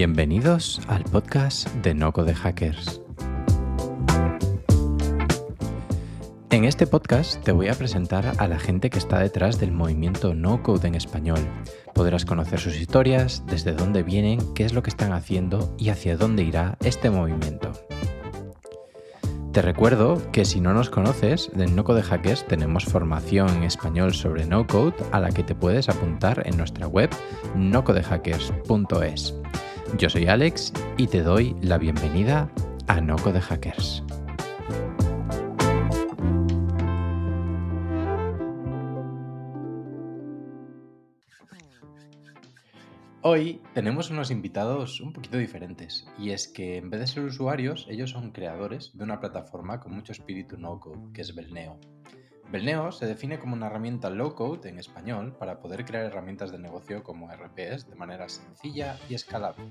Bienvenidos 0.00 0.80
al 0.88 1.04
podcast 1.04 1.68
de 1.82 1.92
Noco 1.92 2.24
de 2.24 2.34
Hackers. 2.34 3.02
En 6.48 6.64
este 6.64 6.86
podcast 6.86 7.44
te 7.44 7.52
voy 7.52 7.68
a 7.68 7.74
presentar 7.74 8.32
a 8.38 8.48
la 8.48 8.58
gente 8.58 8.88
que 8.88 8.98
está 8.98 9.18
detrás 9.18 9.60
del 9.60 9.72
movimiento 9.72 10.32
No 10.32 10.62
Code 10.62 10.88
en 10.88 10.94
español. 10.94 11.40
Podrás 11.92 12.24
conocer 12.24 12.60
sus 12.60 12.76
historias, 12.76 13.44
desde 13.44 13.74
dónde 13.74 14.02
vienen, 14.02 14.38
qué 14.54 14.64
es 14.64 14.72
lo 14.72 14.82
que 14.82 14.88
están 14.88 15.12
haciendo 15.12 15.76
y 15.76 15.90
hacia 15.90 16.16
dónde 16.16 16.44
irá 16.44 16.78
este 16.82 17.10
movimiento. 17.10 17.70
Te 19.52 19.60
recuerdo 19.60 20.22
que 20.32 20.46
si 20.46 20.62
no 20.62 20.72
nos 20.72 20.88
conoces, 20.88 21.50
en 21.54 21.76
No 21.76 21.84
Code 21.84 22.04
Hackers 22.04 22.46
tenemos 22.46 22.86
formación 22.86 23.50
en 23.50 23.64
español 23.64 24.14
sobre 24.14 24.46
no 24.46 24.66
code 24.66 24.94
a 25.12 25.20
la 25.20 25.28
que 25.28 25.42
te 25.42 25.54
puedes 25.54 25.90
apuntar 25.90 26.42
en 26.46 26.56
nuestra 26.56 26.86
web 26.86 27.10
nocodehackers.es. 27.54 29.34
Yo 29.98 30.08
soy 30.08 30.26
Alex 30.26 30.72
y 30.96 31.08
te 31.08 31.22
doy 31.22 31.56
la 31.60 31.76
bienvenida 31.76 32.48
a 32.86 33.00
No 33.00 33.16
Code 33.16 33.40
Hackers. 33.40 34.04
Hoy 43.22 43.60
tenemos 43.74 44.10
unos 44.10 44.30
invitados 44.30 45.00
un 45.00 45.12
poquito 45.12 45.36
diferentes 45.38 46.06
y 46.16 46.30
es 46.30 46.48
que 46.48 46.76
en 46.78 46.88
vez 46.88 47.00
de 47.00 47.06
ser 47.06 47.24
usuarios, 47.24 47.86
ellos 47.90 48.10
son 48.10 48.30
creadores 48.30 48.96
de 48.96 49.04
una 49.04 49.20
plataforma 49.20 49.80
con 49.80 49.92
mucho 49.92 50.12
espíritu 50.12 50.56
no-code, 50.56 51.12
que 51.12 51.20
es 51.22 51.34
Belneo. 51.34 51.78
Belneo 52.50 52.90
se 52.90 53.06
define 53.06 53.38
como 53.38 53.54
una 53.54 53.68
herramienta 53.68 54.10
low-code 54.10 54.68
en 54.68 54.80
español 54.80 55.36
para 55.38 55.60
poder 55.60 55.84
crear 55.84 56.06
herramientas 56.06 56.50
de 56.50 56.58
negocio 56.58 57.04
como 57.04 57.30
RPs 57.30 57.88
de 57.88 57.94
manera 57.94 58.28
sencilla 58.28 58.98
y 59.08 59.14
escalable. 59.14 59.70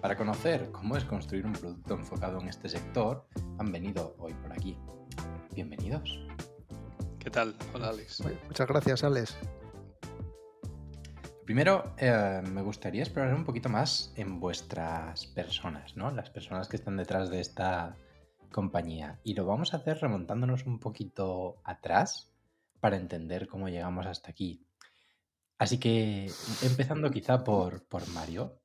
Para 0.00 0.16
conocer 0.16 0.70
cómo 0.70 0.96
es 0.96 1.04
construir 1.04 1.44
un 1.44 1.52
producto 1.52 1.94
enfocado 1.94 2.40
en 2.40 2.48
este 2.48 2.68
sector, 2.68 3.26
han 3.58 3.72
venido 3.72 4.14
hoy 4.20 4.34
por 4.34 4.52
aquí. 4.52 4.78
Bienvenidos. 5.52 6.24
¿Qué 7.18 7.28
tal? 7.28 7.56
Hola 7.74 7.88
Alex. 7.88 8.22
Muchas 8.46 8.68
gracias 8.68 9.02
Alex. 9.02 9.36
Primero, 11.44 11.92
eh, 11.98 12.40
me 12.52 12.62
gustaría 12.62 13.02
explorar 13.02 13.34
un 13.34 13.44
poquito 13.44 13.68
más 13.68 14.12
en 14.14 14.38
vuestras 14.38 15.26
personas, 15.26 15.96
¿no? 15.96 16.12
Las 16.12 16.30
personas 16.30 16.68
que 16.68 16.76
están 16.76 16.96
detrás 16.96 17.30
de 17.30 17.40
esta 17.40 17.96
compañía. 18.52 19.20
Y 19.24 19.34
lo 19.34 19.46
vamos 19.46 19.74
a 19.74 19.78
hacer 19.78 19.98
remontándonos 19.98 20.66
un 20.66 20.78
poquito 20.78 21.60
atrás 21.64 22.30
para 22.80 22.96
entender 22.96 23.48
cómo 23.48 23.68
llegamos 23.68 24.06
hasta 24.06 24.30
aquí. 24.30 24.66
Así 25.58 25.78
que, 25.78 26.30
empezando 26.62 27.10
quizá 27.10 27.44
por, 27.44 27.86
por 27.86 28.08
Mario, 28.08 28.60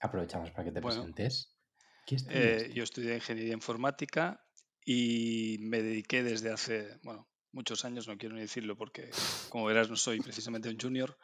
aprovechamos 0.00 0.50
para 0.50 0.64
que 0.64 0.72
te 0.72 0.82
presentes. 0.82 1.56
Eh, 2.28 2.70
yo 2.74 2.84
estudié 2.84 3.16
ingeniería 3.16 3.54
informática 3.54 4.44
y 4.84 5.56
me 5.60 5.82
dediqué 5.82 6.22
desde 6.22 6.52
hace, 6.52 6.98
bueno, 7.02 7.28
muchos 7.52 7.84
años, 7.84 8.06
no 8.06 8.16
quiero 8.16 8.34
ni 8.34 8.42
decirlo 8.42 8.76
porque, 8.76 9.10
como 9.48 9.64
verás, 9.64 9.88
no 9.88 9.96
soy 9.96 10.20
precisamente 10.20 10.68
un 10.68 10.78
junior, 10.78 11.18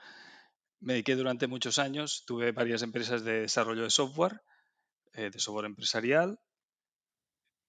me 0.81 0.95
dediqué 0.95 1.15
durante 1.15 1.47
muchos 1.47 1.79
años, 1.79 2.25
tuve 2.27 2.53
varias 2.53 2.83
empresas 2.83 3.23
de 3.23 3.43
desarrollo 3.43 3.83
de 3.83 3.91
software, 3.91 4.41
eh, 5.13 5.31
de 5.31 5.39
software 5.39 5.67
empresarial, 5.67 6.41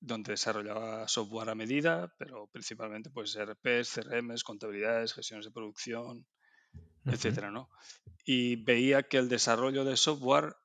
donde 0.05 0.33
desarrollaba 0.33 1.07
software 1.07 1.49
a 1.49 1.55
medida, 1.55 2.13
pero 2.17 2.47
principalmente 2.47 3.09
pues 3.09 3.37
RPs, 3.37 3.93
CRMs, 3.93 4.43
contabilidades, 4.43 5.13
gestiones 5.13 5.45
de 5.45 5.51
producción, 5.51 6.27
etcétera, 7.05 7.51
¿no? 7.51 7.69
Y 8.25 8.57
veía 8.57 9.03
que 9.03 9.17
el 9.17 9.29
desarrollo 9.29 9.85
de 9.85 9.95
software 9.95 10.55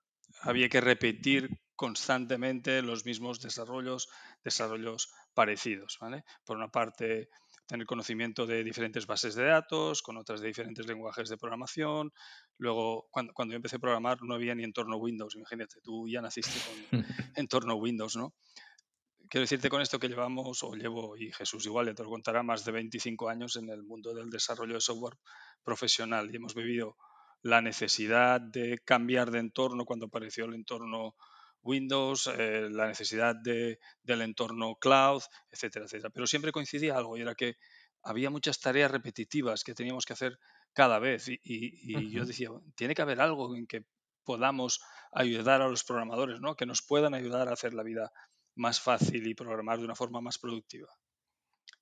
había 0.43 0.69
que 0.69 0.81
repetir 0.81 1.51
constantemente 1.77 2.83
los 2.83 3.05
mismos 3.05 3.41
desarrollos, 3.41 4.09
desarrollos 4.43 5.13
parecidos, 5.35 5.99
¿vale? 6.01 6.25
Por 6.45 6.57
una 6.57 6.69
parte, 6.69 7.29
tener 7.69 7.87
conocimiento 7.87 8.45
de 8.45 8.65
diferentes 8.65 9.07
bases 9.07 9.37
de 9.37 9.45
datos, 9.45 10.03
con 10.03 10.17
otras 10.17 10.41
de 10.41 10.49
diferentes 10.49 10.85
lenguajes 10.87 11.29
de 11.29 11.37
programación. 11.37 12.13
Luego, 12.57 13.07
cuando, 13.13 13.33
cuando 13.35 13.53
yo 13.53 13.57
empecé 13.57 13.77
a 13.77 13.79
programar, 13.79 14.19
no 14.23 14.35
había 14.35 14.57
ni 14.57 14.65
entorno 14.65 14.97
Windows. 14.97 15.37
Imagínate, 15.37 15.81
tú 15.81 16.09
ya 16.09 16.21
naciste 16.21 16.59
con 16.91 17.05
entorno 17.37 17.77
Windows, 17.77 18.17
¿no? 18.17 18.35
Quiero 19.29 19.43
decirte 19.43 19.69
con 19.69 19.83
esto 19.83 19.99
que 19.99 20.09
llevamos, 20.09 20.63
o 20.63 20.75
llevo, 20.75 21.15
y 21.17 21.31
Jesús 21.33 21.67
igual 21.67 21.95
te 21.95 22.03
lo 22.03 22.09
contará, 22.09 22.43
más 22.43 22.65
de 22.65 22.73
25 22.73 23.29
años 23.29 23.57
en 23.57 23.69
el 23.69 23.83
mundo 23.83 24.15
del 24.15 24.31
desarrollo 24.31 24.75
de 24.75 24.81
software 24.81 25.19
profesional 25.63 26.31
y 26.33 26.37
hemos 26.37 26.55
vivido 26.55 26.97
la 27.43 27.61
necesidad 27.61 28.41
de 28.41 28.79
cambiar 28.85 29.31
de 29.31 29.41
entorno 29.41 29.85
cuando 29.85 30.07
apareció 30.07 30.47
el 30.47 30.55
entorno 30.55 31.15
Windows, 31.63 32.31
eh, 32.39 32.69
la 32.71 32.87
necesidad 32.87 33.37
de, 33.37 33.79
del 34.03 34.23
entorno 34.23 34.77
cloud, 34.77 35.23
etcétera, 35.51 35.85
etcétera. 35.85 36.11
Pero 36.11 36.27
siempre 36.27 36.51
coincidía 36.51 36.97
algo 36.97 37.17
y 37.19 37.21
era 37.21 37.35
que 37.35 37.57
había 38.03 38.31
muchas 38.31 38.61
tareas 38.61 38.91
repetitivas 38.91 39.63
que 39.63 39.75
teníamos 39.75 40.07
que 40.07 40.15
hacer 40.15 40.39
cada 40.73 40.99
vez 40.99 41.27
y, 41.29 42.11
yo 42.11 42.25
decía, 42.25 42.49
tiene 42.77 42.95
que 42.95 43.03
haber 43.03 43.21
algo 43.21 43.55
en 43.57 43.67
que 43.67 43.85
podamos 44.25 44.81
ayudar 45.13 45.61
a 45.61 45.69
los 45.69 45.85
programadores, 45.85 46.41
¿no? 46.41 46.55
que 46.55 46.67
nos 46.67 46.83
puedan 46.83 47.15
ayudar 47.15 47.49
a 47.49 47.53
hacer 47.53 47.75
la 47.75 47.83
vida 47.83 48.13
más 48.59 48.81
fácil 48.81 49.27
y 49.27 49.35
programar 49.35 49.79
de 49.79 49.85
una 49.85 49.95
forma 49.95 50.21
más 50.21 50.39
productiva. 50.39 50.89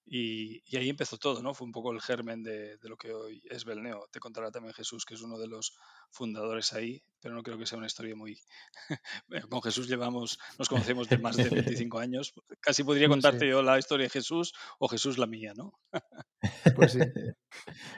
Y, 0.09 0.62
ahí 0.76 0.88
empezó 0.88 1.19
todo, 1.19 1.42
¿no? 1.42 1.53
Fue 1.53 1.66
un 1.66 1.72
poco 1.72 1.91
el 1.91 2.00
germen 2.00 2.44
de, 2.44 2.78
lo 2.82 2.97
que 2.97 3.12
hoy 3.12 3.42
es 3.50 3.64
Belneo. 3.64 4.06
Te 4.12 4.20
contará 4.20 4.53
también 4.53 4.72
Jesús, 4.72 5.04
que 5.04 5.14
es 5.14 5.22
uno 5.22 5.37
de 5.37 5.48
los 5.48 5.76
fundadores 6.10 6.72
ahí, 6.75 7.03
pero 7.20 7.34
no 7.34 7.42
creo 7.42 7.59
que 7.59 7.66
sea 7.66 7.78
una 7.78 7.88
historia 7.88 8.14
muy... 8.14 8.38
Con 9.50 9.62
Jesús 9.62 9.88
llevamos, 9.88 10.38
nos 10.60 10.69
conocemos 10.69 11.09
de 11.09 11.19
más 11.19 11.37
de 11.37 11.50
25 11.50 11.98
años. 11.98 12.34
Casi 12.60 12.84
podría 12.84 13.08
contarte 13.41 13.48
yo 13.48 13.62
la 13.62 13.78
historia 13.81 14.04
de 14.04 14.10
Jesús 14.10 14.54
o 14.78 14.87
Jesús 14.87 15.19
la 15.19 15.26
mía, 15.26 15.54
¿no? 15.56 15.72
pues 16.76 16.93
sí. 16.93 17.00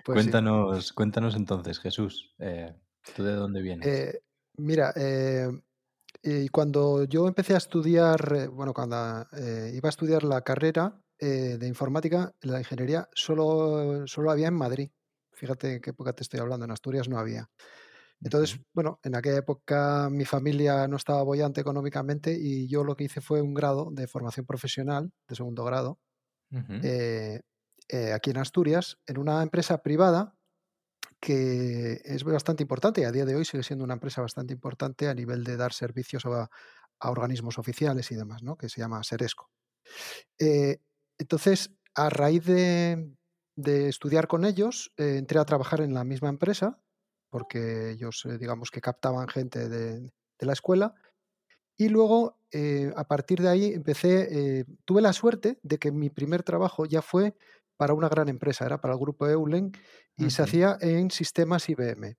Pues 0.04 0.16
cuéntanos, 0.16 0.94
cuéntanos 0.94 1.34
entonces, 1.34 1.78
Jesús, 1.78 2.34
eh, 2.38 2.74
¿tú 3.14 3.22
de 3.22 3.32
dónde 3.32 3.60
vienes? 3.60 3.86
Eh, 3.86 4.22
mira, 4.56 4.94
eh, 4.96 5.48
cuando 6.50 7.04
yo 7.04 7.28
empecé 7.28 7.54
a 7.54 7.58
estudiar, 7.58 8.48
bueno, 8.50 8.72
cuando 8.72 8.96
iba 9.72 9.88
a 9.88 9.90
estudiar 9.90 10.24
la 10.24 10.42
carrera, 10.42 11.00
eh, 11.20 11.58
de 11.58 11.66
informática, 11.66 12.32
la 12.42 12.60
ingeniería 12.60 13.08
solo, 13.12 14.06
solo 14.06 14.30
había 14.30 14.46
en 14.46 14.54
Madrid. 14.54 14.90
Fíjate 15.32 15.80
qué 15.80 15.90
época 15.90 16.12
te 16.12 16.22
estoy 16.22 16.38
hablando, 16.38 16.64
en 16.64 16.70
Asturias 16.70 17.08
no 17.08 17.18
había. 17.18 17.50
Entonces, 18.20 18.60
bueno, 18.72 19.00
en 19.02 19.16
aquella 19.16 19.38
época 19.38 20.08
mi 20.10 20.24
familia 20.24 20.86
no 20.86 20.96
estaba 20.96 21.22
bollante 21.24 21.60
económicamente 21.60 22.36
y 22.38 22.68
yo 22.68 22.84
lo 22.84 22.94
que 22.96 23.04
hice 23.04 23.20
fue 23.20 23.42
un 23.42 23.52
grado 23.54 23.90
de 23.92 24.06
formación 24.06 24.46
profesional, 24.46 25.12
de 25.28 25.34
segundo 25.34 25.64
grado, 25.64 25.98
eh, 26.82 27.40
eh, 27.88 28.12
aquí 28.12 28.30
en 28.30 28.38
Asturias, 28.38 28.98
en 29.06 29.18
una 29.18 29.42
empresa 29.42 29.82
privada 29.82 30.37
que 31.20 32.00
es 32.04 32.24
bastante 32.24 32.62
importante 32.62 33.00
y 33.00 33.04
a 33.04 33.12
día 33.12 33.24
de 33.24 33.34
hoy 33.34 33.44
sigue 33.44 33.62
siendo 33.62 33.84
una 33.84 33.94
empresa 33.94 34.22
bastante 34.22 34.52
importante 34.52 35.08
a 35.08 35.14
nivel 35.14 35.44
de 35.44 35.56
dar 35.56 35.72
servicios 35.72 36.24
a, 36.26 36.48
organismos 37.00 37.58
oficiales 37.58 38.10
y 38.10 38.16
demás, 38.16 38.42
¿no? 38.42 38.56
que 38.56 38.68
se 38.68 38.80
llama 38.80 39.02
Seresco. 39.04 39.50
Entonces, 41.18 41.74
a 41.94 42.08
raíz 42.10 42.44
de, 42.44 43.14
estudiar 43.56 44.28
con 44.28 44.44
ellos, 44.44 44.92
eh, 44.96 45.16
entré 45.18 45.40
a 45.40 45.44
trabajar 45.44 45.80
en 45.80 45.92
la 45.92 46.04
misma 46.04 46.28
empresa, 46.28 46.80
porque 47.28 47.90
ellos, 47.90 48.24
eh, 48.24 48.38
digamos 48.38 48.70
que 48.70 48.80
captaban 48.80 49.28
gente 49.28 49.68
de, 49.68 50.12
la 50.38 50.52
escuela. 50.52 50.94
Y 51.76 51.88
luego, 51.88 52.38
eh, 52.52 52.92
a 52.96 53.04
partir 53.08 53.42
de 53.42 53.48
ahí, 53.48 53.72
empecé, 53.72 54.64
tuve 54.84 55.02
la 55.02 55.12
suerte 55.12 55.58
de 55.62 55.78
que 55.78 55.90
mi 55.90 56.10
primer 56.10 56.44
trabajo 56.44 56.86
ya 56.86 57.02
fue 57.02 57.34
para 57.78 57.94
una 57.94 58.10
gran 58.10 58.28
empresa, 58.28 58.66
era 58.66 58.80
para 58.80 58.92
el 58.92 59.00
grupo 59.00 59.26
Eulen, 59.26 59.72
y 60.18 60.30
se 60.30 60.42
hacía 60.42 60.76
en 60.80 61.10
sistemas 61.10 61.68
IBM. 61.70 62.18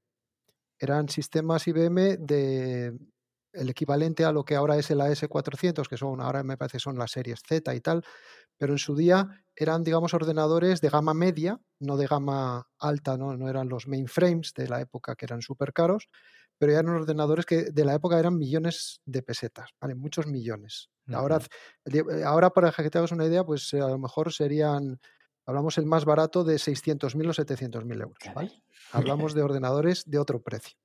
Eran 0.80 1.10
sistemas 1.10 1.68
IBM 1.68 2.18
de 2.18 2.98
el 3.54 3.70
equivalente 3.70 4.26
a 4.26 4.32
lo 4.32 4.46
que 4.46 4.56
ahora 4.56 4.78
es 4.78 4.90
el 4.92 5.02
AS400, 5.02 5.88
que 5.88 5.98
son, 5.98 6.22
ahora 6.22 6.44
me 6.44 6.58
parece 6.58 6.80
son 6.80 6.98
las 6.98 7.12
series 7.12 7.42
Z 7.48 7.74
y 7.74 7.82
tal, 7.82 8.04
pero 8.58 8.74
en 8.74 8.80
su 8.80 8.96
día 8.96 9.28
eran, 9.56 9.84
digamos, 9.84 10.14
ordenadores 10.14 10.82
de 10.82 10.90
gama 10.90 11.14
media, 11.14 11.60
no 11.80 11.98
de 11.98 12.08
gama 12.08 12.68
alta, 12.80 13.18
no, 13.18 13.36
no 13.36 13.50
eran 13.50 13.70
los 13.70 13.88
mainframes 13.88 14.54
de 14.54 14.68
la 14.68 14.82
época 14.82 15.16
que 15.16 15.26
eran 15.26 15.42
súper 15.42 15.74
caros, 15.74 16.10
pero 16.58 16.74
eran 16.74 16.90
ordenadores 16.90 17.46
que 17.46 17.72
de 17.72 17.86
la 17.86 17.96
época 17.96 18.20
eran 18.20 18.38
millones 18.38 19.02
de 19.06 19.24
pesetas, 19.24 19.72
¿vale? 19.82 19.96
Muchos 19.96 20.28
millones. 20.28 20.90
Ahora, 21.08 21.40
ahora, 22.26 22.52
para 22.52 22.72
que 22.72 22.90
te 22.90 22.98
hagas 22.98 23.12
una 23.12 23.26
idea, 23.26 23.44
pues 23.44 23.74
eh, 23.74 23.82
a 23.82 23.88
lo 23.88 23.98
mejor 23.98 24.32
serían, 24.32 25.00
hablamos 25.50 25.80
el 25.80 25.86
más 25.88 26.06
barato 26.06 26.44
de 26.44 26.56
600.000 26.56 27.28
o 27.28 27.34
700.000 27.34 28.02
euros, 28.02 28.18
¿vale? 28.36 28.52
Hablamos 28.92 29.34
de 29.34 29.42
ordenadores 29.50 30.04
de 30.06 30.20
otro 30.20 30.42
precio. 30.42 30.78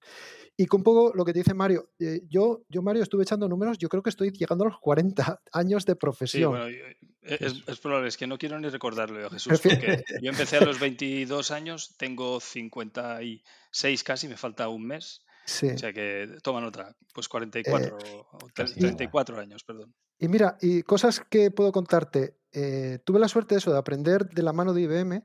Y 0.57 0.67
con 0.67 0.83
poco 0.83 1.13
lo 1.15 1.25
que 1.25 1.33
te 1.33 1.41
dice 1.41 1.53
Mario, 1.53 1.91
eh, 1.99 2.23
yo, 2.29 2.63
yo, 2.69 2.81
Mario, 2.81 3.03
estuve 3.03 3.25
echando 3.25 3.47
números, 3.49 3.77
yo 3.77 3.89
creo 3.89 4.03
que 4.03 4.11
estoy 4.11 4.31
llegando 4.31 4.65
a 4.65 4.69
los 4.69 4.79
40 4.79 5.43
años 5.53 5.85
de 5.85 5.97
profesión. 5.97 6.55
Sí, 6.55 6.59
bueno, 6.59 6.77
es, 7.23 7.81
probable, 7.81 8.09
es 8.09 8.17
que 8.17 8.27
no 8.27 8.39
quiero 8.39 8.59
ni 8.59 8.69
recordarlo, 8.69 9.29
Jesús, 9.31 9.61
porque 9.61 10.03
yo 10.23 10.31
empecé 10.31 10.57
a 10.57 10.65
los 10.65 10.81
22 10.81 11.51
años, 11.51 11.97
tengo 11.99 12.41
56 12.41 14.05
casi, 14.05 14.29
me 14.29 14.37
falta 14.37 14.69
un 14.69 14.87
mes. 14.87 15.23
Sí. 15.47 15.69
O 15.69 15.79
sea 15.79 15.93
que 15.93 16.39
toman 16.43 16.65
otra, 16.65 16.97
pues 17.13 17.29
44 17.29 17.99
Eh, 17.99 18.23
o 18.33 18.39
casi 18.55 18.79
34 18.81 19.39
años, 19.39 19.63
perdón. 19.65 19.95
y 20.19 20.29
mira, 20.29 20.57
y 20.61 20.83
cosas 20.83 21.21
que 21.21 21.51
puedo 21.51 21.71
contarte. 21.73 22.39
eh, 22.57 23.01
tuve 23.05 23.19
la 23.19 23.27
suerte 23.29 23.57
de 23.57 23.59
eso, 23.59 23.73
de 23.73 23.79
aprender 23.79 24.29
de 24.31 24.43
la 24.45 24.53
mano 24.53 24.73
de 24.73 24.83
IBM, 24.83 25.25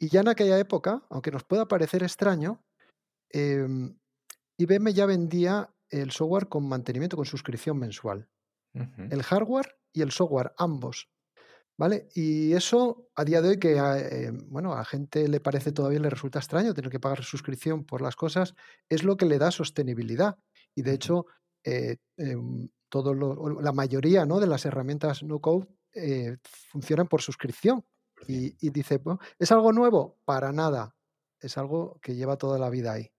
y 0.00 0.08
ya 0.08 0.20
en 0.20 0.28
aquella 0.28 0.58
época, 0.58 1.04
aunque 1.08 1.30
nos 1.30 1.44
pueda 1.44 1.68
parecer 1.68 2.02
extraño, 2.02 2.64
em, 3.30 3.96
IBM 4.58 4.92
ya 4.92 5.06
vendía 5.06 5.72
el 5.90 6.10
software 6.10 6.48
con 6.48 6.68
mantenimiento, 6.68 7.16
con 7.16 7.26
suscripción 7.26 7.78
mensual. 7.78 8.28
El 9.10 9.22
hardware 9.22 9.76
y 9.92 10.02
el 10.02 10.10
software, 10.12 10.52
ambos. 10.58 11.08
¿Vale? 11.78 12.08
Y 12.14 12.54
eso 12.54 13.08
a 13.14 13.24
día 13.24 13.40
de 13.40 13.50
hoy 13.50 13.58
que 13.60 13.78
a, 13.78 13.98
eh, 14.00 14.32
bueno, 14.48 14.72
a 14.74 14.84
gente 14.84 15.28
le 15.28 15.38
parece 15.40 15.70
todavía 15.70 16.00
le 16.00 16.10
resulta 16.10 16.40
extraño 16.40 16.74
tener 16.74 16.90
que 16.90 16.98
pagar 16.98 17.22
suscripción 17.22 17.84
por 17.84 18.02
las 18.02 18.16
cosas, 18.16 18.54
es 18.88 19.04
lo 19.04 19.16
que 19.16 19.26
le 19.26 19.38
da 19.38 19.52
sostenibilidad. 19.52 20.38
Y 20.74 20.82
de 20.82 20.92
hecho, 20.94 21.26
eh, 21.64 21.98
em, 22.16 22.68
todo 22.88 23.14
lo- 23.14 23.30
o 23.30 23.60
la 23.62 23.72
mayoría 23.72 24.26
¿no? 24.26 24.40
de 24.40 24.48
las 24.48 24.64
herramientas 24.66 25.22
no 25.22 25.40
code 25.40 25.68
eh, 25.94 26.36
funcionan 26.44 27.06
por 27.08 27.22
suscripción. 27.22 27.84
Y, 28.26 28.56
y 28.60 28.70
dice, 28.70 28.98
"Bueno, 28.98 29.20
¿es 29.38 29.52
algo 29.52 29.72
nuevo? 29.72 30.18
Para 30.24 30.52
nada. 30.52 30.96
Es 31.40 31.56
algo 31.58 31.98
que 32.02 32.14
lleva 32.16 32.36
toda 32.36 32.58
la 32.58 32.70
vida 32.70 32.92
ahí. 32.92 33.10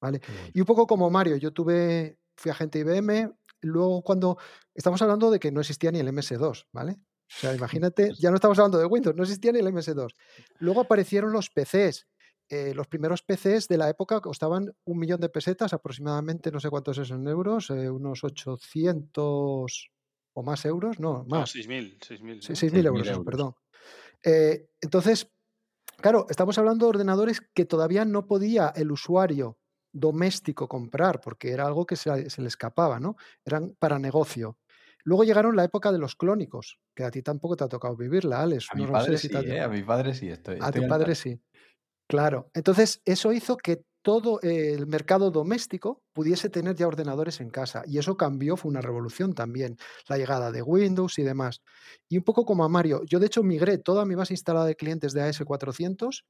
¿Vale? 0.00 0.20
Y 0.54 0.60
un 0.60 0.66
poco 0.66 0.86
como 0.86 1.10
Mario, 1.10 1.36
yo 1.36 1.52
tuve, 1.52 2.18
fui 2.36 2.50
agente 2.50 2.80
IBM, 2.80 3.32
luego 3.62 4.02
cuando, 4.02 4.38
estamos 4.74 5.02
hablando 5.02 5.30
de 5.30 5.38
que 5.40 5.52
no 5.52 5.60
existía 5.60 5.92
ni 5.92 6.00
el 6.00 6.08
MS2, 6.08 6.66
¿vale? 6.72 6.96
O 7.36 7.38
sea, 7.40 7.54
imagínate, 7.54 8.12
ya 8.18 8.30
no 8.30 8.36
estamos 8.36 8.58
hablando 8.58 8.78
de 8.78 8.86
Windows, 8.86 9.16
no 9.16 9.22
existía 9.22 9.52
ni 9.52 9.60
el 9.60 9.66
MS2. 9.68 10.14
Luego 10.58 10.80
aparecieron 10.82 11.32
los 11.32 11.50
PCs. 11.50 12.06
eh, 12.52 12.74
los 12.74 12.88
primeros 12.88 13.22
PCs 13.22 13.68
de 13.68 13.78
la 13.78 13.88
época 13.88 14.20
costaban 14.20 14.72
un 14.84 14.98
millón 14.98 15.20
de 15.20 15.28
pesetas, 15.28 15.72
aproximadamente, 15.72 16.50
no 16.50 16.58
sé 16.60 16.68
cuántos 16.68 16.98
es 16.98 17.10
en 17.12 17.26
euros, 17.28 17.70
eh, 17.70 17.88
unos 17.88 18.24
800 18.24 19.90
o 20.34 20.42
más 20.42 20.64
euros, 20.64 20.98
no, 21.00 21.24
No, 21.24 21.24
más. 21.28 21.54
6.000, 21.54 21.98
6.000, 22.00 22.42
Sí, 22.42 22.52
¿no? 22.52 22.56
6.000 22.56 22.86
6.000 22.86 22.86
euros, 22.86 23.08
euros. 23.08 23.24
perdón. 23.24 23.54
Eh, 24.24 24.68
entonces, 24.80 25.30
claro, 25.98 26.26
estamos 26.30 26.58
hablando 26.58 26.86
de 26.86 26.90
ordenadores 26.90 27.40
que 27.54 27.64
todavía 27.66 28.04
no 28.04 28.26
podía 28.26 28.72
el 28.76 28.92
usuario 28.92 29.58
doméstico 29.92 30.68
comprar, 30.68 31.20
porque 31.20 31.50
era 31.52 31.66
algo 31.66 31.86
que 31.86 31.96
se, 31.96 32.30
se 32.30 32.42
le 32.42 32.48
escapaba, 32.48 33.00
¿no? 33.00 33.16
Eran 33.44 33.76
para 33.78 33.98
negocio. 33.98 34.58
Luego 35.04 35.24
llegaron 35.24 35.56
la 35.56 35.64
época 35.64 35.92
de 35.92 35.98
los 35.98 36.16
clónicos, 36.16 36.78
que 36.94 37.04
a 37.04 37.10
ti 37.10 37.22
tampoco 37.22 37.56
te 37.56 37.64
ha 37.64 37.68
tocado 37.68 37.96
vivirla, 37.96 38.42
Alex. 38.42 38.68
A 38.70 38.76
mi 38.76 38.82
No, 38.82 38.88
no 38.88 38.92
padre 38.92 39.16
sé 39.16 39.18
si 39.18 39.28
sí, 39.28 39.32
te 39.32 39.38
ha 39.52 39.56
¿eh? 39.56 39.60
A 39.60 39.68
mi 39.68 39.82
padre 39.82 40.14
sí, 40.14 40.28
estoy, 40.28 40.58
a 40.60 40.66
estoy 40.66 40.82
tu 40.82 40.88
padre 40.88 41.14
sí. 41.14 41.40
Claro. 42.08 42.50
Entonces, 42.54 43.00
eso 43.04 43.32
hizo 43.32 43.56
que 43.56 43.84
todo 44.02 44.40
el 44.42 44.86
mercado 44.86 45.30
doméstico 45.30 46.02
pudiese 46.12 46.48
tener 46.48 46.74
ya 46.74 46.88
ordenadores 46.88 47.40
en 47.40 47.50
casa. 47.50 47.82
Y 47.86 47.98
eso 47.98 48.16
cambió, 48.16 48.56
fue 48.56 48.70
una 48.70 48.80
revolución 48.80 49.34
también. 49.34 49.76
La 50.08 50.16
llegada 50.16 50.50
de 50.50 50.62
Windows 50.62 51.18
y 51.18 51.22
demás. 51.22 51.62
Y 52.08 52.18
un 52.18 52.24
poco 52.24 52.44
como 52.44 52.64
a 52.64 52.68
Mario, 52.68 53.02
yo 53.04 53.18
de 53.18 53.26
hecho 53.26 53.42
migré 53.42 53.78
toda 53.78 54.04
mi 54.06 54.14
base 54.14 54.32
instalada 54.34 54.66
de 54.66 54.76
clientes 54.76 55.12
de 55.12 55.22
AS400 55.22 56.24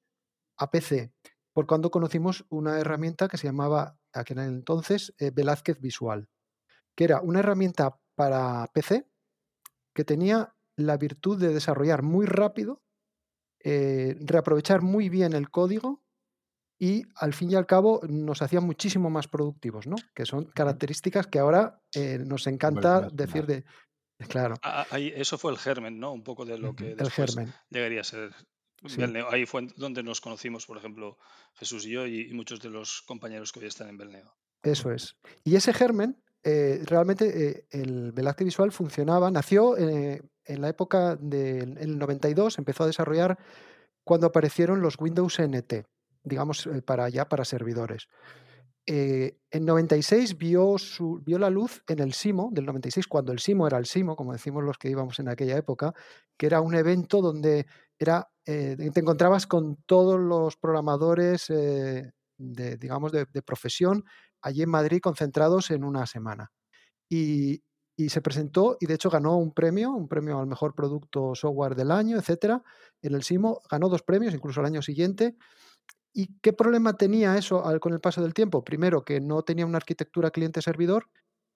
a 0.58 0.70
PC, 0.70 1.12
por 1.54 1.66
cuando 1.66 1.90
conocimos 1.90 2.44
una 2.50 2.78
herramienta 2.78 3.28
que 3.28 3.38
se 3.38 3.46
llamaba, 3.46 3.96
aquel 4.12 4.38
entonces, 4.40 5.14
eh, 5.18 5.30
Velázquez 5.32 5.80
Visual, 5.80 6.28
que 6.96 7.04
era 7.04 7.20
una 7.22 7.40
herramienta 7.40 7.98
para 8.20 8.66
PC 8.74 9.06
que 9.94 10.04
tenía 10.04 10.54
la 10.76 10.98
virtud 10.98 11.40
de 11.40 11.54
desarrollar 11.54 12.02
muy 12.02 12.26
rápido, 12.26 12.82
eh, 13.64 14.14
reaprovechar 14.20 14.82
muy 14.82 15.08
bien 15.08 15.32
el 15.32 15.48
código 15.50 16.02
y 16.78 17.04
al 17.16 17.32
fin 17.32 17.50
y 17.50 17.54
al 17.54 17.64
cabo 17.66 18.00
nos 18.08 18.42
hacía 18.42 18.60
muchísimo 18.60 19.08
más 19.08 19.26
productivos, 19.26 19.86
¿no? 19.86 19.96
Que 20.14 20.26
son 20.26 20.44
características 20.52 21.28
que 21.28 21.38
ahora 21.38 21.80
eh, 21.94 22.18
nos 22.18 22.46
encanta 22.46 23.08
decir 23.10 23.46
de... 23.46 23.64
Claro, 24.28 24.56
Ah, 24.62 24.82
ah, 24.82 24.86
ahí- 24.90 25.12
eso 25.16 25.38
fue 25.38 25.50
el 25.50 25.56
germen, 25.58 25.98
¿no? 25.98 26.12
Un 26.12 26.22
poco 26.22 26.44
de 26.44 26.58
lo 26.58 26.76
que 26.76 26.92
el 26.92 27.10
germen. 27.10 27.54
llegaría 27.70 28.02
a 28.02 28.04
ser 28.04 28.34
Sí. 28.86 28.96
Belneo. 28.98 29.30
Ahí 29.30 29.44
fue 29.46 29.66
donde 29.76 30.02
nos 30.02 30.20
conocimos, 30.22 30.64
por 30.66 30.76
ejemplo, 30.78 31.16
Jesús 31.54 31.84
y 31.86 31.90
yo 31.92 32.06
y, 32.06 32.28
y 32.30 32.32
muchos 32.34 32.60
de 32.60 32.68
los 32.70 33.00
compañeros 33.02 33.50
que 33.52 33.60
hoy 33.60 33.66
están 33.66 33.88
en 33.88 33.96
Belneo. 33.98 34.34
Eso 34.62 34.90
es. 34.90 35.16
Y 35.44 35.56
ese 35.56 35.72
germen, 35.74 36.22
eh, 36.42 36.82
realmente 36.86 37.48
eh, 37.48 37.66
el 37.70 38.12
Velázquez 38.12 38.46
Visual 38.46 38.72
funcionaba, 38.72 39.30
nació 39.30 39.76
eh, 39.76 40.22
en 40.46 40.60
la 40.60 40.68
época 40.68 41.16
del 41.16 41.76
el 41.78 41.98
92, 41.98 42.58
empezó 42.58 42.84
a 42.84 42.86
desarrollar 42.86 43.38
cuando 44.04 44.26
aparecieron 44.26 44.80
los 44.80 44.98
Windows 44.98 45.38
NT, 45.38 45.84
digamos, 46.24 46.68
para 46.86 47.08
ya 47.08 47.28
para 47.28 47.44
servidores. 47.44 48.08
En 48.86 49.64
96 49.66 50.36
vio, 50.36 50.76
su, 50.76 51.20
vio 51.22 51.38
la 51.38 51.50
luz 51.50 51.84
en 51.86 52.00
el 52.00 52.12
SIMO, 52.12 52.48
del 52.50 52.66
96, 52.66 53.06
cuando 53.06 53.30
el 53.30 53.38
SIMO 53.38 53.68
era 53.68 53.78
el 53.78 53.86
SIMO, 53.86 54.16
como 54.16 54.32
decimos 54.32 54.64
los 54.64 54.78
que 54.78 54.90
íbamos 54.90 55.20
en 55.20 55.28
aquella 55.28 55.56
época, 55.56 55.94
que 56.36 56.46
era 56.46 56.60
un 56.60 56.74
evento 56.74 57.20
donde 57.20 57.66
era, 57.98 58.28
te 58.44 59.00
encontrabas 59.00 59.46
con 59.46 59.76
todos 59.86 60.18
los 60.18 60.56
programadores 60.56 61.46
de, 61.46 62.76
digamos, 62.78 63.12
de, 63.12 63.26
de 63.32 63.42
profesión 63.42 64.04
allí 64.42 64.62
en 64.62 64.70
Madrid 64.70 65.00
concentrados 65.02 65.70
en 65.70 65.84
una 65.84 66.06
semana. 66.06 66.50
Y, 67.10 67.62
y 67.96 68.08
se 68.10 68.22
presentó 68.22 68.76
y 68.80 68.86
de 68.86 68.94
hecho 68.94 69.10
ganó 69.10 69.36
un 69.38 69.52
premio, 69.54 69.92
un 69.92 70.08
premio 70.08 70.38
al 70.40 70.46
mejor 70.46 70.74
producto 70.74 71.34
software 71.34 71.74
del 71.76 71.90
año, 71.90 72.18
etcétera. 72.18 72.62
En 73.02 73.14
el 73.14 73.22
SIMO 73.24 73.62
ganó 73.70 73.88
dos 73.88 74.02
premios, 74.02 74.34
incluso 74.34 74.60
el 74.60 74.66
año 74.66 74.82
siguiente. 74.82 75.36
¿Y 76.12 76.38
qué 76.40 76.52
problema 76.52 76.96
tenía 76.96 77.36
eso 77.36 77.64
al- 77.66 77.80
con 77.80 77.92
el 77.92 78.00
paso 78.00 78.22
del 78.22 78.34
tiempo? 78.34 78.64
Primero, 78.64 79.04
que 79.04 79.20
no 79.20 79.42
tenía 79.42 79.66
una 79.66 79.78
arquitectura 79.78 80.30
cliente-servidor, 80.30 81.06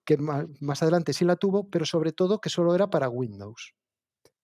que 0.05 0.17
más 0.17 0.81
adelante 0.81 1.13
sí 1.13 1.25
la 1.25 1.35
tuvo, 1.35 1.69
pero 1.69 1.85
sobre 1.85 2.11
todo 2.13 2.39
que 2.39 2.49
solo 2.49 2.75
era 2.75 2.89
para 2.89 3.09
Windows. 3.09 3.73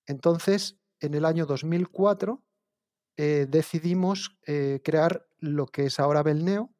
Entonces, 0.07 0.79
en 0.99 1.13
el 1.13 1.25
año 1.25 1.45
2004, 1.45 2.43
eh, 3.17 3.47
decidimos 3.49 4.37
eh, 4.47 4.81
crear 4.83 5.27
lo 5.39 5.67
que 5.67 5.85
es 5.87 5.99
ahora 5.99 6.23
Belneo, 6.23 6.73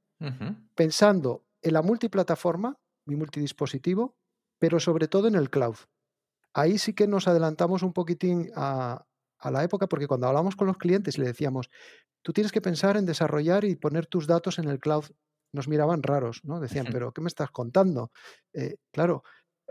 pensando 0.75 1.46
en 1.62 1.74
la 1.74 1.81
multiplataforma, 1.81 2.78
mi 3.06 3.16
multidispositivo, 3.16 4.16
pero 4.60 4.80
sobre 4.80 5.08
todo 5.08 5.28
en 5.28 5.36
el 5.36 5.50
cloud. 5.50 5.75
Ahí 6.54 6.78
sí 6.78 6.94
que 6.94 7.08
nos 7.08 7.28
adelantamos 7.28 7.81
un 7.84 7.94
poquitín 7.94 8.52
a, 8.56 9.06
a 9.40 9.52
la 9.52 9.63
época, 9.63 9.88
porque 9.88 10.08
cuando 10.08 10.28
hablamos 10.28 10.56
con 10.56 10.68
los 10.68 10.78
clientes 10.78 11.18
y 11.18 11.22
le 11.22 11.28
decíamos, 11.28 11.69
tú 12.22 12.34
tienes 12.34 12.52
que 12.52 12.62
pensar 12.62 12.98
en 12.98 13.06
desarrollar 13.06 13.63
y 13.66 13.75
poner 13.75 14.06
tus 14.08 14.28
datos 14.28 14.60
en 14.60 14.68
el 14.68 14.80
cloud, 14.80 15.06
nos 15.54 15.68
miraban 15.68 16.04
raros, 16.04 16.42
¿no? 16.44 16.60
Decían, 16.60 16.88
pero 16.92 17.12
¿qué 17.13 17.22
me 17.22 17.28
estás 17.28 17.52
contando? 17.52 18.12
Eh, 18.53 18.75
claro, 18.91 19.24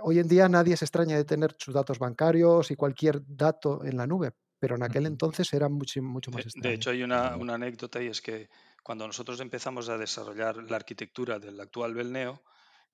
hoy 0.02 0.18
en 0.18 0.28
día 0.28 0.48
nadie 0.48 0.76
se 0.76 0.84
extraña 0.86 1.16
de 1.16 1.24
tener 1.24 1.54
sus 1.58 1.74
datos 1.74 1.98
bancarios 1.98 2.70
y 2.70 2.76
cualquier 2.76 3.22
dato 3.26 3.84
en 3.84 3.96
la 3.96 4.06
nube, 4.06 4.32
pero 4.58 4.76
en 4.76 4.82
aquel 4.82 5.06
entonces 5.06 5.52
era 5.52 5.68
mucho, 5.68 6.02
mucho 6.02 6.30
más 6.30 6.44
De, 6.44 6.50
de 6.54 6.72
extraño. 6.72 6.74
hecho, 6.74 6.90
hay 6.90 7.02
una 7.34 7.54
anécdota 7.54 8.02
y 8.02 8.06
es 8.08 8.20
que 8.20 8.48
cuando 8.82 9.06
nosotros 9.06 9.40
empezamos 9.40 9.88
a 9.88 9.98
desarrollar 9.98 10.56
la 10.70 10.76
arquitectura 10.76 11.38
del 11.38 11.60
actual 11.60 11.94
Belneo, 11.94 12.42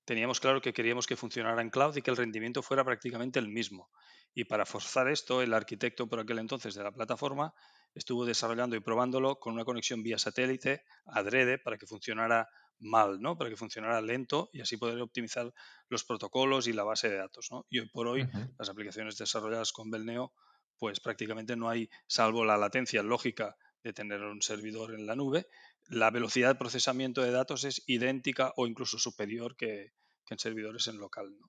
teníamos 0.05 0.39
claro 0.39 0.61
que 0.61 0.73
queríamos 0.73 1.05
que 1.05 1.15
funcionara 1.15 1.61
en 1.61 1.69
cloud 1.69 1.95
y 1.97 2.01
que 2.01 2.11
el 2.11 2.17
rendimiento 2.17 2.61
fuera 2.61 2.83
prácticamente 2.83 3.39
el 3.39 3.49
mismo. 3.49 3.89
Y 4.33 4.45
para 4.45 4.65
forzar 4.65 5.09
esto, 5.09 5.41
el 5.41 5.53
arquitecto 5.53 6.07
por 6.07 6.19
aquel 6.19 6.39
entonces 6.39 6.75
de 6.75 6.83
la 6.83 6.91
plataforma 6.91 7.53
estuvo 7.93 8.25
desarrollando 8.25 8.75
y 8.75 8.79
probándolo 8.79 9.39
con 9.39 9.53
una 9.53 9.65
conexión 9.65 10.03
vía 10.03 10.17
satélite 10.17 10.83
adrede 11.05 11.57
para 11.57 11.77
que 11.77 11.87
funcionara 11.87 12.47
mal, 12.79 13.19
¿no? 13.19 13.37
Para 13.37 13.49
que 13.49 13.55
funcionara 13.55 14.01
lento 14.01 14.49
y 14.53 14.61
así 14.61 14.77
poder 14.77 15.01
optimizar 15.01 15.51
los 15.89 16.03
protocolos 16.03 16.67
y 16.67 16.73
la 16.73 16.83
base 16.83 17.09
de 17.09 17.17
datos, 17.17 17.47
¿no? 17.51 17.65
Y 17.69 17.79
hoy 17.79 17.89
por 17.89 18.07
hoy 18.07 18.29
las 18.57 18.69
aplicaciones 18.69 19.17
desarrolladas 19.17 19.71
con 19.73 19.89
Belneo, 19.89 20.33
pues 20.77 20.99
prácticamente 20.99 21.55
no 21.55 21.69
hay, 21.69 21.89
salvo 22.05 22.45
la 22.45 22.57
latencia 22.57 23.01
lógica 23.01 23.57
de 23.83 23.93
tener 23.93 24.21
un 24.21 24.41
servidor 24.41 24.93
en 24.93 25.05
la 25.05 25.15
nube, 25.15 25.47
la 25.89 26.11
velocidad 26.11 26.49
de 26.49 26.55
procesamiento 26.55 27.21
de 27.21 27.31
datos 27.31 27.63
es 27.63 27.83
idéntica 27.87 28.53
o 28.57 28.67
incluso 28.67 28.97
superior 28.99 29.55
que, 29.55 29.93
que 30.25 30.33
en 30.35 30.39
servidores 30.39 30.87
en 30.87 30.97
local. 30.97 31.27
¿no? 31.39 31.47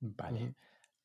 Vale. 0.00 0.56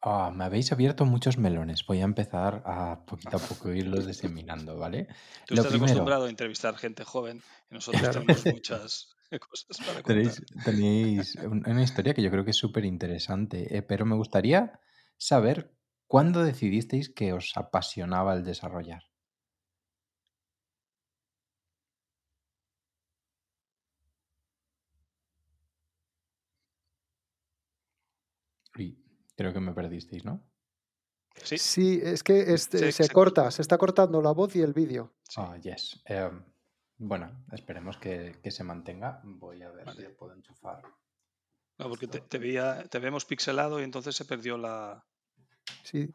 Ah, 0.02 0.32
me 0.36 0.44
habéis 0.46 0.72
abierto 0.72 1.06
muchos 1.06 1.38
melones. 1.38 1.86
Voy 1.86 2.00
a 2.02 2.04
empezar 2.06 2.62
a 2.66 3.06
poquito 3.06 3.38
a 3.38 3.46
poco 3.46 3.72
irlos 3.74 4.06
diseminando, 4.06 4.78
¿vale? 4.78 5.08
Tú 5.46 5.56
Lo 5.56 5.62
estás 5.62 5.72
primero, 5.72 5.82
acostumbrado 5.82 6.26
a 6.26 6.30
entrevistar 6.30 6.78
gente 6.78 7.04
joven 7.04 7.42
y 7.72 7.74
nosotros 7.74 8.02
Claro. 8.02 8.12
tenemos 8.12 8.46
muchas 8.46 9.10
cosas 9.50 9.82
para 9.82 10.04
contar. 10.04 10.36
tenéis, 10.36 10.46
tenéis 10.64 11.36
un- 11.36 11.64
una 11.68 11.84
historia 11.84 12.14
que 12.14 12.22
yo 12.24 12.32
creo 12.32 12.46
que 12.46 12.52
es 12.52 12.58
súper 12.58 12.86
interesante, 12.86 13.76
eh, 13.78 13.82
pero 13.82 14.06
me 14.06 14.16
gustaría 14.16 14.80
saber 15.18 15.76
cuándo 16.08 16.44
decidisteis 16.44 17.10
que 17.10 17.34
os 17.34 17.56
apasionaba 17.58 18.34
el 18.36 18.44
desarrollar. 18.44 19.04
Creo 29.36 29.54
que 29.54 29.60
me 29.60 29.74
perdisteis, 29.74 30.26
¿no? 30.26 30.42
Sí, 31.44 31.58
Sí, 31.58 32.00
es 32.02 32.24
que 32.24 32.54
este, 32.54 32.92
Sí, 32.92 33.04
se 33.04 33.10
corta. 33.10 33.52
se 33.52 33.62
está 33.62 33.78
cortando 33.78 34.22
la 34.22 34.32
voz 34.32 34.56
y 34.56 34.62
el 34.62 34.74
vídeo. 34.74 35.14
sí. 35.24 35.36
Ah, 35.42 35.58
yes. 35.58 36.02
Em, 36.06 36.44
Bueno, 36.98 37.44
esperemos 37.52 37.98
que, 37.98 38.40
que 38.42 38.52
se 38.52 38.64
mantenga. 38.64 39.20
Voy 39.24 39.62
a 39.64 39.70
ver 39.70 39.82
si 39.92 40.04
Vale. 40.04 40.10
puedo 40.12 40.34
enchufar. 40.34 40.82
No, 41.78 41.90
porque 41.90 42.08
te, 42.08 42.38
veía, 42.38 42.86
te 42.88 43.00
vemos 43.00 43.26
pixelado 43.26 43.82
y 43.82 43.84
entonces 43.84 44.16
se 44.16 44.24
perdió 44.24 44.58
la. 44.58 45.06
Sí. 45.84 46.10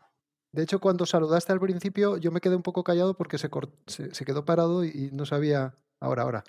De 0.53 0.63
hecho, 0.63 0.81
cuando 0.81 1.05
saludaste 1.05 1.53
al 1.53 1.61
principio, 1.61 2.17
yo 2.17 2.31
me 2.33 2.41
quedé 2.41 2.57
un 2.57 2.63
poco 2.63 2.83
callado 2.83 3.13
porque 3.15 3.37
se, 3.37 3.51
cort- 3.51 3.75
se, 3.87 4.15
se 4.15 4.25
quedó 4.25 4.47
parado 4.47 4.83
y, 4.85 4.89
y 4.89 5.11
no 5.13 5.27
sabía. 5.27 5.77
Ahora, 6.01 6.23
ahora. 6.23 6.45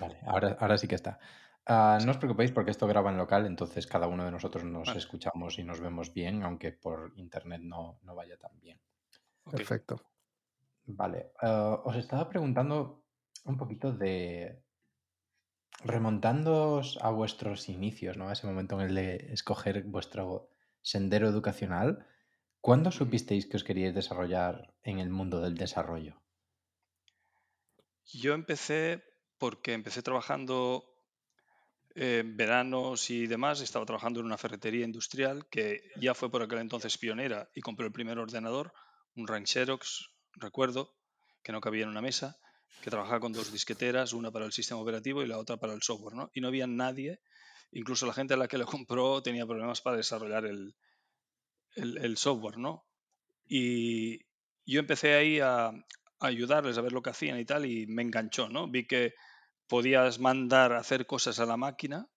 Vale, 0.00 0.18
ahora, 0.26 0.56
ahora 0.58 0.76
sí 0.76 0.88
que 0.88 0.96
está. 0.96 1.20
Ah, 1.70 1.98
no 2.02 2.10
os 2.12 2.16
preocupéis 2.16 2.50
porque 2.50 2.72
esto 2.72 2.88
graba 2.88 3.10
en 3.10 3.18
local, 3.18 3.44
entonces 3.44 3.86
cada 3.86 4.08
uno 4.08 4.24
de 4.24 4.30
nosotros 4.30 4.64
nos 4.64 4.88
Vale. 4.88 4.98
escuchamos 4.98 5.58
y 5.58 5.64
nos 5.64 5.80
vemos 5.80 6.14
bien, 6.14 6.42
aunque 6.42 6.72
por 6.72 7.12
internet 7.16 7.60
no, 7.62 8.00
no 8.02 8.14
vaya 8.14 8.38
tan 8.38 8.58
bien. 8.58 8.80
Perfecto. 9.50 10.00
Vale, 10.86 11.32
ah, 11.42 11.82
os 11.84 11.96
estaba 11.96 12.28
preguntando 12.28 13.04
un 13.44 13.56
poquito 13.58 13.92
de 13.92 14.64
remontándoos 15.84 16.98
a 17.02 17.10
vuestros 17.10 17.68
inicios, 17.68 18.16
¿no? 18.16 18.28
A 18.28 18.32
ese 18.32 18.46
momento 18.46 18.80
en 18.80 18.88
el 18.88 18.94
de 18.94 19.16
escoger 19.32 19.84
vuestro 19.84 20.50
sendero 20.80 21.28
educacional. 21.28 22.06
¿Cuándo 22.60 22.90
supisteis 22.90 23.46
que 23.46 23.56
os 23.58 23.64
queríais 23.64 23.94
desarrollar 23.94 24.74
en 24.82 24.98
el 24.98 25.10
mundo 25.10 25.40
del 25.40 25.54
desarrollo? 25.54 26.22
Yo 28.06 28.32
empecé 28.32 29.04
porque 29.38 29.74
empecé 29.74 30.02
trabajando 30.02 30.97
en 32.00 32.36
veranos 32.36 33.10
y 33.10 33.26
demás. 33.26 33.60
Estaba 33.60 33.84
trabajando 33.84 34.20
en 34.20 34.26
una 34.26 34.38
ferretería 34.38 34.84
industrial 34.84 35.46
que 35.50 35.82
ya 35.96 36.14
fue 36.14 36.30
por 36.30 36.42
aquel 36.42 36.58
entonces 36.58 36.96
pionera 36.98 37.50
y 37.54 37.60
compré 37.60 37.86
el 37.86 37.92
primer 37.92 38.18
ordenador, 38.18 38.72
un 39.16 39.26
Rank 39.26 39.46
Xerox, 39.46 40.10
recuerdo, 40.34 40.94
que 41.42 41.52
no 41.52 41.60
cabía 41.60 41.82
en 41.84 41.88
una 41.90 42.00
mesa, 42.02 42.38
que 42.82 42.90
trabajaba 42.90 43.20
con 43.20 43.32
dos 43.32 43.50
disqueteras, 43.52 44.12
una 44.12 44.30
para 44.30 44.44
el 44.46 44.52
sistema 44.52 44.80
operativo 44.80 45.22
y 45.22 45.26
la 45.26 45.38
otra 45.38 45.56
para 45.56 45.72
el 45.72 45.82
software, 45.82 46.14
¿no? 46.14 46.30
Y 46.34 46.40
no 46.40 46.48
había 46.48 46.66
nadie, 46.66 47.20
incluso 47.72 48.06
la 48.06 48.12
gente 48.12 48.34
a 48.34 48.36
la 48.36 48.48
que 48.48 48.58
lo 48.58 48.66
compró 48.86 49.22
tenía 49.22 49.46
problemas 49.46 49.80
para 49.80 49.96
desarrollar 49.96 50.44
el, 50.46 50.74
el- 51.76 51.98
el 51.98 52.16
software, 52.16 52.58
¿no? 52.58 52.86
Y 53.48 54.18
yo 54.66 54.80
empecé 54.80 55.14
ahí 55.14 55.40
a, 55.40 55.68
a 55.68 55.74
ayudarles 56.20 56.78
a 56.78 56.82
ver 56.82 56.92
lo 56.92 57.02
que 57.02 57.10
hacían 57.10 57.38
y 57.38 57.44
tal, 57.44 57.66
y 57.66 57.86
me 57.86 58.02
enganchó, 58.02 58.48
¿no? 58.48 58.68
Vi 58.70 58.86
que 58.86 59.14
podías 59.68 60.18
mandar 60.20 60.72
a 60.72 60.78
hacer 60.80 61.06
cosas 61.06 61.40
a 61.40 61.46
la 61.46 61.56
máquina, 61.56 62.08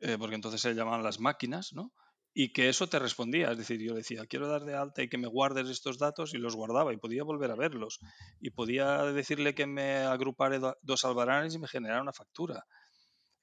eh, 0.00 0.16
porque 0.18 0.34
entonces 0.34 0.60
se 0.60 0.74
llamaban 0.74 1.02
las 1.02 1.20
máquinas, 1.20 1.72
¿no? 1.72 1.92
Y 2.34 2.52
que 2.52 2.68
eso 2.68 2.88
te 2.88 2.98
respondía, 2.98 3.50
es 3.52 3.58
decir, 3.58 3.80
yo 3.80 3.94
decía, 3.94 4.26
quiero 4.26 4.46
dar 4.48 4.64
de 4.64 4.74
alta 4.76 5.02
y 5.02 5.08
que 5.08 5.16
me 5.18 5.26
guardes 5.26 5.68
estos 5.70 5.98
datos 5.98 6.34
y 6.34 6.38
los 6.38 6.54
guardaba 6.54 6.92
y 6.92 6.98
podía 6.98 7.24
volver 7.24 7.50
a 7.50 7.56
verlos. 7.56 7.98
Y 8.40 8.50
podía 8.50 9.04
decirle 9.04 9.54
que 9.54 9.66
me 9.66 9.96
agrupara 9.98 10.58
do- 10.58 10.76
dos 10.82 11.04
albaranes 11.06 11.54
y 11.54 11.58
me 11.58 11.68
generara 11.68 12.02
una 12.02 12.12
factura, 12.12 12.64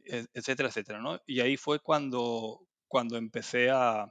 e- 0.06 0.27
etcétera, 0.34 0.70
etcétera, 0.70 1.00
¿no? 1.01 1.20
Y 1.27 1.42
ahí 1.42 1.58
fue 1.58 1.80
cuando, 1.80 2.62
cuando 2.88 3.18
empecé 3.18 3.72
a- 3.72 4.08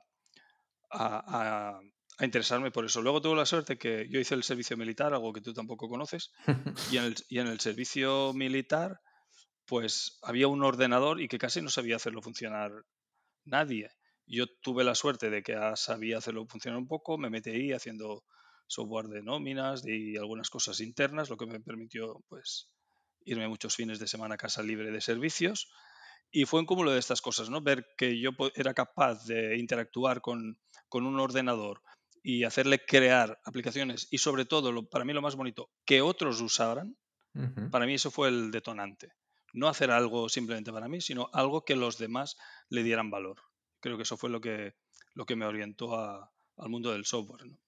a 2.18 2.24
interesarme 2.24 2.70
por 2.70 2.84
eso. 2.84 3.02
Luego 3.02 3.20
tuve 3.20 3.36
la 3.36 3.46
suerte 3.46 3.78
que 3.78 4.06
yo 4.10 4.20
hice 4.20 4.34
el 4.34 4.42
servicio 4.42 4.76
militar, 4.76 5.14
algo 5.14 5.32
que 5.32 5.40
tú 5.40 5.52
tampoco 5.52 5.88
conoces, 5.88 6.30
y 6.92 6.98
en 6.98 7.04
el, 7.04 7.14
y 7.28 7.38
en 7.38 7.46
el 7.46 7.60
servicio 7.60 8.32
militar 8.34 9.00
pues 9.66 10.18
había 10.22 10.48
un 10.48 10.62
ordenador 10.62 11.20
y 11.20 11.28
que 11.28 11.38
casi 11.38 11.62
no 11.62 11.70
sabía 11.70 11.96
hacerlo 11.96 12.20
funcionar 12.20 12.70
nadie. 13.44 13.90
Yo 14.26 14.46
tuve 14.60 14.84
la 14.84 14.94
suerte 14.94 15.30
de 15.30 15.42
que 15.42 15.56
sabía 15.76 16.18
hacerlo 16.18 16.46
funcionar 16.46 16.78
un 16.78 16.88
poco, 16.88 17.16
me 17.16 17.30
metí 17.30 17.50
ahí 17.50 17.72
haciendo 17.72 18.24
software 18.66 19.06
de 19.06 19.22
nóminas 19.22 19.82
y 19.86 20.16
algunas 20.16 20.50
cosas 20.50 20.80
internas, 20.80 21.30
lo 21.30 21.36
que 21.36 21.46
me 21.46 21.60
permitió 21.60 22.22
pues 22.28 22.70
irme 23.24 23.48
muchos 23.48 23.76
fines 23.76 23.98
de 23.98 24.08
semana 24.08 24.34
a 24.34 24.38
casa 24.38 24.62
libre 24.62 24.90
de 24.90 25.00
servicios. 25.00 25.70
Y 26.30 26.46
fue 26.46 26.60
un 26.60 26.66
cúmulo 26.66 26.92
de 26.92 26.98
estas 26.98 27.20
cosas, 27.20 27.50
¿no? 27.50 27.60
Ver 27.60 27.86
que 27.96 28.18
yo 28.18 28.30
era 28.54 28.72
capaz 28.72 29.24
de 29.26 29.58
interactuar 29.58 30.22
con, 30.22 30.58
con 30.88 31.06
un 31.06 31.20
ordenador 31.20 31.82
y 32.22 32.44
hacerle 32.44 32.84
crear 32.86 33.40
aplicaciones 33.44 34.08
y 34.10 34.18
sobre 34.18 34.44
todo, 34.44 34.72
lo- 34.72 34.88
para 34.88 35.04
mí 35.04 35.12
lo 35.12 35.22
más 35.22 35.36
bonito, 35.36 35.70
que 35.84 36.00
otros 36.02 36.40
usaran, 36.40 36.96
para 37.70 37.86
mí 37.86 37.94
eso 37.94 38.10
fue 38.10 38.28
el 38.28 38.50
detonante. 38.50 39.12
No 39.54 39.68
hacer 39.68 39.90
algo 39.90 40.28
simplemente 40.28 40.72
para 40.72 40.88
mí, 40.88 41.00
sino 41.00 41.28
algo 41.32 41.64
que 41.64 41.76
los 41.76 41.98
demás 41.98 42.36
le 42.68 42.82
dieran 42.82 43.10
valor. 43.10 43.36
Creo 43.80 43.96
que 43.96 44.02
eso 44.04 44.16
fue 44.16 44.30
lo 44.30 44.40
que, 44.40 44.74
lo 45.14 45.24
que 45.26 45.36
me 45.36 45.46
orientó 45.46 45.96
a- 45.96 46.30
al 46.58 46.68
mundo 46.68 46.92
del 46.92 47.04
software. 47.04 47.46
¿no? 47.46 47.58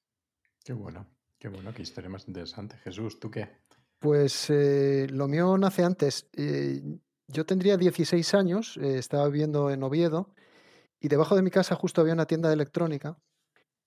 Qué 0.64 0.72
bueno, 0.72 1.06
qué 1.38 1.48
bueno, 1.48 1.72
qué 1.74 1.82
historia 1.82 2.10
más 2.10 2.26
interesante. 2.28 2.76
Jesús, 2.78 3.18
¿tú 3.18 3.30
qué? 3.30 3.62
Pues 3.98 4.50
eh, 4.50 5.06
lo 5.10 5.28
mío 5.28 5.56
nace 5.58 5.82
antes. 5.82 6.28
Eh, 6.36 6.80
yo 7.26 7.46
tendría 7.46 7.76
16 7.76 8.34
años, 8.34 8.76
eh, 8.76 8.98
estaba 8.98 9.26
viviendo 9.28 9.70
en 9.70 9.82
Oviedo 9.82 10.34
y 11.00 11.08
debajo 11.08 11.36
de 11.36 11.42
mi 11.42 11.50
casa 11.50 11.74
justo 11.74 12.00
había 12.00 12.12
una 12.14 12.26
tienda 12.26 12.48
de 12.48 12.54
electrónica 12.54 13.18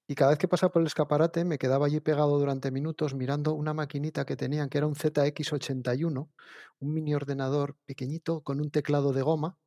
y 0.08 0.16
cada 0.16 0.32
vez 0.32 0.40
que 0.40 0.48
pasaba 0.48 0.72
por 0.72 0.82
el 0.82 0.88
escaparate 0.88 1.44
me 1.46 1.58
quedaba 1.58 1.86
allí 1.88 2.00
pegado 2.00 2.40
durante 2.40 2.72
minutos 2.72 3.14
mirando 3.14 3.54
una 3.54 3.74
maquinita 3.74 4.26
que 4.26 4.36
tenían 4.38 4.70
que 4.70 4.78
era 4.80 4.88
un 4.88 4.96
ZX81, 4.96 6.32
un 6.80 6.94
mini 6.94 7.14
ordenador 7.14 7.76
pequeñito 7.86 8.42
con 8.42 8.62
un 8.62 8.72
teclado 8.72 9.14
de 9.14 9.22
goma 9.22 9.58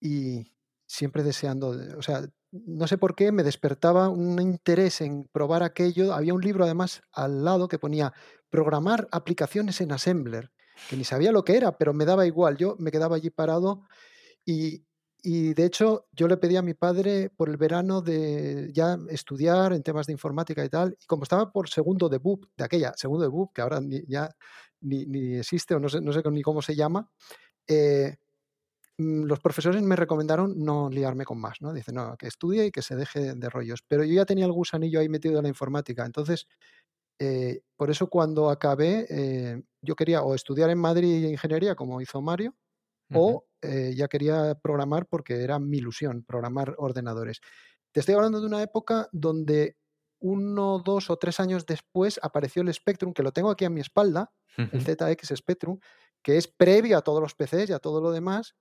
y 0.00 0.52
siempre 0.86 1.22
deseando, 1.22 1.76
de- 1.76 1.94
o 1.96 2.02
sea, 2.02 2.22
no 2.52 2.86
sé 2.86 2.96
por 2.98 3.14
qué 3.14 3.32
me 3.32 3.42
despertaba 3.42 4.08
un 4.08 4.40
interés 4.40 5.00
en 5.00 5.24
probar 5.32 5.62
aquello. 5.62 6.14
Había 6.14 6.34
un 6.34 6.40
libro 6.42 6.64
además 6.64 7.02
al 7.12 7.44
lado 7.44 7.68
que 7.68 7.78
ponía 7.78 8.12
programar 8.50 9.08
aplicaciones 9.10 9.80
en 9.80 9.92
Assembler, 9.92 10.52
que 10.88 10.96
ni 10.96 11.04
sabía 11.04 11.32
lo 11.32 11.44
que 11.44 11.56
era, 11.56 11.76
pero 11.76 11.92
me 11.92 12.04
daba 12.04 12.26
igual. 12.26 12.56
Yo 12.56 12.76
me 12.78 12.90
quedaba 12.90 13.16
allí 13.16 13.30
parado 13.30 13.82
y, 14.46 14.85
y 15.28 15.54
de 15.54 15.64
hecho 15.64 16.06
yo 16.12 16.28
le 16.28 16.36
pedí 16.36 16.54
a 16.54 16.62
mi 16.62 16.74
padre 16.74 17.30
por 17.30 17.48
el 17.48 17.56
verano 17.56 18.00
de 18.00 18.70
ya 18.72 18.96
estudiar 19.10 19.72
en 19.72 19.82
temas 19.82 20.06
de 20.06 20.12
informática 20.12 20.64
y 20.64 20.68
tal, 20.68 20.96
y 21.02 21.04
como 21.06 21.24
estaba 21.24 21.50
por 21.50 21.68
segundo 21.68 22.08
de 22.08 22.18
BUP, 22.18 22.44
de 22.56 22.62
aquella, 22.64 22.92
segundo 22.96 23.24
de 23.24 23.28
BUP, 23.28 23.52
que 23.52 23.60
ahora 23.60 23.80
ni, 23.80 24.04
ya 24.06 24.30
ni, 24.82 25.04
ni 25.06 25.34
existe 25.34 25.74
o 25.74 25.80
no 25.80 25.88
sé, 25.88 26.00
no 26.00 26.12
sé 26.12 26.22
ni 26.30 26.42
cómo 26.42 26.62
se 26.62 26.76
llama, 26.76 27.10
eh, 27.66 28.18
mm, 28.98 29.24
los 29.24 29.40
profesores 29.40 29.82
me 29.82 29.96
recomendaron 29.96 30.54
no 30.58 30.90
liarme 30.90 31.24
con 31.24 31.40
más, 31.40 31.60
¿no? 31.62 31.72
Dice, 31.72 31.92
no, 31.92 32.16
que 32.18 32.28
estudie 32.28 32.66
y 32.66 32.70
que 32.72 32.82
se 32.82 32.96
deje 32.96 33.34
de 33.34 33.50
rollos. 33.50 33.80
Pero 33.88 34.04
yo 34.04 34.14
ya 34.14 34.26
tenía 34.26 34.46
el 34.46 34.52
gusanillo 34.52 35.00
ahí 35.00 35.08
metido 35.08 35.38
en 35.38 35.44
la 35.44 35.48
informática. 35.48 36.06
Entonces, 36.06 36.46
eh, 37.18 37.60
por 37.76 37.90
eso 37.90 38.08
cuando 38.08 38.50
acabé, 38.50 39.06
eh, 39.10 39.62
yo 39.82 39.96
quería 39.96 40.22
o 40.22 40.34
estudiar 40.34 40.70
en 40.70 40.78
Madrid 40.78 41.24
ingeniería, 41.28 41.74
como 41.76 42.00
hizo 42.00 42.20
Mario, 42.22 42.54
O 43.12 43.46
eh, 43.62 43.94
ya 43.96 44.08
quería 44.08 44.54
programar 44.56 45.06
porque 45.06 45.42
era 45.42 45.58
mi 45.58 45.78
ilusión, 45.78 46.24
programar 46.24 46.74
ordenadores. 46.78 47.40
Te 47.92 48.00
estoy 48.00 48.14
hablando 48.14 48.40
de 48.40 48.46
una 48.46 48.62
época 48.62 49.08
donde 49.12 49.76
uno, 50.18 50.80
dos 50.84 51.10
o 51.10 51.16
tres 51.16 51.40
años 51.40 51.66
después 51.66 52.18
apareció 52.22 52.62
el 52.62 52.72
Spectrum, 52.72 53.12
que 53.12 53.22
lo 53.22 53.32
tengo 53.32 53.50
aquí 53.50 53.64
a 53.64 53.70
mi 53.70 53.80
espalda, 53.80 54.32
el. 54.56 54.80
ZX 54.80 55.34
Spectrum, 55.36 55.78
que 56.22 56.36
es 56.36 56.48
previo 56.48 56.98
a 56.98 57.02
todos 57.02 57.20
los 57.20 57.34
PCs 57.34 57.70
y 57.70 57.72
a 57.72 57.78
todo 57.78 58.00
lo 58.00 58.10
demás, 58.10 58.54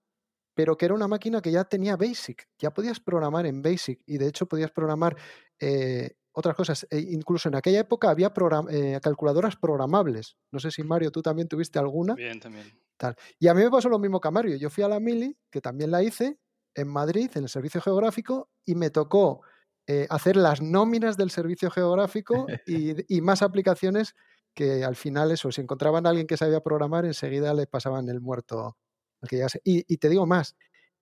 pero 0.54 0.78
que 0.78 0.86
era 0.86 0.94
una 0.94 1.08
máquina 1.08 1.42
que 1.42 1.52
ya 1.52 1.66
tenía 1.66 1.98
BASIC, 1.98 2.48
ya 2.58 2.72
podías 2.72 3.00
programar 3.00 3.46
en 3.46 3.62
BASIC 3.62 4.02
y 4.06 4.18
de 4.18 4.28
hecho 4.28 4.48
podías 4.48 4.72
programar 4.72 5.18
eh, 5.60 6.16
otras 6.36 6.56
cosas. 6.56 6.86
E 6.90 7.00
incluso 7.00 7.50
en 7.50 7.56
aquella 7.56 7.80
época 7.80 8.10
había 8.10 8.34
program- 8.34 8.68
eh, 8.70 9.00
calculadoras 9.02 9.56
programables. 9.56 10.36
No 10.52 10.60
sé 10.60 10.70
si 10.72 10.84
Mario, 10.84 11.12
tú 11.12 11.22
también 11.22 11.48
tuviste 11.48 11.80
alguna. 11.80 12.14
Bien, 12.16 12.40
también. 12.40 12.66
Tal. 12.98 13.16
Y 13.40 13.48
a 13.48 13.54
mí 13.54 13.64
me 13.64 13.72
pasó 13.72 13.90
lo 13.90 14.00
mismo 14.00 14.20
que 14.22 14.28
a 14.28 14.32
Mario. 14.32 14.56
Yo 14.58 14.70
fui 14.70 14.84
a 14.84 14.88
la 14.88 15.00
Mili, 15.00 15.38
que 15.52 15.62
también 15.62 15.92
la 15.92 16.04
hice, 16.04 16.40
en 16.76 16.88
Madrid, 16.88 17.30
en 17.36 17.44
el 17.44 17.50
servicio 17.50 17.82
geográfico, 17.82 18.50
y 18.66 18.76
me 18.76 18.90
tocó 18.90 19.42
eh, 19.88 20.08
hacer 20.10 20.36
las 20.36 20.62
nóminas 20.62 21.16
del 21.18 21.30
servicio 21.32 21.70
geográfico 21.72 22.48
y, 22.68 23.18
y 23.18 23.22
más 23.22 23.42
aplicaciones 23.42 24.14
que 24.54 24.84
al 24.86 24.96
final 24.96 25.32
eso, 25.32 25.52
si 25.52 25.62
encontraban 25.62 26.06
a 26.06 26.10
alguien 26.10 26.28
que 26.28 26.38
sabía 26.38 26.62
programar, 26.62 27.06
enseguida 27.06 27.54
le 27.54 27.68
pasaban 27.68 28.08
el 28.10 28.22
muerto. 28.22 28.78
al 29.22 29.30
que. 29.30 29.46
Y, 29.64 29.84
y 29.94 29.98
te 29.98 30.08
digo 30.10 30.26
más, 30.26 30.56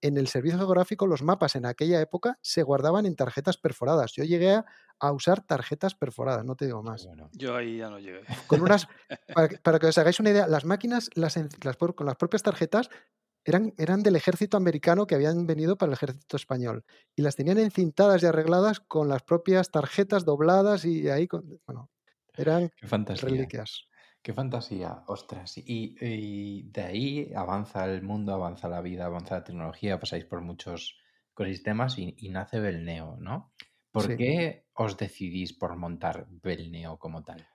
en 0.03 0.17
el 0.17 0.27
servicio 0.27 0.57
geográfico 0.59 1.07
los 1.07 1.23
mapas 1.23 1.55
en 1.55 1.65
aquella 1.65 1.99
época 2.01 2.37
se 2.41 2.61
guardaban 2.63 3.05
en 3.05 3.15
tarjetas 3.15 3.57
perforadas. 3.57 4.11
Yo 4.13 4.23
llegué 4.23 4.51
a, 4.55 4.65
a 4.99 5.11
usar 5.11 5.41
tarjetas 5.45 5.95
perforadas, 5.95 6.45
no 6.45 6.55
te 6.55 6.65
digo 6.65 6.83
más 6.83 7.05
bueno. 7.05 7.29
Yo 7.33 7.55
ahí 7.55 7.77
ya 7.77 7.89
no 7.89 7.99
llegué. 7.99 8.21
con 8.47 8.61
unas, 8.61 8.87
para, 9.33 9.47
que- 9.49 9.57
para 9.57 9.79
que 9.79 9.87
os 9.87 9.97
hagáis 9.97 10.19
una 10.19 10.29
idea, 10.31 10.47
las 10.47 10.65
máquinas, 10.65 11.09
las, 11.15 11.37
con 11.95 12.05
las 12.05 12.15
propias 12.17 12.43
tarjetas, 12.43 12.89
eran, 13.45 13.73
eran 13.77 14.03
del 14.03 14.15
ejército 14.15 14.55
americano 14.57 15.05
que 15.07 15.15
habían 15.15 15.45
venido 15.47 15.77
para 15.77 15.89
el 15.89 15.93
ejército 15.93 16.37
español. 16.37 16.85
Y 17.15 17.21
las 17.23 17.35
tenían 17.35 17.57
encintadas 17.57 18.23
y 18.23 18.25
arregladas 18.25 18.79
con 18.79 19.09
las 19.09 19.23
propias 19.23 19.69
tarjetas 19.71 20.23
dobladas 20.25 20.85
y 20.85 21.09
ahí, 21.09 21.27
con- 21.27 21.59
bueno, 21.65 21.89
eran 22.35 22.69
reliquias. 23.21 23.87
Qué 24.23 24.33
fantasía, 24.33 25.03
ostras. 25.05 25.55
Y, 25.57 25.95
y 26.01 26.63
de 26.71 26.81
ahí 26.81 27.31
avanza 27.35 27.85
el 27.85 28.01
mundo, 28.01 28.33
avanza 28.33 28.67
la 28.67 28.81
vida, 28.81 29.05
avanza 29.05 29.35
la 29.35 29.43
tecnología, 29.43 29.99
pasáis 29.99 30.25
por 30.25 30.41
muchos 30.41 30.97
ecosistemas 31.33 31.99
y, 31.99 32.15
y 32.17 32.29
nace 32.29 32.59
Belneo, 32.59 33.17
¿no? 33.19 33.53
¿Por 33.91 34.05
Sí. 34.05 34.15
qué 34.15 34.65
os 34.73 34.97
decidís 34.97 35.53
por 35.53 35.75
montar 35.75 36.25
Belneo 36.29 36.97
como 36.97 37.23
tal? 37.23 37.47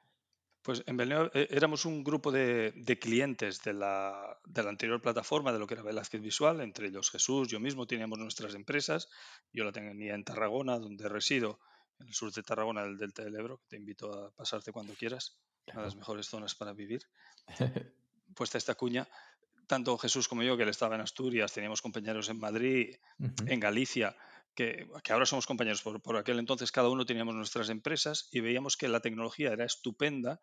Pues 0.62 0.82
en 0.86 0.96
Belneo 0.96 1.30
eh, 1.34 1.48
éramos 1.50 1.84
un 1.84 2.04
grupo 2.04 2.30
de, 2.30 2.72
clientes 3.00 3.62
de 3.62 3.72
la, 3.72 4.38
de 4.44 4.62
la, 4.62 4.70
anterior 4.70 5.00
plataforma, 5.00 5.52
de 5.52 5.58
lo 5.58 5.66
que 5.66 5.74
era 5.74 5.82
Velázquez 5.82 6.20
Visual, 6.20 6.60
entre 6.60 6.88
ellos 6.88 7.10
Jesús, 7.10 7.48
yo 7.48 7.58
mismo 7.60 7.86
teníamos 7.86 8.18
nuestras 8.18 8.54
empresas. 8.54 9.08
Yo 9.52 9.64
la 9.64 9.72
tenía 9.72 10.14
en 10.14 10.24
Tarragona, 10.24 10.78
donde 10.78 11.08
resido, 11.08 11.60
en 11.98 12.08
el 12.08 12.14
sur 12.14 12.32
de 12.32 12.42
Tarragona, 12.42 12.82
del 12.82 12.98
Delta 12.98 13.24
del 13.24 13.36
Ebro, 13.36 13.58
que 13.58 13.66
te 13.68 13.76
invito 13.76 14.12
a 14.12 14.30
pasarte 14.32 14.72
cuando 14.72 14.94
quieras, 14.94 15.38
una 15.72 15.82
de 15.82 15.86
las 15.88 15.96
mejores 15.96 16.26
zonas 16.26 16.54
para 16.54 16.72
vivir. 16.72 17.02
Puesta 18.34 18.58
esta 18.58 18.74
cuña, 18.74 19.08
tanto 19.66 19.96
Jesús 19.98 20.28
como 20.28 20.42
yo, 20.42 20.56
que 20.56 20.64
él 20.64 20.68
estaba 20.68 20.94
en 20.94 21.00
Asturias, 21.00 21.52
teníamos 21.52 21.82
compañeros 21.82 22.28
en 22.28 22.38
Madrid, 22.38 22.96
en 23.46 23.60
Galicia, 23.60 24.16
que, 24.54 24.88
ahora 25.10 25.26
somos 25.26 25.46
compañeros, 25.46 25.82
por, 25.82 26.16
aquel 26.16 26.38
entonces 26.40 26.72
cada 26.72 26.88
uno 26.88 27.06
teníamos 27.06 27.34
nuestras 27.34 27.68
empresas 27.68 28.28
y 28.32 28.40
veíamos 28.40 28.76
que 28.76 28.88
la 28.88 29.00
tecnología 29.00 29.52
era 29.52 29.64
estupenda, 29.64 30.40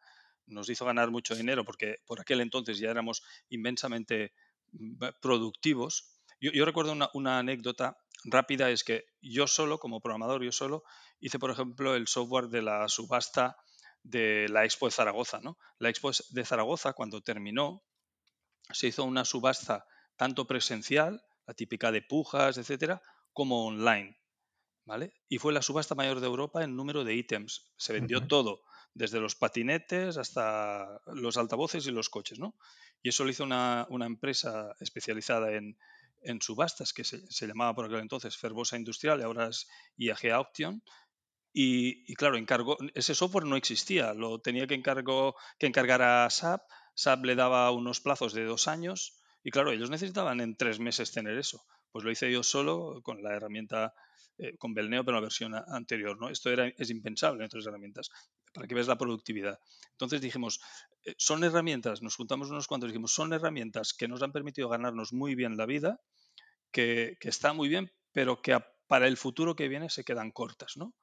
nos 0.48 0.70
hizo 0.70 0.86
ganar 0.86 1.12
mucho 1.12 1.36
dinero 1.36 1.65
porque 1.65 1.98
por 2.05 2.22
aquel 2.22 2.39
entonces 2.39 2.77
ya 2.77 2.91
éramos 2.91 3.24
inmensamente 3.50 4.34
mm, 4.72 5.03
productivos. 5.22 6.12
Yo, 6.39 6.65
recuerdo 6.65 6.96
una, 7.13 7.39
anécdota 7.39 7.98
rápida, 8.25 8.70
es 8.70 8.84
que 8.84 9.05
yo 9.22 9.48
solo, 9.48 9.79
como 9.79 10.00
programador, 10.00 10.44
yo 10.44 10.51
solo, 10.51 10.84
hice, 11.20 11.39
por 11.39 11.51
ejemplo, 11.51 11.96
el 11.96 12.08
software 12.08 12.48
de 12.48 12.62
la 12.62 12.88
subasta 12.88 13.58
de 14.06 14.48
la 14.50 14.64
Expo 14.64 14.86
de 14.86 14.92
Zaragoza. 14.92 15.40
¿no? 15.42 15.58
La 15.80 15.90
Expo 15.90 16.12
de 16.30 16.46
Zaragoza, 16.46 16.94
cuando 16.94 17.22
terminó, 17.22 17.84
se 18.72 18.88
hizo 18.88 19.04
una 19.04 19.26
subasta 19.26 19.86
tanto 20.16 20.46
presencial, 20.46 21.24
la 21.46 21.54
típica 21.54 21.92
de 21.92 22.02
pujas, 22.02 22.58
etcétera, 22.58 23.02
como 23.34 23.66
online. 23.66 24.18
¿vale? 24.86 25.14
Y 25.28 25.40
fue 25.40 25.54
la 25.54 25.62
subasta 25.62 25.96
mayor 25.96 26.20
de 26.20 26.28
Europa 26.28 26.64
en 26.64 26.76
número 26.76 27.04
de 27.04 27.16
ítems. 27.16 27.74
Se 27.78 27.94
vendió 27.94 28.26
todo, 28.28 28.62
desde 28.94 29.20
los 29.20 29.36
patinetes 29.36 30.18
hasta 30.18 31.02
los 31.08 31.38
altavoces 31.38 31.86
y 31.88 31.92
los 31.92 32.10
coches. 32.10 32.40
¿no? 32.40 32.56
Y 33.02 33.10
eso 33.10 33.24
lo 33.24 33.32
hizo 33.32 33.44
una, 33.44 33.88
empresa 33.90 34.76
especializada 34.80 35.52
en, 35.54 35.78
subastas 36.42 36.94
que 36.94 37.04
se, 37.04 37.48
llamaba 37.48 37.76
por 37.76 37.86
aquel 37.86 38.00
entonces 38.00 38.38
Ferbosa 38.38 38.78
Industrial 38.78 39.20
y 39.20 39.24
ahora 39.24 39.48
es 39.48 39.68
IAG 39.98 40.32
Auction. 40.32 40.82
Y, 41.58 42.14
claro, 42.16 42.36
encargó, 42.36 42.76
ese 42.96 43.16
software 43.16 43.46
no 43.46 43.56
existía, 43.56 44.14
lo 44.14 44.40
tenía 44.40 44.68
que, 44.68 44.74
encargo, 44.74 45.38
que 45.58 45.68
encargar 45.68 46.02
a 46.02 46.30
SAP. 46.30 46.62
SAP 46.96 47.24
le 47.24 47.36
daba 47.36 47.72
unos 47.72 48.02
plazos 48.02 48.34
de 48.34 48.44
dos 48.44 48.68
años 48.68 49.22
y 49.42 49.52
claro, 49.52 49.72
ellos 49.72 49.90
necesitaban 49.90 50.42
en 50.42 50.58
tres 50.58 50.80
meses 50.80 51.14
tener 51.14 51.38
eso. 51.38 51.64
Pues 51.94 52.04
lo 52.04 52.12
hice 52.12 52.30
yo 52.30 52.44
solo 52.44 53.02
con 53.04 53.24
la 53.24 53.38
herramienta, 53.38 53.94
eh, 54.38 54.58
con 54.58 54.74
Belneo, 54.74 55.06
pero 55.06 55.16
la 55.16 55.22
versión 55.22 55.56
anterior. 55.56 56.20
¿no? 56.20 56.30
Esto 56.30 56.52
era, 56.52 56.68
es 56.68 56.90
impensable 56.90 57.40
en 57.40 57.46
otras 57.46 57.66
herramientas, 57.66 58.10
para 58.54 58.68
que 58.68 58.76
veas 58.76 58.88
la 58.88 58.98
productividad. 58.98 59.58
Entonces 59.92 60.20
dijimos, 60.20 60.60
eh, 61.06 61.16
son 61.18 61.42
herramientas, 61.46 62.02
nos 62.02 62.18
juntamos 62.18 62.50
unos 62.50 62.68
cuantos, 62.68 62.90
dijimos, 62.90 63.14
son 63.14 63.32
herramientas 63.32 63.94
que 63.94 64.10
nos 64.10 64.22
han 64.22 64.34
permitido 64.34 64.68
ganarnos 64.68 65.14
muy 65.14 65.36
bien 65.36 65.56
la 65.56 65.66
vida, 65.66 66.02
que, 66.70 67.16
que 67.22 67.30
está 67.30 67.54
muy 67.54 67.70
bien, 67.70 67.94
pero 68.12 68.42
que 68.42 68.60
para 68.88 69.08
el 69.08 69.16
futuro 69.16 69.56
que 69.56 69.70
viene 69.70 69.90
se 69.90 70.04
quedan 70.04 70.32
cortas. 70.32 70.76
¿no? 70.76 70.94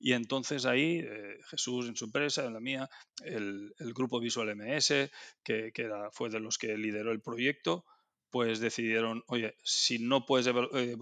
Y 0.00 0.14
entonces 0.14 0.64
ahí 0.64 1.00
eh, 1.00 1.38
Jesús 1.50 1.86
en 1.86 1.94
su 1.94 2.06
empresa, 2.06 2.44
en 2.46 2.54
la 2.54 2.60
mía, 2.60 2.88
el, 3.22 3.72
grupo 3.94 4.18
Visual 4.18 4.56
MS, 4.56 5.10
que, 5.44 5.72
que 5.72 5.90
fue 6.12 6.30
de 6.30 6.40
los 6.40 6.56
que 6.56 6.76
lideró 6.78 7.12
el 7.12 7.20
proyecto, 7.20 7.84
pues 8.30 8.60
decidieron, 8.60 9.22
oye, 9.26 9.56
si 9.62 9.98
no 9.98 10.24
puedes 10.24 10.46
eh, 10.46 10.52
eh, 10.74 10.96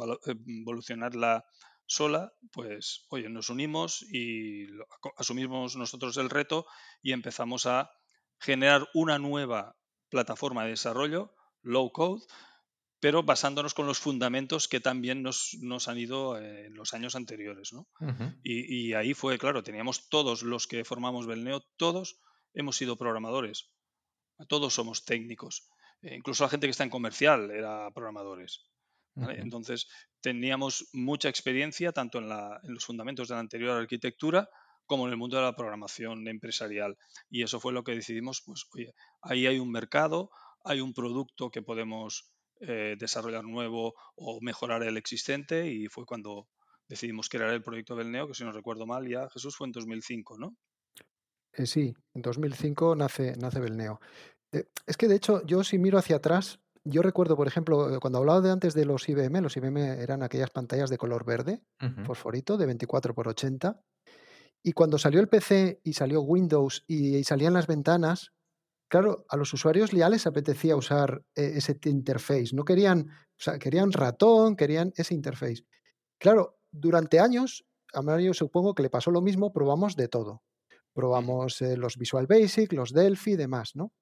evolucionarla 0.47 1.45
sola, 1.87 2.33
pues, 2.53 3.07
oye, 3.09 3.29
nos 3.29 3.51
unimos 3.51 4.03
y 4.03 4.67
asumimos 5.17 5.77
nosotros 5.77 6.17
el 6.17 6.29
reto 6.29 6.67
y 7.01 7.13
empezamos 7.13 7.67
a 7.67 7.91
generar 8.41 8.89
una 8.95 9.19
nueva 9.19 9.77
plataforma 10.09 10.65
de 10.65 10.71
desarrollo, 10.71 11.35
low 11.63 11.93
code, 11.93 12.23
pero 13.01 13.23
basándonos 13.23 13.75
con 13.75 13.87
los 13.87 13.99
fundamentos 13.99 14.69
que 14.69 14.81
también 14.81 15.23
nos, 15.23 15.89
han 15.89 15.99
ido 15.99 16.39
en 16.39 16.75
los 16.75 16.95
años 16.95 17.15
anteriores. 17.15 17.73
¿no? 17.73 17.87
y, 18.43 18.89
y, 18.89 18.95
ahí 18.95 19.15
fue, 19.15 19.39
claro, 19.39 19.63
teníamos 19.63 20.09
todos 20.09 20.43
los 20.43 20.67
que 20.67 20.85
formamos 20.85 21.27
Belneo, 21.27 21.63
todos 21.77 22.19
hemos 22.55 22.77
sido 22.77 22.97
programadores, 22.97 23.71
todos 24.49 24.75
somos 24.75 25.05
técnicos. 25.05 25.69
Eh, 26.03 26.17
incluso 26.17 26.45
la 26.45 26.51
gente 26.51 26.67
que 26.67 26.73
está 26.73 26.85
en 26.85 26.91
comercial 26.91 27.51
era 27.51 27.91
programadores. 27.93 28.65
Entonces, 29.17 29.89
teníamos 30.21 30.89
mucha 30.93 31.29
experiencia 31.29 31.91
tanto 31.91 32.19
en, 32.19 32.29
los 32.73 32.85
fundamentos 32.85 33.27
de 33.27 33.35
la 33.35 33.41
anterior 33.41 33.77
arquitectura 33.77 34.49
como 34.87 35.07
en 35.07 35.11
el 35.11 35.17
mundo 35.17 35.37
de 35.37 35.43
la 35.43 35.57
programación 35.57 36.29
empresarial. 36.29 36.97
Y 37.29 37.43
eso 37.43 37.59
fue 37.59 37.73
lo 37.73 37.83
que 37.83 37.97
decidimos, 37.97 38.43
pues, 38.47 38.67
oye, 38.73 38.95
ahí 39.21 39.49
hay 39.49 39.59
un 39.59 39.73
mercado, 39.73 40.31
hay 40.65 40.81
un 40.81 40.95
producto 40.95 41.51
que 41.51 41.63
podemos 41.63 42.31
eh, 42.61 42.97
desarrollar 42.99 43.45
nuevo 43.45 43.95
o 44.17 44.41
mejorar 44.41 44.83
el 44.83 44.97
existente 44.97 45.67
y 45.69 45.89
fue 45.89 46.05
cuando 46.05 46.49
decidimos 46.89 47.29
crear 47.29 47.51
el 47.51 47.63
proyecto 47.63 47.95
del 47.95 48.11
Neo, 48.11 48.27
que 48.27 48.35
si 48.35 48.45
no 48.45 48.53
recuerdo 48.53 48.87
mal, 48.87 49.07
ya 49.07 49.29
Jesús 49.31 49.57
fue 49.57 49.67
en 49.67 49.73
2005, 49.73 50.39
¿no? 50.39 50.57
Eh, 51.53 51.67
sí, 51.67 51.95
en 52.15 52.23
2005 52.23 52.97
nace, 52.97 53.35
nace 53.37 53.61
Belneo. 53.61 54.01
Eh, 54.53 54.65
es 54.87 54.97
que 54.97 55.09
de 55.09 55.17
hecho, 55.17 55.45
yo 55.47 55.65
si 55.65 55.79
miro 55.79 55.99
hacia 55.99 56.17
atrás, 56.17 56.61
yo 56.85 57.03
recuerdo, 57.03 57.37
por 57.37 57.47
ejemplo, 57.47 57.99
cuando 58.01 58.19
hablaba 58.19 58.41
de 58.41 58.51
antes 58.51 58.75
de 58.75 58.87
los 58.87 59.09
IBM, 59.09 59.43
los 59.43 59.57
IBM 59.57 60.01
eran 60.01 60.23
aquellas 60.23 60.51
pantallas 60.51 60.89
de 60.89 60.97
color 60.97 61.25
verde, 61.25 61.61
fosforito, 62.05 62.57
de 62.57 62.65
24 62.65 63.15
por 63.15 63.29
80. 63.29 63.83
Y 64.63 64.73
cuando 64.73 64.97
salió 64.97 65.21
el 65.21 65.29
PC 65.29 65.81
y 65.85 65.93
salió 65.93 66.23
Windows 66.23 66.85
y, 66.87 67.23
salían 67.25 67.53
las 67.53 67.67
ventanas, 67.67 68.33
claro, 68.89 69.25
a 69.29 69.37
los 69.37 69.53
usuarios 69.53 69.91
ya 69.91 70.09
les 70.09 70.27
apetecía 70.27 70.77
usar 70.77 71.23
eh, 71.35 71.53
ese 71.57 71.79
interface. 71.85 72.51
No 72.55 72.65
querían, 72.65 73.09
o 73.09 73.41
sea, 73.41 73.59
querían 73.59 73.93
ratón, 73.93 74.57
querían 74.57 74.93
ese 74.97 75.15
interface. 75.15 75.65
Claro, 76.19 76.59
durante 76.71 77.21
años, 77.21 77.65
a 77.93 78.03
Mario 78.03 78.35
supongo 78.35 78.75
que 78.75 78.83
le 78.83 78.91
pasó 78.91 79.11
lo 79.11 79.23
mismo, 79.23 79.53
probamos 79.53 79.97
de 79.97 80.09
todo. 80.09 80.43
Probamos 80.93 81.61
los 81.61 81.97
Visual 81.97 82.27
Basic, 82.27 82.73
los 82.73 82.93
Delphi 82.93 83.33
y 83.33 83.37
demás, 83.37 83.77
¿no? 83.77 83.93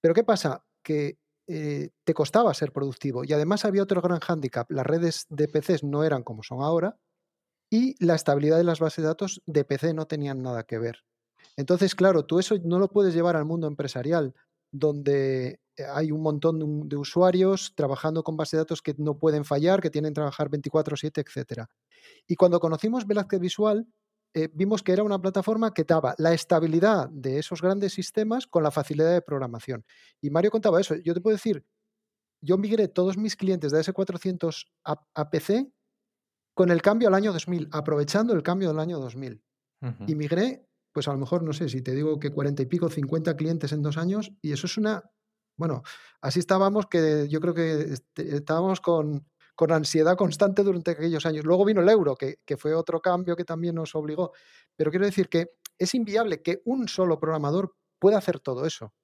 Pero 0.00 0.14
¿qué 0.14 0.22
pasa? 0.22 0.64
Que 0.82 1.18
eh, 1.48 1.90
te 2.04 2.14
costaba 2.14 2.52
ser 2.54 2.72
productivo 2.72 3.24
y 3.24 3.32
además 3.32 3.64
había 3.64 3.82
otro 3.82 4.02
gran 4.02 4.20
hándicap. 4.20 4.70
Las 4.70 4.86
redes 4.86 5.26
de 5.28 5.48
PCs 5.48 5.84
no 5.84 6.02
eran 6.04 6.22
como 6.22 6.42
son 6.42 6.60
ahora 6.60 6.98
y 7.70 7.94
la 8.04 8.14
estabilidad 8.14 8.56
de 8.56 8.64
las 8.64 8.80
bases 8.80 9.02
de 9.02 9.08
datos 9.08 9.42
de 9.46 9.64
PC 9.64 9.94
no 9.94 10.06
tenían 10.06 10.42
nada 10.42 10.64
que 10.64 10.78
ver. 10.78 11.04
Entonces, 11.56 11.94
claro, 11.94 12.24
tú 12.24 12.38
eso 12.38 12.56
no 12.64 12.78
lo 12.78 12.88
puedes 12.88 13.14
llevar 13.14 13.36
al 13.36 13.44
mundo 13.44 13.66
empresarial, 13.66 14.34
donde 14.70 15.60
eh, 15.76 15.84
hay 15.92 16.10
un 16.10 16.22
montón 16.22 16.88
de 16.88 16.96
usuarios 16.96 17.74
trabajando 17.74 18.22
con 18.22 18.36
bases 18.36 18.52
de 18.52 18.58
datos 18.58 18.82
que 18.82 18.94
no 18.98 19.18
pueden 19.18 19.44
fallar, 19.44 19.80
que 19.80 19.90
tienen 19.90 20.12
que 20.12 20.16
trabajar 20.16 20.50
24/7, 20.50 21.20
etc. 21.20 21.66
Y 22.26 22.36
cuando 22.36 22.60
conocimos 22.60 23.06
Velázquez 23.06 23.40
Visual, 23.40 23.86
eh, 24.34 24.50
vimos 24.52 24.82
que 24.82 24.92
era 24.92 25.02
una 25.02 25.18
plataforma 25.18 25.72
que 25.72 25.84
daba 25.84 26.14
la 26.18 26.34
estabilidad 26.34 27.08
de 27.08 27.38
esos 27.38 27.62
grandes 27.62 27.94
sistemas 27.94 28.46
con 28.46 28.62
la 28.62 28.70
facilidad 28.70 29.12
de 29.12 29.22
programación. 29.22 29.84
Y 30.20 30.28
Mario 30.28 30.50
contaba 30.50 30.80
eso. 30.80 30.94
Yo 30.96 31.14
te 31.14 31.22
puedo 31.22 31.34
decir, 31.34 31.64
yo 32.42 32.58
migré 32.58 32.88
todos 32.88 33.16
mis 33.16 33.34
clientes 33.34 33.72
de 33.72 33.80
S400 33.80 34.66
a, 34.84 35.30
PC 35.30 35.72
con 36.54 36.70
el 36.70 36.82
cambio 36.82 37.08
al 37.08 37.14
año 37.14 37.32
2000, 37.32 37.68
aprovechando 37.72 38.34
el 38.34 38.42
cambio 38.42 38.68
del 38.68 38.78
año 38.78 38.98
2000. 38.98 39.42
Y 40.06 40.14
migré, 40.16 40.66
pues 40.96 41.08
a 41.08 41.12
lo 41.12 41.18
mejor, 41.18 41.42
no 41.42 41.52
sé, 41.52 41.68
si 41.68 41.82
te 41.82 41.94
digo 41.94 42.18
que 42.18 42.30
40 42.30 42.62
y 42.62 42.64
pico, 42.64 42.88
50 42.88 43.36
clientes 43.36 43.70
en 43.72 43.82
dos 43.82 43.98
años, 43.98 44.32
y 44.40 44.52
eso 44.52 44.66
es 44.66 44.78
una... 44.78 45.04
Bueno, 45.58 45.82
así 46.22 46.38
estábamos 46.38 46.86
que 46.86 47.28
yo 47.28 47.38
creo 47.38 47.52
que 47.52 47.80
este, 47.92 48.34
estábamos 48.34 48.80
con, 48.80 49.26
con 49.54 49.72
ansiedad 49.72 50.16
constante 50.16 50.62
durante 50.62 50.92
aquellos 50.92 51.26
años. 51.26 51.44
Luego 51.44 51.66
vino 51.66 51.82
el 51.82 51.88
euro, 51.90 52.14
que, 52.14 52.38
fue 52.56 52.72
otro 52.72 53.02
cambio 53.02 53.36
que 53.36 53.44
también 53.44 53.74
nos 53.74 53.94
obligó. 53.94 54.32
Pero 54.74 54.90
quiero 54.90 55.04
decir 55.04 55.28
que 55.28 55.50
es 55.76 55.94
inviable 55.94 56.40
que 56.40 56.62
un 56.64 56.88
solo 56.88 57.20
programador 57.20 57.76
pueda 57.98 58.16
hacer 58.16 58.40
todo 58.40 58.64
eso. 58.64 58.94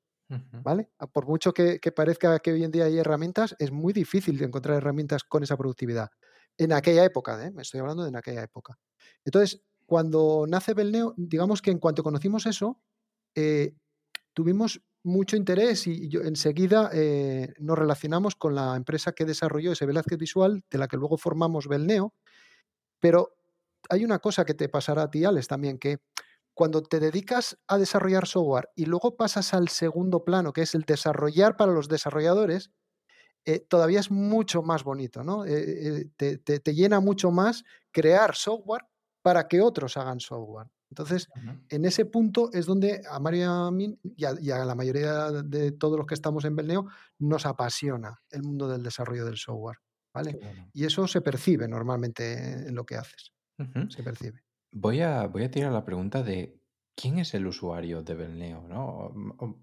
¿Vale? 0.63 0.89
Ah, 0.99 1.09
por 1.09 1.27
mucho 1.27 1.53
que, 1.53 1.79
parezca 1.95 2.39
que 2.39 2.53
hoy 2.53 2.65
en 2.65 2.71
día 2.71 2.87
hay 2.87 2.97
herramientas, 2.97 3.55
es 3.59 3.71
muy 3.71 3.93
difícil 3.93 4.39
de 4.39 4.47
encontrar 4.47 4.79
herramientas 4.79 5.25
con 5.25 5.43
esa 5.43 5.59
productividad. 5.59 6.09
En 6.57 6.73
aquella 6.73 7.05
época, 7.05 7.47
¿eh? 7.47 7.51
me 7.51 7.61
estoy 7.61 7.81
hablando 7.81 8.03
de 8.03 8.09
en 8.09 8.17
aquella 8.17 8.43
época. 8.43 8.79
Entonces, 9.27 9.63
cuando 9.93 10.47
nace 10.49 10.73
Belneo, 10.73 11.13
digamos 11.19 11.61
que 11.61 11.71
en 11.71 11.79
cuanto 11.79 12.03
conocimos 12.03 12.47
eso, 12.47 12.81
eh, 13.35 13.75
tuvimos 14.33 14.81
mucho 15.03 15.37
interés 15.37 15.87
y 15.87 16.09
yo 16.09 16.23
enseguida 16.23 16.89
eh, 16.95 17.53
nos 17.59 17.79
relacionamos 17.79 18.35
con 18.35 18.55
la 18.55 18.75
empresa 18.75 19.13
que 19.13 19.27
desarrolló 19.27 19.73
ese 19.73 19.85
Velázquez 19.85 20.17
Visual, 20.17 20.65
de 20.71 20.79
la 20.79 20.89
que 20.89 20.97
luego 20.97 21.19
formamos 21.19 21.69
Belneo. 21.69 22.15
Pero 23.01 23.35
hay 23.91 24.03
una 24.07 24.19
cosa 24.19 24.47
que 24.47 24.55
te 24.55 24.71
pasará 24.71 25.03
a 25.03 25.11
ti, 25.11 25.27
Alex, 25.27 25.47
también, 25.47 25.77
que 25.77 25.99
cuando 26.55 26.83
te 26.83 26.99
dedicas 26.99 27.59
a 27.69 27.77
desarrollar 27.77 28.27
software 28.27 28.71
y 28.75 28.87
luego 28.87 29.15
pasas 29.19 29.53
al 29.53 29.69
segundo 29.69 30.25
plano, 30.25 30.55
que 30.55 30.63
es 30.63 30.75
el 30.75 30.85
desarrollar 30.85 31.59
para 31.59 31.73
los 31.73 31.89
desarrolladores, 31.89 32.71
eh, 33.45 33.61
todavía 33.61 34.01
es 34.01 34.11
mucho 34.11 34.63
más 34.63 34.85
bonito, 34.85 35.23
¿no? 35.23 35.45
Te 35.45 36.75
llena 36.75 37.01
mucho 37.01 37.31
más 37.31 37.63
crear 37.91 38.35
software 38.35 38.87
para 39.23 39.49
que 39.49 39.61
otros 39.61 39.97
hagan 39.97 40.21
software. 40.21 40.69
Entonces, 40.91 41.29
en 41.71 41.87
ese 41.87 42.05
punto 42.05 42.51
es 42.53 42.67
donde 42.67 43.01
a 43.09 43.19
Mario 43.19 43.41
y 43.41 43.45
a 43.45 43.71
mí 43.71 43.99
y 44.15 44.51
a, 44.51 44.65
la 44.65 44.75
mayoría 44.75 45.31
de 45.31 45.73
todos 45.73 45.97
los 45.97 46.07
que 46.07 46.15
estamos 46.15 46.45
en 46.45 46.55
Belneo 46.55 46.87
nos 47.19 47.47
apasiona 47.47 48.21
el 48.31 48.43
mundo 48.43 48.69
del 48.69 48.83
desarrollo 48.83 49.25
del 49.25 49.39
software. 49.39 49.79
¿vale? 50.13 50.39
Y 50.75 50.85
eso 50.85 51.07
se 51.09 51.23
percibe 51.23 51.67
normalmente 51.67 52.69
en 52.69 52.75
lo 52.75 52.85
que 52.85 52.97
haces. 52.97 53.33
Se 53.89 54.03
percibe. 54.03 54.43
Voy 54.73 55.01
a, 55.01 55.27
voy 55.27 55.45
a 55.45 55.51
tirar 55.51 55.73
la 55.73 55.85
pregunta 55.85 56.23
de 56.23 56.61
quién 56.95 57.19
es 57.19 57.35
el 57.35 57.47
usuario 57.47 58.03
de 58.03 58.15
Belneo, 58.15 58.67
¿no? 58.69 59.15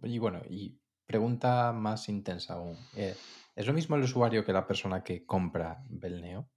Y 0.04 0.20
bueno, 0.20 0.42
y 0.50 0.80
pregunta 1.06 1.74
más 1.74 2.10
intensa 2.10 2.54
aún. 2.54 2.78
Eh, 2.96 3.16
¿Es 3.56 3.68
lo 3.68 3.74
mismo 3.74 3.96
el 3.96 4.04
usuario 4.04 4.46
que 4.46 4.54
la 4.54 4.68
persona 4.68 5.04
que 5.04 5.26
compra 5.26 5.84
Belneo? 5.90 6.50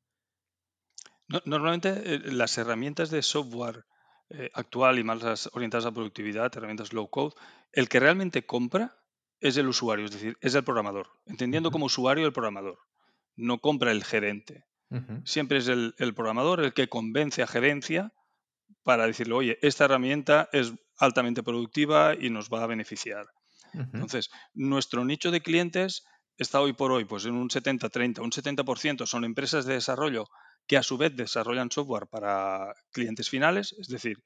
Normalmente 1.45 2.03
eh, 2.05 2.21
las 2.33 2.57
herramientas 2.59 3.11
de 3.11 3.23
software 3.23 3.85
eh, 4.31 4.51
actual 4.55 4.99
y 4.99 5.05
más 5.05 5.51
orientadas 5.53 5.87
a 5.87 5.93
productividad, 5.93 6.51
herramientas 6.57 6.93
low 6.93 7.09
code, 7.09 7.35
el 7.73 7.89
que 7.89 8.01
realmente 8.01 8.47
compra 8.47 8.97
es 9.41 9.57
el 9.57 9.69
usuario, 9.69 10.05
es 10.05 10.13
decir, 10.13 10.37
es 10.41 10.55
el 10.55 10.65
programador, 10.65 11.09
entendiendo 11.27 11.71
como 11.71 11.87
usuario 11.87 12.27
el 12.27 12.33
programador, 12.33 12.79
no 13.37 13.59
compra 13.59 13.91
el 13.91 14.05
gerente. 14.05 14.65
Siempre 15.25 15.57
es 15.57 15.69
el, 15.69 15.95
programador 16.15 16.61
el 16.61 16.75
que 16.75 16.89
convence 16.89 17.43
a 17.43 17.47
gerencia 17.47 18.13
para 18.83 19.07
decirle, 19.07 19.33
oye, 19.33 19.59
esta 19.63 19.87
herramienta 19.87 20.51
es 20.53 20.75
altamente 20.99 21.43
productiva 21.43 22.15
y 22.15 22.29
nos 22.29 22.51
va 22.51 22.63
a 22.63 22.67
beneficiar. 22.67 23.25
Entonces, 23.73 24.29
nuestro 24.53 25.07
nicho 25.07 25.31
de 25.31 25.41
clientes 25.41 26.05
está 26.37 26.61
hoy 26.61 26.75
por 26.75 26.93
hoy 26.93 27.07
pues 27.07 27.25
en 27.25 27.35
un 27.35 27.49
70-30, 27.49 28.21
un 28.21 28.31
70% 28.31 29.07
son 29.07 29.25
empresas 29.25 29.65
de 29.65 29.75
desarrollo 29.75 30.27
que 30.67 30.77
a 30.77 30.83
su 30.83 30.97
vez 30.97 31.15
desarrollan 31.15 31.71
software 31.71 32.07
para 32.07 32.75
clientes 32.93 33.29
finales, 33.29 33.75
es 33.79 33.89
decir, 33.89 34.23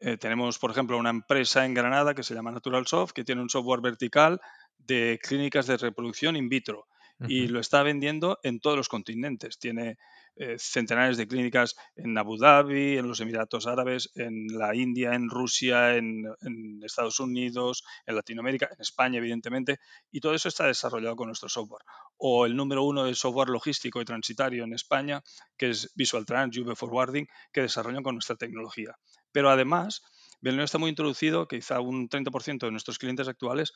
eh, 0.00 0.16
tenemos, 0.16 0.58
por 0.58 0.70
ejemplo, 0.70 0.96
una 0.98 1.10
empresa 1.10 1.64
en 1.64 1.74
Granada 1.74 2.14
que 2.14 2.22
se 2.22 2.34
llama 2.34 2.50
Natural 2.50 2.86
Soft, 2.86 3.12
que 3.12 3.24
tiene 3.24 3.42
un 3.42 3.50
software 3.50 3.80
vertical 3.80 4.40
de 4.78 5.18
clínicas 5.22 5.66
de 5.66 5.76
reproducción 5.76 6.36
in 6.36 6.48
vitro 6.48 6.86
y 7.28 7.46
lo 7.46 7.60
está 7.60 7.82
vendiendo 7.82 8.38
en 8.42 8.60
todos 8.60 8.76
los 8.76 8.88
continentes. 8.88 9.58
Tiene 9.58 9.98
eh, 10.36 10.56
centenares 10.58 11.16
de 11.16 11.26
clínicas 11.26 11.76
en 11.96 12.16
Abu 12.18 12.36
Dhabi, 12.36 12.98
en 12.98 13.08
los 13.08 13.20
Emiratos 13.20 13.66
Árabes, 13.66 14.10
en 14.14 14.46
la 14.48 14.74
India, 14.74 15.14
en 15.14 15.30
Rusia, 15.30 15.96
en, 15.96 16.24
Estados 16.82 17.20
Unidos, 17.20 17.84
en 18.06 18.16
Latinoamérica, 18.16 18.68
en 18.70 18.80
España, 18.80 19.18
evidentemente, 19.18 19.78
y 20.10 20.20
todo 20.20 20.34
eso 20.34 20.48
está 20.48 20.66
desarrollado 20.66 21.16
con 21.16 21.28
nuestro 21.28 21.48
software. 21.48 21.82
O 22.16 22.46
el 22.46 22.56
número 22.56 22.82
uno 22.84 23.04
de 23.04 23.14
software 23.14 23.48
logístico 23.48 24.00
y 24.00 24.04
transitario 24.04 24.64
en 24.64 24.74
España, 24.74 25.22
que 25.56 25.70
es 25.70 25.92
Visual 25.94 26.26
Trans, 26.26 26.56
Juve 26.56 26.76
Forwarding, 26.76 27.26
que 27.52 27.62
desarrollan 27.62 28.02
con 28.02 28.14
nuestra 28.14 28.36
tecnología. 28.36 28.96
Pero 29.32 29.50
además, 29.50 30.02
Belneo 30.40 30.64
está 30.64 30.78
muy 30.78 30.90
introducido, 30.90 31.48
quizá 31.48 31.80
un 31.80 32.08
30% 32.08 32.66
de 32.66 32.70
nuestros 32.70 32.98
clientes 32.98 33.28
actuales 33.28 33.72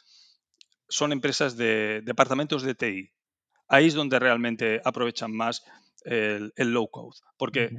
son 0.89 1.13
empresas 1.13 1.57
de 1.57 2.01
departamentos 2.03 2.63
de 2.63 2.75
TI. 2.75 3.13
Ahí 3.69 3.87
es 3.87 3.95
donde 3.95 4.19
realmente 4.19 4.81
aprovechan 4.85 5.33
más 5.33 5.63
el, 6.05 6.53
low 6.57 6.89
code, 6.89 7.17
porque 7.37 7.71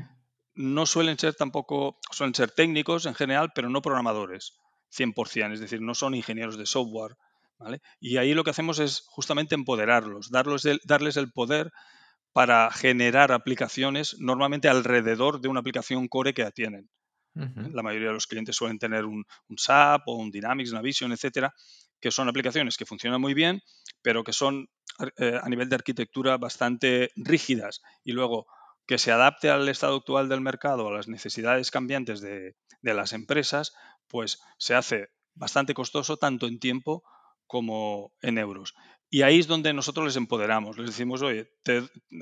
no 0.56 0.86
suelen 0.86 1.18
ser 1.18 1.36
tampoco, 1.36 1.98
suelen 2.12 2.36
ser 2.36 2.52
técnicos 2.52 3.06
en 3.06 3.16
general, 3.16 3.52
pero 3.54 3.70
no 3.70 3.82
programadores 3.82 4.58
100%, 4.96 5.54
es 5.54 5.60
decir, 5.60 5.82
no 5.82 5.96
son 5.96 6.16
ingenieros 6.16 6.58
de 6.58 6.66
software. 6.66 7.16
¿vale? 7.58 7.82
Y 8.00 8.18
ahí 8.18 8.34
lo 8.34 8.44
que 8.44 8.52
hacemos 8.52 8.80
es 8.80 9.04
justamente 9.08 9.56
empoderarlos, 9.56 10.30
darles 10.32 10.66
el, 10.66 10.80
darles 10.86 11.18
el 11.18 11.32
poder 11.32 11.72
para 12.34 12.72
generar 12.72 13.32
aplicaciones 13.32 14.16
normalmente 14.20 14.70
alrededor 14.70 15.42
de 15.42 15.48
una 15.48 15.62
aplicación 15.62 16.08
core 16.08 16.34
que 16.34 16.44
ya 16.44 16.52
tienen. 16.52 16.90
La 17.36 17.84
mayoría 17.84 18.10
de 18.10 18.16
los 18.16 18.28
clientes 18.28 18.56
suelen 18.56 18.80
tener 18.80 19.06
un, 19.06 19.24
un 19.48 19.58
SAP 19.58 20.02
o 20.08 20.16
un 20.16 20.30
Dynamics, 20.30 20.74
Navision, 20.74 21.14
etcétera, 21.14 21.54
que 22.00 22.12
son 22.12 22.30
aplicaciones 22.30 22.78
que 22.78 22.86
funcionan 22.86 23.22
muy 23.22 23.34
bien, 23.34 23.62
pero 24.02 24.24
que 24.24 24.34
son 24.34 24.70
eh, 25.18 25.40
a 25.42 25.48
nivel 25.50 25.70
de 25.70 25.76
arquitectura 25.76 26.38
bastante 26.38 27.12
rígidas 27.16 27.82
y 28.04 28.12
luego 28.12 28.48
que 28.86 28.98
se 28.98 29.12
adapte 29.12 29.50
al 29.50 29.70
estado 29.70 29.98
actual 29.98 30.30
del 30.30 30.42
mercado, 30.42 30.88
a 30.88 30.92
las 30.92 31.08
necesidades 31.08 31.70
cambiantes 31.72 32.22
de, 32.22 32.56
las 32.82 33.14
empresas, 33.14 33.74
pues 34.08 34.42
se 34.58 34.74
hace 34.74 35.10
bastante 35.36 35.74
costoso 35.74 36.18
tanto 36.18 36.48
en 36.48 36.60
tiempo 36.60 37.04
como 37.46 38.14
en 38.22 38.40
euros. 38.40 38.74
Y 39.12 39.22
ahí 39.22 39.40
es 39.40 39.48
donde 39.48 39.74
nosotros 39.74 40.06
les 40.06 40.16
empoderamos. 40.16 40.78
Les 40.78 40.88
decimos, 40.88 41.22
oye, 41.22 41.52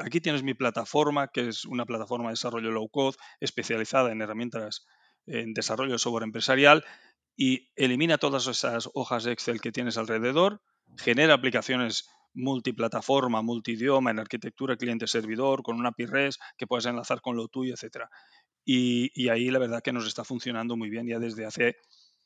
aquí 0.04 0.20
tienes 0.20 0.44
mi 0.44 0.54
plataforma, 0.54 1.30
que 1.30 1.48
es 1.48 1.66
una 1.66 1.86
plataforma 1.86 2.28
de 2.28 2.34
desarrollo 2.34 2.72
low 2.72 2.90
code 2.90 3.18
especializada 3.40 4.12
en 4.12 4.22
herramientas 4.22 4.86
en 5.28 5.54
desarrollo 5.54 5.94
de 5.94 6.00
software 6.00 6.24
empresarial 6.24 6.84
y 7.38 7.70
elimina 7.76 8.18
todas 8.18 8.48
esas 8.48 8.90
hojas 8.96 9.28
Excel 9.28 9.62
que 9.62 9.72
tienes 9.72 9.98
alrededor, 9.98 10.60
genera 10.98 11.36
aplicaciones 11.36 12.10
multiplataforma, 12.34 13.42
multidioma, 13.42 14.12
en 14.12 14.20
arquitectura 14.20 14.76
cliente-servidor, 14.76 15.62
con 15.62 15.78
una 15.78 15.90
API 15.90 16.08
REST 16.08 16.42
que 16.58 16.68
puedas 16.68 16.88
enlazar 16.88 17.22
con 17.22 17.38
lo 17.38 17.48
tuyo, 17.48 17.74
etcétera. 17.74 18.10
Y, 18.66 19.30
ahí 19.30 19.50
la 19.50 19.60
verdad 19.60 19.82
que 19.82 19.94
nos 19.94 20.08
está 20.08 20.24
funcionando 20.24 20.76
muy 20.76 20.90
bien 20.90 21.08
ya 21.08 21.20
desde 21.20 21.46
hace, 21.46 21.78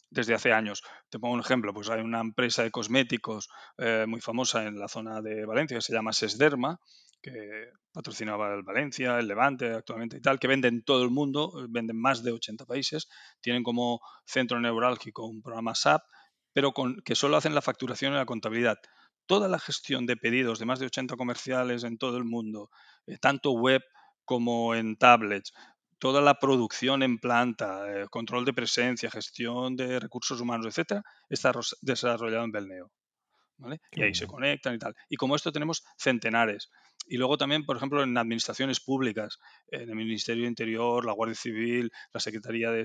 desde 0.09 0.33
hace 0.33 0.53
años. 0.53 0.81
Te 1.09 1.19
pongo 1.19 1.35
un 1.35 1.41
ejemplo, 1.41 1.73
pues 1.73 1.89
hay 1.89 2.01
una 2.01 2.21
empresa 2.21 2.63
de 2.63 2.71
cosméticos 2.71 3.49
eh, 3.77 4.05
muy 4.07 4.21
famosa 4.21 4.65
en 4.65 4.79
la 4.79 4.87
zona 4.87 5.21
de 5.21 5.45
Valencia 5.45 5.77
que 5.77 5.81
se 5.81 5.93
llama 5.93 6.13
Sesderma, 6.13 6.79
que 7.21 7.71
patrocinaba 7.91 8.53
el 8.53 8.63
Valencia, 8.63 9.19
el 9.19 9.27
Levante 9.27 9.73
actualmente 9.73 10.17
y 10.17 10.21
tal, 10.21 10.39
que 10.39 10.47
venden 10.47 10.75
en 10.75 10.83
todo 10.83 11.03
el 11.03 11.11
mundo, 11.11 11.67
venden 11.69 11.99
más 11.99 12.23
de 12.23 12.31
80 12.31 12.65
países, 12.65 13.07
tienen 13.41 13.63
como 13.63 14.01
centro 14.25 14.59
neurálgico 14.59 15.25
un 15.25 15.41
programa 15.41 15.75
SAP, 15.75 16.01
pero 16.53 16.71
con, 16.71 17.01
que 17.05 17.15
solo 17.15 17.37
hacen 17.37 17.55
la 17.55 17.61
facturación 17.61 18.13
y 18.13 18.17
la 18.17 18.25
contabilidad 18.25 18.77
toda 19.25 19.47
la 19.47 19.59
gestión 19.59 20.05
de 20.05 20.17
pedidos 20.17 20.59
de 20.59 20.65
más 20.65 20.79
de 20.79 20.87
80 20.87 21.15
comerciales 21.15 21.85
en 21.85 21.97
todo 21.97 22.17
el 22.17 22.25
mundo, 22.25 22.69
eh, 23.07 23.17
tanto 23.17 23.51
web 23.51 23.81
como 24.25 24.75
en 24.75 24.97
tablets, 24.97 25.53
toda 25.99 26.19
la 26.21 26.35
producción 26.39 27.03
en 27.03 27.17
planta, 27.19 27.89
eh, 27.89 28.07
control 28.09 28.43
de 28.43 28.53
presencia, 28.53 29.09
gestión 29.09 29.75
de 29.75 29.99
recursos 29.99 30.41
humanos, 30.41 30.65
etcétera, 30.65 31.03
está 31.29 31.53
desarrollado 31.81 32.43
en 32.43 32.51
Belneo. 32.51 32.91
y 33.91 34.01
ahí 34.01 34.15
se 34.15 34.25
conectan 34.25 34.73
y 34.75 34.79
tal. 34.79 34.95
Y 35.07 35.15
como 35.15 35.35
esto 35.35 35.51
tenemos 35.51 35.83
centenares. 35.95 36.71
Y 37.11 37.17
luego 37.17 37.37
también, 37.37 37.65
por 37.65 37.75
ejemplo, 37.75 38.01
en 38.01 38.17
administraciones 38.17 38.79
públicas, 38.79 39.37
en 39.67 39.89
el 39.89 39.95
Ministerio 39.95 40.43
de 40.43 40.49
Interior, 40.49 41.05
la 41.05 41.11
Guardia 41.11 41.35
Civil, 41.35 41.91
la 42.13 42.21
Secretaría 42.21 42.71
de, 42.71 42.83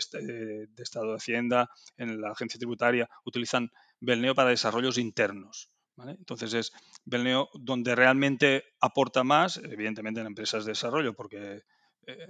de 0.68 0.82
Estado 0.82 1.10
de 1.10 1.16
Hacienda, 1.16 1.70
en 1.96 2.20
la 2.20 2.32
Agencia 2.32 2.58
Tributaria, 2.58 3.08
utilizan 3.24 3.70
Belneo 4.00 4.34
para 4.34 4.50
desarrollos 4.50 4.98
internos. 4.98 5.70
Entonces 5.98 6.54
es 6.54 6.72
Belneo 7.04 7.48
donde 7.54 7.94
realmente 7.94 8.64
aporta 8.80 9.22
más, 9.22 9.58
evidentemente 9.58 10.20
en 10.20 10.26
empresas 10.26 10.64
de 10.64 10.72
desarrollo, 10.72 11.14
porque 11.14 11.62
eh, 12.06 12.26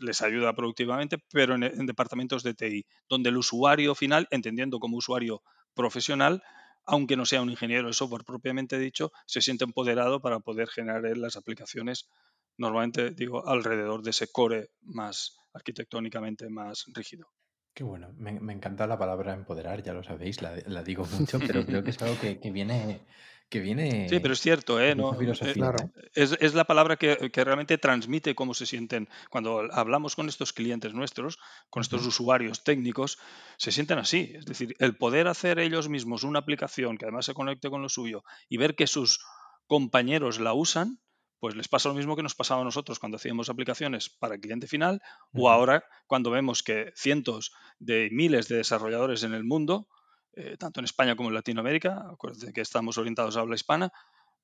les, 0.00 0.22
ayuda 0.22 0.52
productivamente, 0.54 1.18
pero 1.32 1.54
en, 1.54 1.86
departamentos 1.86 2.42
de 2.42 2.52
TI, 2.52 2.86
donde 3.08 3.30
el 3.30 3.38
usuario 3.38 3.94
final, 3.94 4.28
entendiendo 4.30 4.78
como 4.78 4.98
usuario 4.98 5.42
profesional, 5.74 6.42
aunque 6.88 7.16
no 7.16 7.26
sea 7.26 7.42
un 7.42 7.50
ingeniero 7.50 7.86
de 7.86 7.92
software 7.92 8.24
propiamente 8.24 8.78
dicho, 8.78 9.12
se 9.26 9.42
siente 9.42 9.64
empoderado 9.64 10.20
para 10.20 10.40
poder 10.40 10.68
generar 10.68 11.02
las 11.16 11.36
aplicaciones, 11.36 12.08
normalmente 12.56 13.10
digo, 13.10 13.46
alrededor 13.46 14.02
de 14.02 14.10
ese 14.10 14.28
core 14.28 14.70
más 14.80 15.36
arquitectónicamente 15.52 16.48
más 16.48 16.84
rígido. 16.94 17.28
Qué 17.74 17.84
bueno, 17.84 18.12
me, 18.16 18.52
encanta 18.52 18.86
la 18.86 18.98
palabra 18.98 19.34
empoderar, 19.34 19.82
ya 19.82 19.92
lo 19.92 20.02
sabéis, 20.02 20.40
la, 20.40 20.82
digo 20.82 21.04
mucho, 21.12 21.38
pero 21.38 21.64
creo 21.64 21.84
que 21.84 21.90
es 21.90 22.02
algo 22.02 22.18
que, 22.18 22.50
viene, 22.50 23.02
que 23.48 23.60
viene 23.60 24.08
Sí, 24.08 24.20
pero 24.20 24.34
es 24.34 24.40
cierto, 24.40 24.80
¿eh? 24.80 24.94
No, 24.94 25.18
eh, 25.20 25.34
¿eh? 25.40 25.96
es, 26.14 26.54
la 26.54 26.64
palabra 26.64 26.96
que, 26.96 27.30
realmente 27.32 27.78
transmite 27.78 28.34
cómo 28.34 28.54
se 28.54 28.66
sienten. 28.66 29.08
Cuando 29.30 29.62
hablamos 29.72 30.16
con 30.16 30.28
estos 30.28 30.52
clientes 30.52 30.92
nuestros, 30.94 31.38
con 31.70 31.80
estos 31.80 32.04
usuarios 32.06 32.64
técnicos, 32.64 33.18
se 33.56 33.72
sienten 33.72 33.98
así. 33.98 34.32
Es 34.34 34.44
decir, 34.44 34.76
el 34.78 34.96
poder 34.96 35.28
hacer 35.28 35.58
ellos 35.58 35.88
mismos 35.88 36.24
una 36.24 36.40
aplicación 36.40 36.98
que 36.98 37.06
además 37.06 37.26
se 37.26 37.34
conecte 37.34 37.70
con 37.70 37.82
lo 37.82 37.88
suyo 37.88 38.24
y 38.48 38.58
ver 38.58 38.74
que 38.74 38.86
sus 38.86 39.20
compañeros 39.66 40.40
la 40.40 40.52
usan, 40.52 41.00
pues 41.40 41.54
les 41.54 41.68
pasa 41.68 41.88
lo 41.88 41.94
mismo 41.94 42.16
que 42.16 42.22
nos 42.22 42.34
pasaba 42.34 42.62
a 42.62 42.64
nosotros 42.64 42.98
cuando 42.98 43.16
hacíamos 43.16 43.48
aplicaciones 43.48 44.10
para 44.10 44.34
el 44.34 44.40
cliente 44.40 44.66
final 44.66 45.00
o 45.32 45.48
ahora 45.50 45.84
cuando 46.06 46.30
vemos 46.30 46.62
que 46.62 46.92
cientos 46.96 47.52
de 47.78 48.08
miles 48.12 48.48
de 48.48 48.56
desarrolladores 48.56 49.22
en 49.22 49.34
el 49.34 49.44
mundo, 49.44 49.88
eh, 50.38 50.56
tanto 50.56 50.80
en 50.80 50.84
España 50.84 51.16
como 51.16 51.28
en 51.28 51.34
Latinoamérica, 51.34 52.06
acuérdense 52.12 52.52
que 52.52 52.60
estamos 52.60 52.96
orientados 52.98 53.36
a 53.36 53.40
habla 53.40 53.56
hispana, 53.56 53.92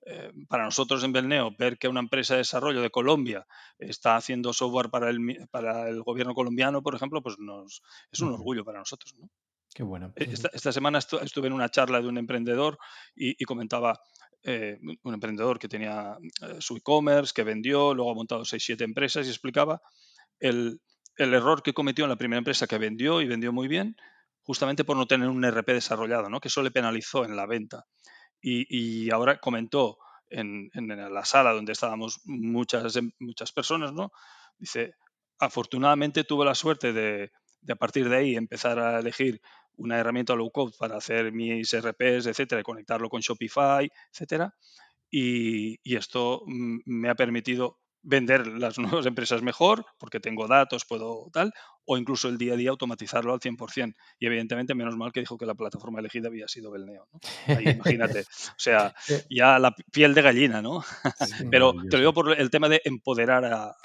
eh, 0.07 0.33
para 0.49 0.65
nosotros 0.65 1.03
en 1.05 1.13
Belneo, 1.13 1.55
ver 1.59 1.79
que 1.79 1.89
una 1.89 2.01
empresa 2.01 2.35
de 2.35 2.39
desarrollo 2.39 2.83
de 2.83 2.91
Colombia 2.91 3.47
está 3.79 4.17
haciendo 4.17 4.53
software 4.53 4.91
para 4.91 5.09
el, 5.09 5.49
para 5.51 5.89
el 5.89 6.03
gobierno 6.03 6.35
colombiano, 6.35 6.83
por 6.83 6.95
ejemplo, 6.95 7.23
pues 7.23 7.37
nos, 7.39 7.83
es 8.13 8.21
un 8.21 8.33
orgullo 8.33 8.65
para 8.65 8.81
nosotros. 8.81 9.15
Qué 9.75 9.83
bueno. 9.83 10.13
Eh, 10.17 10.35
esta, 10.53 10.73
semana 10.73 10.99
estuve 10.99 11.47
en 11.47 11.53
una 11.53 11.71
charla 11.71 12.01
de 12.01 12.09
un 12.09 12.19
emprendedor 12.19 12.79
y 13.17 13.43
comentaba, 13.45 13.99
eh, 14.47 14.79
un 15.03 15.15
emprendedor 15.15 15.59
que 15.59 15.69
tenía 15.69 16.19
eh, 16.43 16.57
su 16.59 16.77
e-commerce, 16.77 17.33
que 17.35 17.45
vendió, 17.45 17.95
luego 17.95 18.11
ha 18.11 18.15
montado 18.15 18.43
6-7 18.43 18.83
empresas 18.83 19.27
y 19.27 19.31
explicaba 19.31 19.81
el, 20.39 20.83
el 21.17 21.33
error 21.33 21.63
que 21.63 21.73
cometió 21.73 22.05
en 22.05 22.11
la 22.11 22.17
primera 22.17 22.39
empresa 22.39 22.67
que 22.67 22.77
vendió 22.77 23.23
y 23.23 23.27
vendió 23.27 23.55
muy 23.55 23.69
bien, 23.69 23.97
justamente 24.45 24.85
por 24.85 24.97
no 24.97 25.07
tener 25.07 25.29
un 25.29 25.45
RP 25.45 25.73
desarrollado, 25.73 26.29
¿no? 26.29 26.41
que 26.41 26.49
eso 26.49 26.63
le 26.63 26.71
penalizó 26.71 27.25
en 27.25 27.37
la 27.37 27.47
venta. 27.47 27.85
Y, 28.41 29.11
ahora 29.11 29.39
comentó 29.39 29.97
en, 30.29 30.71
la 30.75 31.25
sala 31.25 31.53
donde 31.53 31.73
estábamos 31.73 32.21
muchas, 32.27 32.99
muchas 33.19 33.53
personas, 33.53 33.93
¿no? 33.93 34.13
dice, 34.59 34.95
afortunadamente 35.39 36.25
tuve 36.25 36.45
la 36.45 36.55
suerte 36.55 36.93
de, 36.93 37.33
de 37.63 37.73
a 37.73 37.77
partir 37.77 38.09
de 38.09 38.17
ahí 38.17 38.37
empezar 38.37 38.79
a 38.79 38.99
elegir 38.99 39.41
una 39.77 39.99
herramienta 39.99 40.35
low 40.35 40.51
code 40.51 40.75
para 40.79 40.97
hacer 40.97 41.33
mis 41.33 41.73
RPs, 41.73 42.27
etcétera, 42.27 42.61
y 42.61 42.65
conectarlo 42.65 43.09
con 43.09 43.21
Shopify, 43.21 43.91
etcétera. 44.13 44.55
Y, 45.11 45.79
esto 45.97 46.43
mm, 46.47 46.81
me 46.87 47.09
ha 47.09 47.15
permitido 47.15 47.79
vender 48.05 48.47
las 48.47 48.79
nuevas 48.79 49.07
empresas 49.07 49.43
mejor, 49.43 49.85
porque 49.99 50.21
tengo 50.21 50.47
datos, 50.47 50.85
puedo 50.85 51.31
tal, 51.33 51.53
o 51.87 51.99
incluso 51.99 52.29
el 52.29 52.39
día 52.39 52.55
a 52.55 52.57
día 52.57 52.71
automatizarlo 52.71 53.33
al 53.33 53.41
100%. 53.41 53.95
Y 54.19 54.27
evidentemente, 54.27 54.75
menos 54.75 54.97
mal 54.97 55.13
que 55.13 55.21
dijo 55.21 55.37
que 55.37 55.47
la 55.47 55.55
plataforma 55.55 56.01
elegida 56.01 56.29
había 56.29 56.49
sido 56.49 56.71
Belneo. 56.71 57.09
¿no? 57.13 57.21
Ahí, 57.55 57.69
imagínate, 57.69 58.21
o 58.21 58.59
sea, 58.59 58.95
ya 59.31 59.59
la 59.59 59.75
piel 59.93 60.15
de 60.15 60.23
gallina, 60.23 60.63
¿no? 60.63 60.85
Pero 61.51 61.73
te 61.73 61.97
lo 61.97 61.99
digo 61.99 62.15
por 62.15 62.39
el 62.39 62.51
tema 62.51 62.69
de 62.69 62.81
empoderar 62.85 63.45
a, 63.45 63.77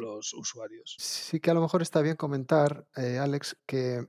los 0.00 0.34
usuarios. 0.34 0.96
Sí 0.98 1.40
que 1.40 1.50
a 1.50 1.54
lo 1.54 1.60
mejor 1.60 1.82
está 1.82 2.00
bien 2.00 2.16
comentar, 2.16 2.86
eh, 2.96 3.18
Alex, 3.18 3.56
que 3.66 4.06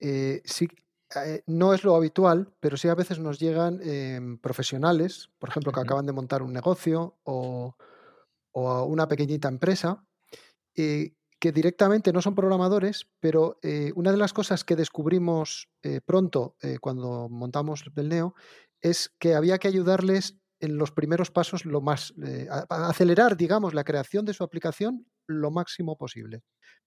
eh, 0.00 0.42
sí, 0.44 0.68
eh, 1.14 1.42
no 1.46 1.74
es 1.74 1.84
lo 1.84 1.96
habitual, 1.96 2.52
pero 2.60 2.76
sí 2.76 2.88
a 2.88 2.94
veces 2.94 3.18
nos 3.18 3.38
llegan 3.38 3.80
em, 3.82 4.38
profesionales, 4.38 5.30
por 5.38 5.48
ejemplo, 5.48 5.72
que 5.72 5.80
acaban 5.80 6.06
de 6.06 6.12
montar 6.12 6.42
un 6.42 6.52
negocio 6.52 7.18
o 7.24 7.76
o 8.52 8.84
una 8.84 9.08
pequeñita 9.08 9.48
empresa, 9.48 10.04
eh, 10.76 11.14
que 11.38 11.52
directamente 11.52 12.12
no 12.12 12.20
son 12.20 12.34
programadores, 12.34 13.08
pero 13.18 13.58
eh, 13.62 13.92
una 13.94 14.12
de 14.12 14.18
las 14.18 14.34
cosas 14.34 14.62
que 14.62 14.76
descubrimos 14.76 15.70
eh, 15.82 16.02
pronto 16.04 16.56
cuando 16.82 17.30
montamos 17.30 17.82
Belneo 17.94 18.34
es 18.82 19.14
que 19.18 19.34
había 19.34 19.56
que 19.56 19.68
ayudarles 19.68 20.36
en 20.58 20.76
los 20.76 20.92
primeros 20.92 21.30
pasos 21.30 21.64
lo 21.64 21.80
más, 21.80 22.12
a, 22.50 22.88
acelerar, 22.90 23.38
digamos, 23.38 23.72
la 23.72 23.84
creación 23.84 24.26
de 24.26 24.34
su 24.34 24.44
aplicación 24.44 25.06
lo 25.26 25.50
máximo 25.50 25.96
posible. 25.96 26.42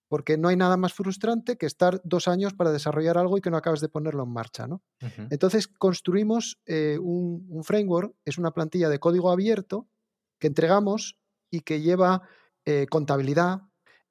Porque 0.08 0.38
no 0.38 0.49
hay 0.49 0.56
nada 0.56 0.78
más 0.78 0.93
frustrante 0.93 1.58
que 1.58 1.65
estar 1.65 1.99
dos 2.04 2.28
años 2.28 2.54
para 2.54 2.71
desarrollar 2.71 3.17
algo 3.17 3.39
y 3.39 3.41
que 3.41 3.49
no 3.49 3.58
acabes 3.58 3.82
de 3.82 3.89
ponerlo 3.89 4.21
en 4.21 4.34
marcha. 4.34 4.67
¿no? 4.67 4.84
Entonces 5.32 5.67
construimos 5.67 6.60
un, 6.67 7.47
un 7.49 7.63
framework, 7.63 8.13
es 8.23 8.38
una 8.38 8.52
plantilla 8.52 8.89
de 8.89 8.99
código 8.99 9.32
abierto 9.32 9.88
que 10.39 10.45
entregamos 10.45 11.17
y 11.54 11.62
que 11.62 11.82
lleva 11.82 12.24
eh, 12.66 12.88
contabilidad, 12.89 13.62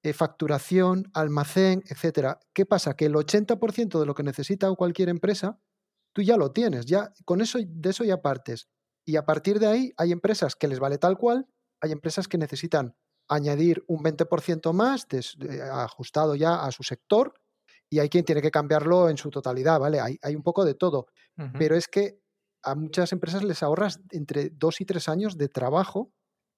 eh, 0.05 0.13
facturación, 0.13 1.11
almacén, 1.13 1.83
etcétera. 1.89 2.39
¿Qué 2.55 2.67
pasa? 2.67 2.95
Que 2.95 3.07
el 3.07 3.15
80% 3.15 3.99
de 3.99 4.07
lo 4.07 4.15
que 4.15 4.23
necesita 4.23 4.73
cualquier 4.77 5.09
empresa, 5.09 5.59
tú 6.15 6.23
ya 6.23 6.37
lo 6.37 6.53
tienes, 6.53 6.87
ya 6.87 7.13
con 7.25 7.41
eso 7.41 7.59
de 7.61 7.91
eso 7.91 8.05
ya 8.05 8.23
partes. 8.23 8.69
Y 9.05 9.17
a 9.17 9.25
partir 9.25 9.59
de 9.59 9.67
ahí 9.67 9.93
hay 9.97 10.13
empresas 10.13 10.55
que 10.55 10.69
les 10.69 10.79
vale 10.79 10.99
tal 10.99 11.19
cual, 11.19 11.49
hay 11.81 11.91
empresas 11.91 12.29
que 12.29 12.39
necesitan 12.39 12.95
añadir 13.29 13.83
un 13.89 14.05
20% 14.05 14.73
más 14.73 15.09
ajustado 15.73 16.37
ya 16.37 16.63
a 16.63 16.71
su 16.71 16.85
sector 16.85 17.35
y 17.91 17.99
hay 17.99 18.09
quien 18.09 18.25
tiene 18.25 18.41
que 18.41 18.53
cambiarlo 18.53 19.09
en 19.09 19.17
su 19.17 19.31
totalidad, 19.31 19.81
¿vale? 19.81 19.99
Hay, 19.99 20.17
hay 20.23 20.37
un 20.37 20.45
poco 20.45 20.65
de 20.65 20.75
todo. 20.75 21.07
Pero 21.59 21.75
es 21.75 21.89
que 21.89 22.21
a 22.63 22.77
muchas 22.77 23.11
empresas 23.11 23.43
les 23.43 23.65
ahorras 23.65 24.01
entre 24.11 24.51
dos 24.51 24.81
y 24.81 24.85
tres 24.85 25.09
años 25.09 25.37
de 25.37 25.49
trabajo 25.49 26.13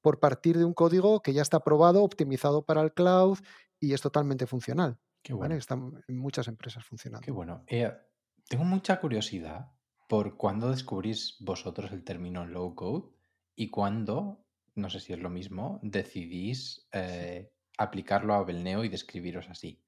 por 0.04 0.20
partir 0.20 0.58
de 0.58 0.66
un 0.66 0.74
código 0.74 1.22
que 1.22 1.32
ya 1.32 1.40
está 1.40 1.60
probado, 1.60 2.04
optimizado 2.04 2.66
para 2.66 2.82
el 2.82 2.92
cloud 2.92 3.38
y 3.80 3.94
es 3.94 4.02
totalmente 4.02 4.46
funcional. 4.46 4.98
Qué 5.22 5.32
bueno. 5.32 5.54
Están 5.54 6.04
en 6.06 6.18
muchas 6.18 6.46
empresas 6.46 6.84
funcionando. 6.84 7.24
Qué 7.24 7.30
bueno. 7.30 7.64
Eh, 7.66 7.90
tengo 8.46 8.64
mucha 8.64 9.00
curiosidad 9.00 9.72
por 10.06 10.36
cuándo 10.36 10.68
descubrís 10.68 11.38
vosotros 11.40 11.90
el 11.90 12.04
término 12.04 12.44
low 12.44 12.74
code 12.74 13.14
y 13.56 13.70
cuándo, 13.70 14.44
no 14.74 14.90
sé 14.90 15.00
si 15.00 15.14
es 15.14 15.20
lo 15.20 15.30
mismo, 15.30 15.80
decidís 15.82 16.86
eh, 16.92 17.50
aplicarlo 17.78 18.34
a 18.34 18.44
Belneo 18.44 18.84
y 18.84 18.90
describiros 18.90 19.48
así. 19.48 19.82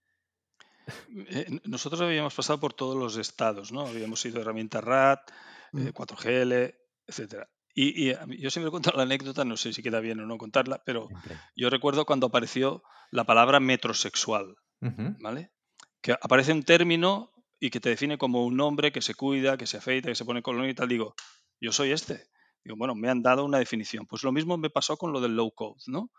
Eh, 1.29 1.61
nosotros 1.65 2.01
habíamos 2.01 2.35
pasado 2.35 2.59
por 2.59 2.73
todos 2.73 2.97
los 2.97 3.19
estados, 3.19 3.71
¿no? 3.71 3.83
Habíamos 3.83 4.23
sido 4.23 4.41
herramienta 4.41 4.81
RAT, 4.81 5.31
4GL, 5.75 6.73
mm. 6.73 6.77
etcétera. 7.07 7.51
Y, 7.79 8.15
yo 8.41 8.51
siempre 8.51 8.71
cuento 8.71 8.91
la 8.97 9.03
anécdota, 9.03 9.45
no 9.45 9.59
sé 9.59 9.75
si 9.75 9.83
queda 9.83 10.01
bien 10.01 10.19
o 10.21 10.27
no 10.27 10.39
contarla, 10.39 10.83
pero 10.87 11.11
yo 11.55 11.69
recuerdo 11.69 12.07
cuando 12.07 12.29
apareció 12.29 12.83
la 13.11 13.25
palabra 13.25 13.61
metrosexual, 13.61 14.57
¿vale? 14.81 15.53
Que 16.01 16.13
aparece 16.13 16.53
un 16.53 16.63
término 16.63 17.35
y 17.61 17.69
que 17.69 17.79
te 17.79 17.91
define 17.91 18.17
como 18.17 18.47
un 18.47 18.59
hombre 18.63 18.93
que 18.93 19.03
se 19.03 19.15
cuida, 19.15 19.59
que 19.59 19.67
se 19.67 19.77
afeita, 19.77 20.09
que 20.09 20.15
se 20.15 20.25
pone 20.25 20.41
color 20.41 20.67
y 20.67 20.75
tal. 20.75 20.89
Digo, 20.89 21.15
yo 21.61 21.71
soy 21.71 21.93
este. 21.93 22.29
Digo, 22.65 22.77
bueno, 22.79 22.95
me 22.95 23.11
han 23.11 23.23
dado 23.23 23.45
una 23.45 23.59
definición. 23.59 24.07
Pues 24.07 24.23
lo 24.23 24.33
mismo 24.33 24.57
me 24.57 24.71
pasó 24.71 24.97
con 24.97 25.13
lo 25.13 25.21
del 25.21 25.37
low 25.37 25.53
code, 25.53 25.83
¿no? 25.87 26.11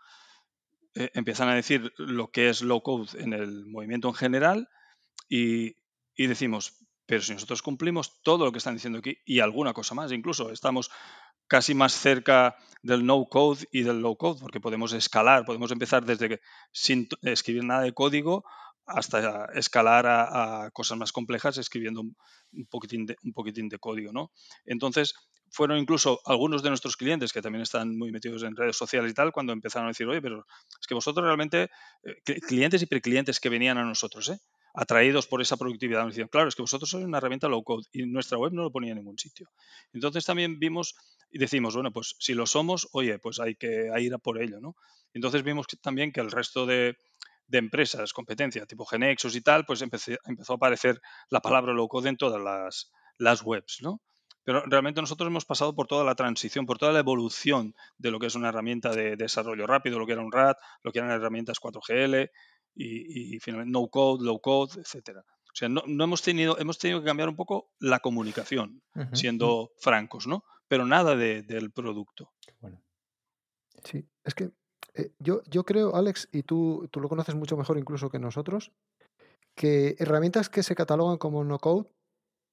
Eh, 0.94 1.10
empiezan 1.14 1.48
a 1.48 1.56
decir 1.56 1.92
lo 1.96 2.30
que 2.30 2.50
es 2.50 2.62
low 2.62 2.82
code 2.82 3.20
en 3.20 3.32
el 3.32 3.66
movimiento 3.66 4.06
en 4.06 4.14
general 4.14 4.68
y, 5.28 5.74
y 6.14 6.28
decimos, 6.28 6.86
pero 7.04 7.20
si 7.20 7.32
nosotros 7.32 7.62
cumplimos 7.62 8.22
todo 8.22 8.44
lo 8.44 8.52
que 8.52 8.58
están 8.58 8.74
diciendo 8.74 9.00
aquí 9.00 9.18
y 9.24 9.40
alguna 9.40 9.72
cosa 9.72 9.96
más, 9.96 10.12
incluso 10.12 10.52
estamos 10.52 10.90
casi 11.48 11.74
más 11.74 11.92
cerca 11.94 12.56
del 12.82 13.04
no 13.04 13.26
code 13.26 13.66
y 13.72 13.82
del 13.82 14.00
low 14.00 14.16
code, 14.16 14.40
porque 14.40 14.60
podemos 14.60 14.92
escalar, 14.92 15.44
podemos 15.44 15.70
empezar 15.72 16.04
desde 16.04 16.40
sin 16.72 17.08
escribir 17.22 17.64
nada 17.64 17.82
de 17.82 17.92
código 17.92 18.44
hasta 18.86 19.46
escalar 19.54 20.06
a, 20.06 20.70
cosas 20.72 20.96
más 20.96 21.12
complejas 21.12 21.58
escribiendo 21.58 22.00
un, 22.00 22.16
poquitín 22.70 23.04
de, 23.06 23.16
un 23.22 23.32
poquitín 23.32 23.68
de 23.68 23.78
código. 23.78 24.12
¿no? 24.12 24.32
Entonces, 24.64 25.14
fueron 25.50 25.78
incluso 25.78 26.20
algunos 26.24 26.62
de 26.62 26.70
nuestros 26.70 26.96
clientes 26.96 27.32
que 27.32 27.42
también 27.42 27.62
están 27.62 27.96
muy 27.96 28.12
metidos 28.12 28.42
en 28.42 28.56
redes 28.56 28.76
sociales 28.76 29.10
y 29.10 29.14
tal, 29.14 29.32
cuando 29.32 29.52
empezaron 29.52 29.86
a 29.86 29.90
decir, 29.90 30.06
oye, 30.06 30.22
pero 30.22 30.46
es 30.80 30.86
que 30.86 30.94
vosotros 30.94 31.24
realmente, 31.24 31.70
eh, 32.02 32.40
clientes 32.40 32.82
y 32.82 32.86
preclientes 32.86 33.40
que 33.40 33.48
venían 33.48 33.78
a 33.78 33.84
nosotros, 33.84 34.28
¿eh? 34.30 34.38
atraídos 34.74 35.26
por 35.26 35.40
esa 35.42 35.56
productividad, 35.56 36.04
nos 36.04 36.14
decían, 36.14 36.28
claro, 36.28 36.48
es 36.48 36.54
que 36.54 36.62
vosotros 36.62 36.88
sois 36.90 37.04
una 37.04 37.18
herramienta 37.18 37.48
low 37.48 37.64
code 37.64 37.84
y 37.92 38.06
nuestra 38.06 38.38
web 38.38 38.52
no 38.52 38.62
lo 38.62 38.70
ponía 38.70 38.92
en 38.92 38.98
ningún 38.98 39.18
sitio. 39.18 39.48
Entonces 39.92 40.24
también 40.24 40.58
vimos 40.58 40.94
y 41.30 41.38
decimos, 41.38 41.74
bueno, 41.74 41.92
pues 41.92 42.16
si 42.18 42.34
lo 42.34 42.46
somos, 42.46 42.88
oye, 42.92 43.18
pues 43.18 43.40
hay 43.40 43.54
que 43.54 43.90
ir 43.98 44.14
a 44.14 44.18
por 44.18 44.40
ello, 44.40 44.60
¿no? 44.60 44.76
Entonces 45.12 45.42
vimos 45.42 45.66
también 45.80 46.12
que 46.12 46.20
el 46.20 46.30
resto 46.30 46.66
de, 46.66 46.96
empresas, 47.50 48.12
competencia, 48.12 48.66
tipo 48.66 48.84
Genexus 48.84 49.34
y 49.34 49.40
tal, 49.40 49.64
pues 49.64 49.82
empezó, 49.82 50.12
a 50.12 50.54
aparecer 50.54 51.00
la 51.30 51.40
palabra 51.40 51.72
low 51.72 51.88
code 51.88 52.10
en 52.10 52.16
todas 52.16 52.40
las, 52.40 52.92
las 53.18 53.42
webs, 53.42 53.78
¿no? 53.80 54.00
Pero 54.44 54.62
realmente 54.64 55.00
nosotros 55.02 55.26
hemos 55.26 55.44
pasado 55.44 55.74
por 55.74 55.86
toda 55.86 56.04
la 56.04 56.14
transición, 56.14 56.64
por 56.64 56.78
toda 56.78 56.92
la 56.92 57.00
evolución 57.00 57.74
de 57.98 58.10
lo 58.10 58.18
que 58.18 58.26
es 58.26 58.34
una 58.34 58.48
herramienta 58.48 58.90
de 58.90 59.16
desarrollo 59.16 59.66
rápido, 59.66 59.98
lo 59.98 60.06
que 60.06 60.12
era 60.12 60.22
un 60.22 60.32
RAT, 60.32 60.56
lo 60.82 60.90
que 60.90 61.00
eran 61.00 61.10
herramientas 61.10 61.60
4GL 61.60 62.30
y, 62.74 63.38
finalmente 63.40 63.72
no 63.72 63.88
code, 63.88 64.24
low 64.24 64.40
code, 64.40 64.80
etcétera. 64.80 65.20
O 65.20 65.54
sea, 65.58 65.68
no, 65.68 65.82
hemos 65.84 66.22
tenido, 66.22 66.58
hemos 66.58 66.78
tenido 66.78 67.00
que 67.00 67.06
cambiar 67.06 67.28
un 67.28 67.36
poco 67.36 67.72
la 67.78 67.98
comunicación, 67.98 68.82
siendo 69.12 69.72
francos, 69.80 70.26
¿no? 70.26 70.44
Pero 70.68 70.84
nada 70.84 71.16
del 71.16 71.70
producto. 71.72 72.32
Bueno. 72.60 72.82
Sí, 73.84 74.06
es 74.24 74.34
que 74.34 74.52
eh, 74.94 75.12
yo, 75.18 75.42
yo 75.46 75.64
creo, 75.64 75.94
Alex, 75.94 76.28
y 76.32 76.42
tú, 76.42 76.88
tú 76.90 77.00
lo 77.00 77.08
conoces 77.08 77.34
mucho 77.34 77.56
mejor 77.56 77.78
incluso 77.78 78.10
que 78.10 78.18
nosotros, 78.18 78.72
que 79.54 79.96
herramientas 79.98 80.48
que 80.48 80.62
se 80.62 80.74
catalogan 80.74 81.18
como 81.18 81.44
no 81.44 81.58
code 81.58 81.88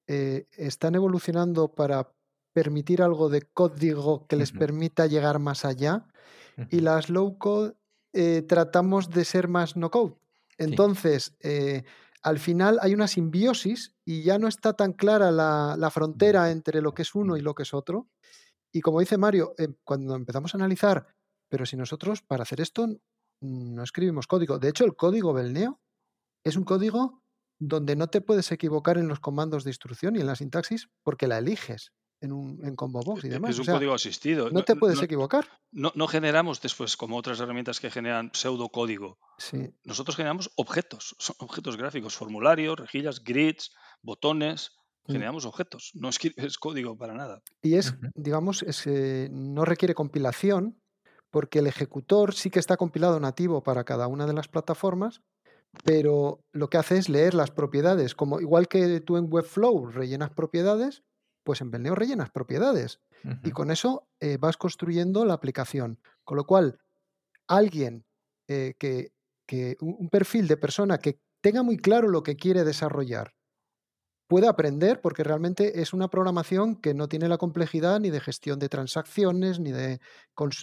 eh, 0.08 0.48
están 0.52 0.96
evolucionando 0.96 1.74
para 1.74 2.12
permitir 2.54 3.02
algo 3.02 3.30
de 3.30 3.42
código 3.42 4.26
que 4.28 4.38
les 4.38 4.52
permita 4.54 5.08
llegar 5.08 5.40
más 5.40 5.66
allá 5.66 6.08
y 6.70 6.80
las 6.80 7.10
low 7.10 7.38
code 7.38 7.76
eh, 8.14 8.44
tratamos 8.44 9.10
de 9.10 9.26
ser 9.26 9.50
más 9.50 9.76
no 9.76 9.92
code. 9.92 10.16
Entonces, 10.58 11.36
al 12.26 12.40
final 12.40 12.80
hay 12.82 12.96
una 12.96 13.08
simbiosis 13.08 13.94
y 14.04 14.24
ya 14.24 14.40
no 14.40 14.48
está 14.48 14.74
tan 14.74 14.94
clara 14.94 15.32
la, 15.32 15.90
frontera 15.92 16.50
entre 16.50 16.82
lo 16.82 16.92
que 16.92 17.04
es 17.04 17.14
uno 17.14 17.38
y 17.38 17.42
lo 17.42 17.54
que 17.54 17.62
es 17.62 17.74
otro. 17.76 18.10
Y 18.72 18.82
como 18.82 19.00
dice 19.00 19.16
Mario, 19.20 19.54
eh, 19.60 19.68
cuando 19.84 20.16
empezamos 20.16 20.54
a 20.54 20.58
analizar, 20.58 21.06
pero 21.50 21.68
si 21.68 21.78
nosotros 21.78 22.24
para 22.24 22.42
hacer 22.42 22.62
esto 22.62 22.88
no 23.42 23.84
escribimos 23.84 24.26
código, 24.26 24.58
de 24.58 24.70
hecho 24.70 24.86
el 24.86 24.96
código 24.96 25.34
Belneo 25.34 25.80
es 26.44 26.56
un 26.56 26.64
código 26.64 27.22
donde 27.60 27.96
no 27.96 28.08
te 28.08 28.22
puedes 28.22 28.52
equivocar 28.52 28.98
en 28.98 29.08
los 29.08 29.20
comandos 29.20 29.64
de 29.64 29.70
instrucción 29.70 30.16
y 30.16 30.22
en 30.22 30.26
la 30.26 30.36
sintaxis 30.36 30.90
porque 31.04 31.28
la 31.28 31.38
eliges 31.38 31.94
en, 32.26 32.34
un, 32.34 32.60
en 32.64 32.76
Combo 32.76 33.02
Box 33.02 33.24
y 33.24 33.30
demás. 33.30 33.52
Es 33.52 33.60
un 33.60 33.66
código 33.66 33.94
asistido. 33.94 34.50
No, 34.50 34.64
te 34.64 34.76
puedes 34.76 35.02
equivocar. 35.02 35.48
No, 35.72 35.92
no, 35.96 36.08
generamos 36.08 36.62
después, 36.62 36.98
como 36.98 37.18
otras 37.18 37.40
herramientas 37.40 37.80
que 37.80 37.90
generan 37.90 38.32
pseudocódigo. 38.34 39.18
Sí. 39.38 39.74
Nosotros 39.84 40.16
generamos 40.16 40.52
objetos, 40.56 41.16
son 41.20 41.36
objetos 41.40 41.78
gráficos, 41.78 42.16
formularios, 42.16 42.78
rejillas, 42.78 43.24
grids, 43.24 43.72
botones. 44.02 44.72
Mm. 45.08 45.12
Generamos 45.14 45.46
objetos, 45.46 45.92
no 45.94 46.10
es, 46.10 46.20
es, 46.36 46.58
código 46.58 46.98
para 46.98 47.14
nada. 47.14 47.42
Y 47.62 47.76
es, 47.76 47.96
digamos, 48.16 48.64
es, 48.64 48.86
eh, 48.88 49.30
no 49.32 49.64
requiere 49.64 49.94
compilación 49.94 50.82
porque 51.30 51.60
el 51.60 51.68
ejecutor 51.68 52.34
sí 52.34 52.50
que 52.50 52.60
está 52.60 52.78
compilado 52.78 53.20
nativo 53.20 53.62
para 53.62 53.84
cada 53.84 54.08
una 54.08 54.26
de 54.26 54.34
las 54.34 54.48
plataformas, 54.48 55.22
pero 55.84 56.40
lo 56.54 56.70
que 56.70 56.78
hace 56.78 56.98
es 56.98 57.10
leer 57.10 57.34
las 57.34 57.52
propiedades, 57.52 58.16
como 58.16 58.40
igual 58.40 58.68
que 58.68 59.02
tú 59.02 59.18
en 59.18 59.28
Webflow 59.30 59.88
rellenas 59.88 60.30
propiedades, 60.30 61.04
pues 61.46 61.62
en 61.62 61.72
Belneo 61.72 61.96
rellenas 61.96 62.32
propiedades. 62.32 63.00
Y 63.44 63.52
con 63.52 63.72
eso 63.72 64.08
eh, 64.20 64.38
vas 64.38 64.58
construyendo 64.58 65.24
la 65.26 65.36
aplicación. 65.36 66.00
Con 66.24 66.38
lo 66.38 66.44
cual, 66.46 66.80
alguien 67.48 68.06
eh, 68.48 68.74
que, 68.78 69.14
que 69.48 69.78
un 69.80 70.10
perfil 70.10 70.48
de 70.48 70.58
persona 70.58 70.98
que 70.98 71.20
tenga 71.42 71.64
muy 71.64 71.78
claro 71.78 72.10
lo 72.10 72.24
que 72.24 72.36
quiere 72.36 72.64
desarrollar, 72.64 73.34
puede 74.28 74.48
aprender 74.48 75.02
porque 75.02 75.24
realmente 75.24 75.82
es 75.82 75.94
una 75.94 76.10
programación 76.10 76.76
que 76.76 76.94
no 76.94 77.08
tiene 77.08 77.30
la 77.30 77.38
complejidad 77.38 78.00
ni 78.00 78.10
de 78.10 78.20
gestión 78.20 78.60
de 78.60 78.70
transacciones, 78.70 79.60
ni 79.60 79.72
de, 79.72 80.00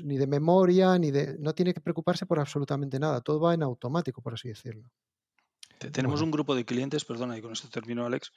ni 0.02 0.18
de 0.18 0.26
memoria, 0.26 0.98
ni 0.98 1.10
de... 1.10 1.36
No 1.38 1.54
tiene 1.54 1.72
que 1.72 1.80
preocuparse 1.80 2.26
por 2.26 2.40
absolutamente 2.40 2.98
nada. 2.98 3.20
Todo 3.20 3.40
va 3.40 3.54
en 3.54 3.62
automático, 3.62 4.20
por 4.22 4.34
así 4.34 4.48
decirlo. 4.48 4.90
Tenemos 5.90 6.20
un 6.20 6.30
grupo 6.30 6.54
de 6.54 6.64
clientes, 6.64 7.04
perdona, 7.04 7.36
y 7.36 7.42
con 7.42 7.52
esto 7.52 7.68
termino, 7.68 8.06
Alex, 8.06 8.32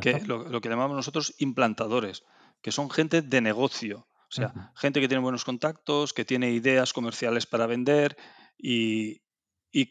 que 0.00 0.20
lo, 0.20 0.60
que 0.60 0.68
llamamos 0.68 0.96
nosotros 0.96 1.34
implantadores, 1.38 2.24
que 2.62 2.72
son 2.72 2.90
gente 2.90 3.22
de 3.22 3.40
negocio. 3.40 4.06
O 4.28 4.32
sea, 4.32 4.72
gente 4.74 5.00
que 5.00 5.08
tiene 5.08 5.22
buenos 5.22 5.44
contactos, 5.44 6.12
que 6.12 6.24
tiene 6.24 6.50
ideas 6.50 6.92
comerciales 6.92 7.46
para 7.46 7.66
vender 7.66 8.16
y, 8.58 9.20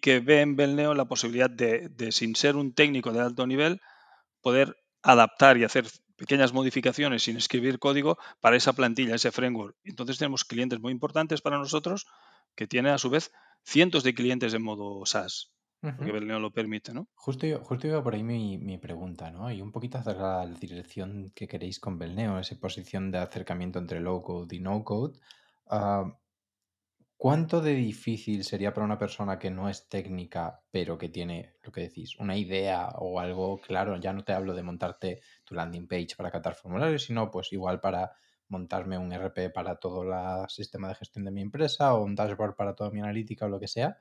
que 0.02 0.20
ve 0.20 0.42
en 0.42 0.56
Belneo 0.56 0.94
la 0.94 1.06
posibilidad 1.06 1.50
de, 1.50 2.12
sin 2.12 2.36
ser 2.36 2.56
un 2.56 2.74
técnico 2.74 3.14
de 3.14 3.22
alto 3.22 3.48
nivel, 3.48 3.82
poder 4.42 4.76
adaptar 5.04 5.58
y 5.58 5.64
hacer 5.64 5.86
pequeñas 6.18 6.54
modificaciones 6.54 7.24
sin 7.24 7.38
escribir 7.38 7.80
código 7.80 8.18
para 8.42 8.56
esa 8.56 8.74
plantilla, 8.74 9.16
ese 9.16 9.32
framework. 9.32 9.76
Entonces 9.84 10.18
tenemos 10.18 10.44
clientes 10.44 10.80
muy 10.80 10.92
importantes 10.92 11.42
para 11.42 11.58
nosotros 11.58 12.08
que 12.56 12.68
tienen 12.68 12.94
a 12.94 12.98
su 12.98 13.10
vez 13.10 13.32
cientos 13.64 14.04
de 14.04 14.14
clientes 14.14 14.54
en 14.54 14.64
modo 14.64 15.06
SaaS, 15.06 15.55
porque 15.94 16.12
Belneo 16.12 16.40
lo 16.40 16.52
permite, 16.52 16.94
¿no? 16.94 17.08
Justo, 17.16 17.48
justo 17.64 17.88
iba 17.88 18.04
por 18.04 18.16
ahí 18.16 18.24
mi, 18.24 18.78
pregunta, 18.78 19.32
¿no? 19.32 19.52
Y 19.52 19.62
un 19.62 19.72
poquito 19.72 19.98
hacia 19.98 20.14
la 20.14 20.46
dirección 20.46 21.32
que 21.36 21.48
queréis 21.48 21.80
con 21.80 21.98
Belneo, 21.98 22.40
esa 22.40 22.56
posición 22.60 23.12
de 23.12 23.20
acercamiento 23.20 23.80
entre 23.80 24.00
low 24.00 24.22
code 24.22 24.56
y 24.56 24.60
no 24.60 24.84
code. 24.84 25.20
Ah, 25.68 26.18
¿Cuánto 27.18 27.62
de 27.62 27.74
difícil 27.74 28.44
sería 28.44 28.74
para 28.74 28.86
una 28.86 29.00
persona 29.00 29.40
que 29.40 29.50
no 29.50 29.70
es 29.70 29.88
técnica, 29.88 30.62
pero 30.70 30.98
que 30.98 31.10
tiene, 31.10 31.56
lo 31.64 31.72
que 31.72 31.82
decís, 31.82 32.20
una 32.20 32.38
idea 32.38 32.90
o 33.00 33.20
algo 33.20 33.58
claro? 33.62 33.98
Ya 33.98 34.12
no 34.12 34.24
te 34.24 34.34
hablo 34.34 34.54
de 34.54 34.64
montarte 34.64 35.22
tu 35.46 35.56
landing 35.56 35.88
page 35.88 36.16
para 36.18 36.30
catar 36.30 36.56
formularios, 36.56 37.04
sino 37.04 37.32
pues 37.32 37.54
igual 37.54 37.80
para 37.80 38.12
montarme 38.50 38.98
un 38.98 39.12
RP 39.12 39.50
para 39.50 39.78
todo 39.78 40.04
el 40.04 40.50
sistema 40.50 40.90
de 40.90 40.96
gestión 40.96 41.26
de 41.26 41.32
mi 41.32 41.42
empresa 41.42 41.94
o 41.96 42.04
un 42.04 42.16
dashboard 42.16 42.56
para 42.56 42.76
toda 42.76 42.92
mi 42.92 43.00
analítica 43.00 43.46
o 43.46 43.50
lo 43.50 43.60
que 43.60 43.68
sea. 43.68 43.98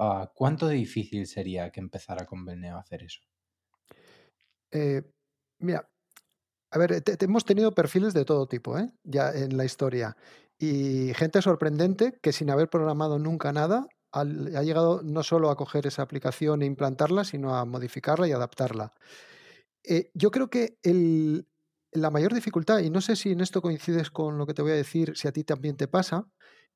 Ah, 0.00 0.30
¿Cuánto 0.32 0.68
difícil 0.68 1.26
sería 1.26 1.70
que 1.70 1.80
empezara 1.80 2.24
con 2.24 2.44
Belneo 2.44 2.76
a 2.76 2.80
hacer 2.80 3.02
eso? 3.02 3.20
Eh, 4.70 5.02
mira, 5.58 5.90
a 6.70 6.78
ver, 6.78 7.02
hemos 7.20 7.44
tenido 7.44 7.74
perfiles 7.74 8.14
de 8.14 8.24
todo 8.24 8.46
tipo, 8.46 8.78
¿eh? 8.78 8.92
Ya 9.02 9.32
en 9.32 9.56
la 9.56 9.64
historia. 9.64 10.16
Y 10.56 11.12
gente 11.14 11.42
sorprendente 11.42 12.16
que 12.22 12.32
sin 12.32 12.48
haber 12.50 12.68
programado 12.68 13.18
nunca 13.18 13.52
nada 13.52 13.88
ha, 14.12 14.24
llegado 14.24 15.02
no 15.02 15.24
solo 15.24 15.50
a 15.50 15.56
coger 15.56 15.88
esa 15.88 16.02
aplicación 16.02 16.62
e 16.62 16.66
implantarla, 16.66 17.24
sino 17.24 17.56
a 17.56 17.64
modificarla 17.64 18.28
y 18.28 18.32
adaptarla. 18.32 18.94
Eh, 19.82 20.10
yo 20.14 20.30
creo 20.30 20.48
que 20.48 20.78
la 21.92 22.10
mayor 22.10 22.34
dificultad, 22.34 22.78
y 22.80 22.90
no 22.90 23.00
sé 23.00 23.16
si 23.16 23.32
en 23.32 23.40
esto 23.40 23.62
coincides 23.62 24.10
con 24.10 24.38
lo 24.38 24.46
que 24.46 24.54
te 24.54 24.62
voy 24.62 24.72
a 24.72 24.76
decir, 24.76 25.16
si 25.16 25.26
a 25.26 25.32
ti 25.32 25.42
también 25.42 25.76
te 25.76 25.88
pasa, 25.88 26.28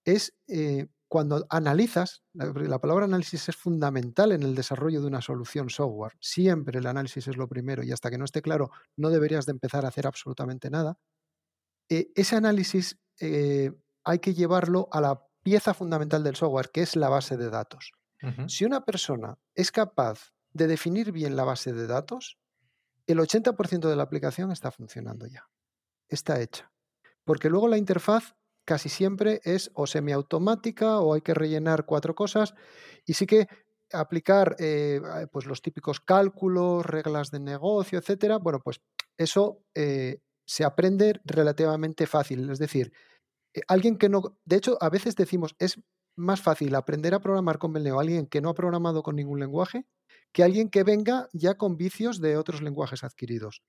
es 0.04 0.34
eh, 0.48 0.88
cuando 1.12 1.44
analizas, 1.50 2.22
la, 2.32 2.78
palabra 2.78 3.04
análisis 3.04 3.46
es 3.50 3.54
fundamental 3.54 4.32
en 4.32 4.42
el 4.42 4.54
desarrollo 4.54 5.02
de 5.02 5.08
una 5.08 5.20
solución 5.20 5.68
software. 5.68 6.14
Siempre 6.22 6.78
el 6.78 6.86
análisis 6.86 7.28
es 7.28 7.36
lo 7.36 7.46
primero 7.48 7.82
y 7.82 7.92
hasta 7.92 8.10
que 8.10 8.16
no 8.16 8.24
esté 8.24 8.40
claro 8.40 8.70
no 8.96 9.10
deberías 9.10 9.44
de 9.44 9.52
empezar 9.52 9.84
a 9.84 9.88
hacer 9.88 10.06
absolutamente 10.06 10.70
nada. 10.70 10.96
Eh, 11.90 12.10
ese 12.14 12.36
análisis 12.36 12.98
eh, 13.20 13.72
hay 14.04 14.20
que 14.20 14.32
llevarlo 14.32 14.88
a 14.90 15.02
la 15.02 15.22
pieza 15.42 15.74
fundamental 15.74 16.24
del 16.24 16.34
software, 16.34 16.70
que 16.70 16.80
es 16.80 16.96
la 16.96 17.10
base 17.10 17.36
de 17.36 17.50
datos. 17.50 17.92
Si 18.46 18.64
una 18.64 18.82
persona 18.82 19.36
es 19.54 19.70
capaz 19.70 20.32
de 20.54 20.66
definir 20.66 21.12
bien 21.12 21.36
la 21.36 21.44
base 21.44 21.74
de 21.74 21.86
datos, 21.86 22.38
el 23.06 23.18
80% 23.18 23.86
de 23.86 23.96
la 23.96 24.04
aplicación 24.04 24.50
está 24.50 24.70
funcionando 24.70 25.26
ya, 25.26 25.46
está 26.08 26.40
hecha. 26.40 26.72
Porque 27.24 27.50
luego 27.50 27.68
la 27.68 27.76
interfaz 27.76 28.34
casi 28.64 28.88
siempre 28.88 29.40
es 29.44 29.70
o 29.74 29.86
semiautomática 29.86 31.00
o 31.00 31.14
hay 31.14 31.20
que 31.20 31.34
rellenar 31.34 31.84
cuatro 31.86 32.14
cosas 32.14 32.54
y 33.04 33.14
sí 33.14 33.26
que 33.26 33.48
aplicar 33.92 34.56
eh, 34.58 35.00
pues 35.30 35.46
los 35.46 35.60
típicos 35.60 36.00
cálculos, 36.00 36.86
reglas 36.86 37.30
de 37.30 37.40
negocio, 37.40 37.98
etcétera. 37.98 38.38
Bueno, 38.38 38.60
pues 38.60 38.80
eso 39.18 39.62
eh, 39.74 40.20
se 40.46 40.64
aprende 40.64 41.20
relativamente 41.24 42.06
fácil. 42.06 42.48
Es 42.50 42.58
decir, 42.58 42.92
eh, 43.54 43.60
alguien 43.68 43.98
que 43.98 44.08
no. 44.08 44.38
De 44.44 44.56
hecho, 44.56 44.78
a 44.80 44.88
veces 44.88 45.14
decimos, 45.14 45.54
es 45.58 45.80
más 46.16 46.40
fácil 46.40 46.74
aprender 46.74 47.14
a 47.14 47.20
programar 47.20 47.58
con 47.58 47.72
Belneo 47.72 48.00
alguien 48.00 48.26
que 48.26 48.40
no 48.40 48.50
ha 48.50 48.54
programado 48.54 49.02
con 49.02 49.16
ningún 49.16 49.40
lenguaje 49.40 49.86
que 50.32 50.42
alguien 50.42 50.70
que 50.70 50.82
venga 50.82 51.28
ya 51.32 51.54
con 51.54 51.76
vicios 51.76 52.20
de 52.20 52.36
otros 52.36 52.62
lenguajes 52.62 53.04
adquiridos. 53.04 53.62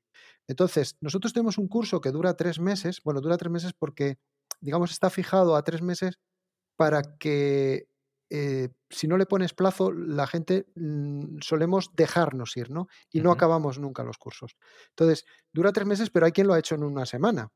Entonces, 0.47 0.97
nosotros 1.01 1.33
tenemos 1.33 1.57
un 1.57 1.67
curso 1.67 2.01
que 2.01 2.11
dura 2.11 2.35
tres 2.35 2.59
meses. 2.59 3.01
Bueno, 3.03 3.21
dura 3.21 3.37
tres 3.37 3.51
meses 3.51 3.73
porque, 3.77 4.17
digamos, 4.63 4.91
está 4.91 5.09
fijado 5.09 5.55
a 5.55 5.63
tres 5.63 5.81
meses 5.81 6.19
para 6.75 7.01
que 7.17 7.87
eh, 8.29 8.69
si 8.89 9.07
no 9.07 9.17
le 9.17 9.25
pones 9.25 9.53
plazo, 9.53 9.91
la 9.91 10.25
gente 10.25 10.65
mm, 10.75 11.39
solemos 11.41 11.91
dejarnos 11.95 12.57
ir, 12.57 12.71
¿no? 12.71 12.87
Y 13.11 13.21
no 13.21 13.31
acabamos 13.31 13.77
nunca 13.77 14.03
los 14.03 14.17
cursos. 14.17 14.55
Entonces, 14.89 15.25
dura 15.51 15.71
tres 15.71 15.85
meses, 15.85 16.09
pero 16.09 16.25
hay 16.25 16.31
quien 16.31 16.47
lo 16.47 16.53
ha 16.53 16.59
hecho 16.59 16.75
en 16.75 16.83
una 16.83 17.05
semana, 17.05 17.51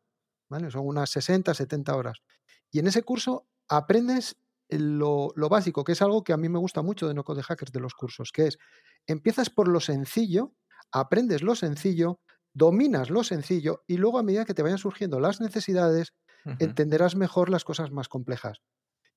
¿vale? 0.49 0.69
Son 0.69 0.85
unas 0.85 1.09
60, 1.09 1.53
70 1.53 1.95
horas. 1.95 2.21
Y 2.69 2.79
en 2.79 2.87
ese 2.87 3.01
curso 3.03 3.47
aprendes 3.67 4.37
lo, 4.69 5.31
básico, 5.49 5.83
que 5.83 5.93
es 5.93 6.01
algo 6.01 6.23
que 6.23 6.33
a 6.33 6.37
mí 6.37 6.49
me 6.49 6.59
gusta 6.59 6.81
mucho 6.81 7.07
de 7.07 7.13
No 7.13 7.23
Code 7.23 7.43
Hackers 7.43 7.71
de 7.71 7.79
los 7.79 7.93
cursos, 7.93 8.31
que 8.31 8.47
es, 8.47 8.57
empiezas 9.05 9.49
por 9.49 9.67
lo 9.67 9.79
sencillo, 9.79 10.53
aprendes 10.91 11.41
lo 11.41 11.55
sencillo, 11.55 12.19
dominas 12.53 13.09
lo 13.09 13.23
sencillo 13.23 13.83
y 13.87 13.97
luego 13.97 14.19
a 14.19 14.23
medida 14.23 14.45
que 14.45 14.53
te 14.53 14.63
vayan 14.63 14.77
surgiendo 14.77 15.19
las 15.19 15.39
necesidades, 15.39 16.13
entenderás 16.59 17.15
mejor 17.15 17.49
las 17.49 17.63
cosas 17.63 17.91
más 17.91 18.07
complejas. 18.07 18.61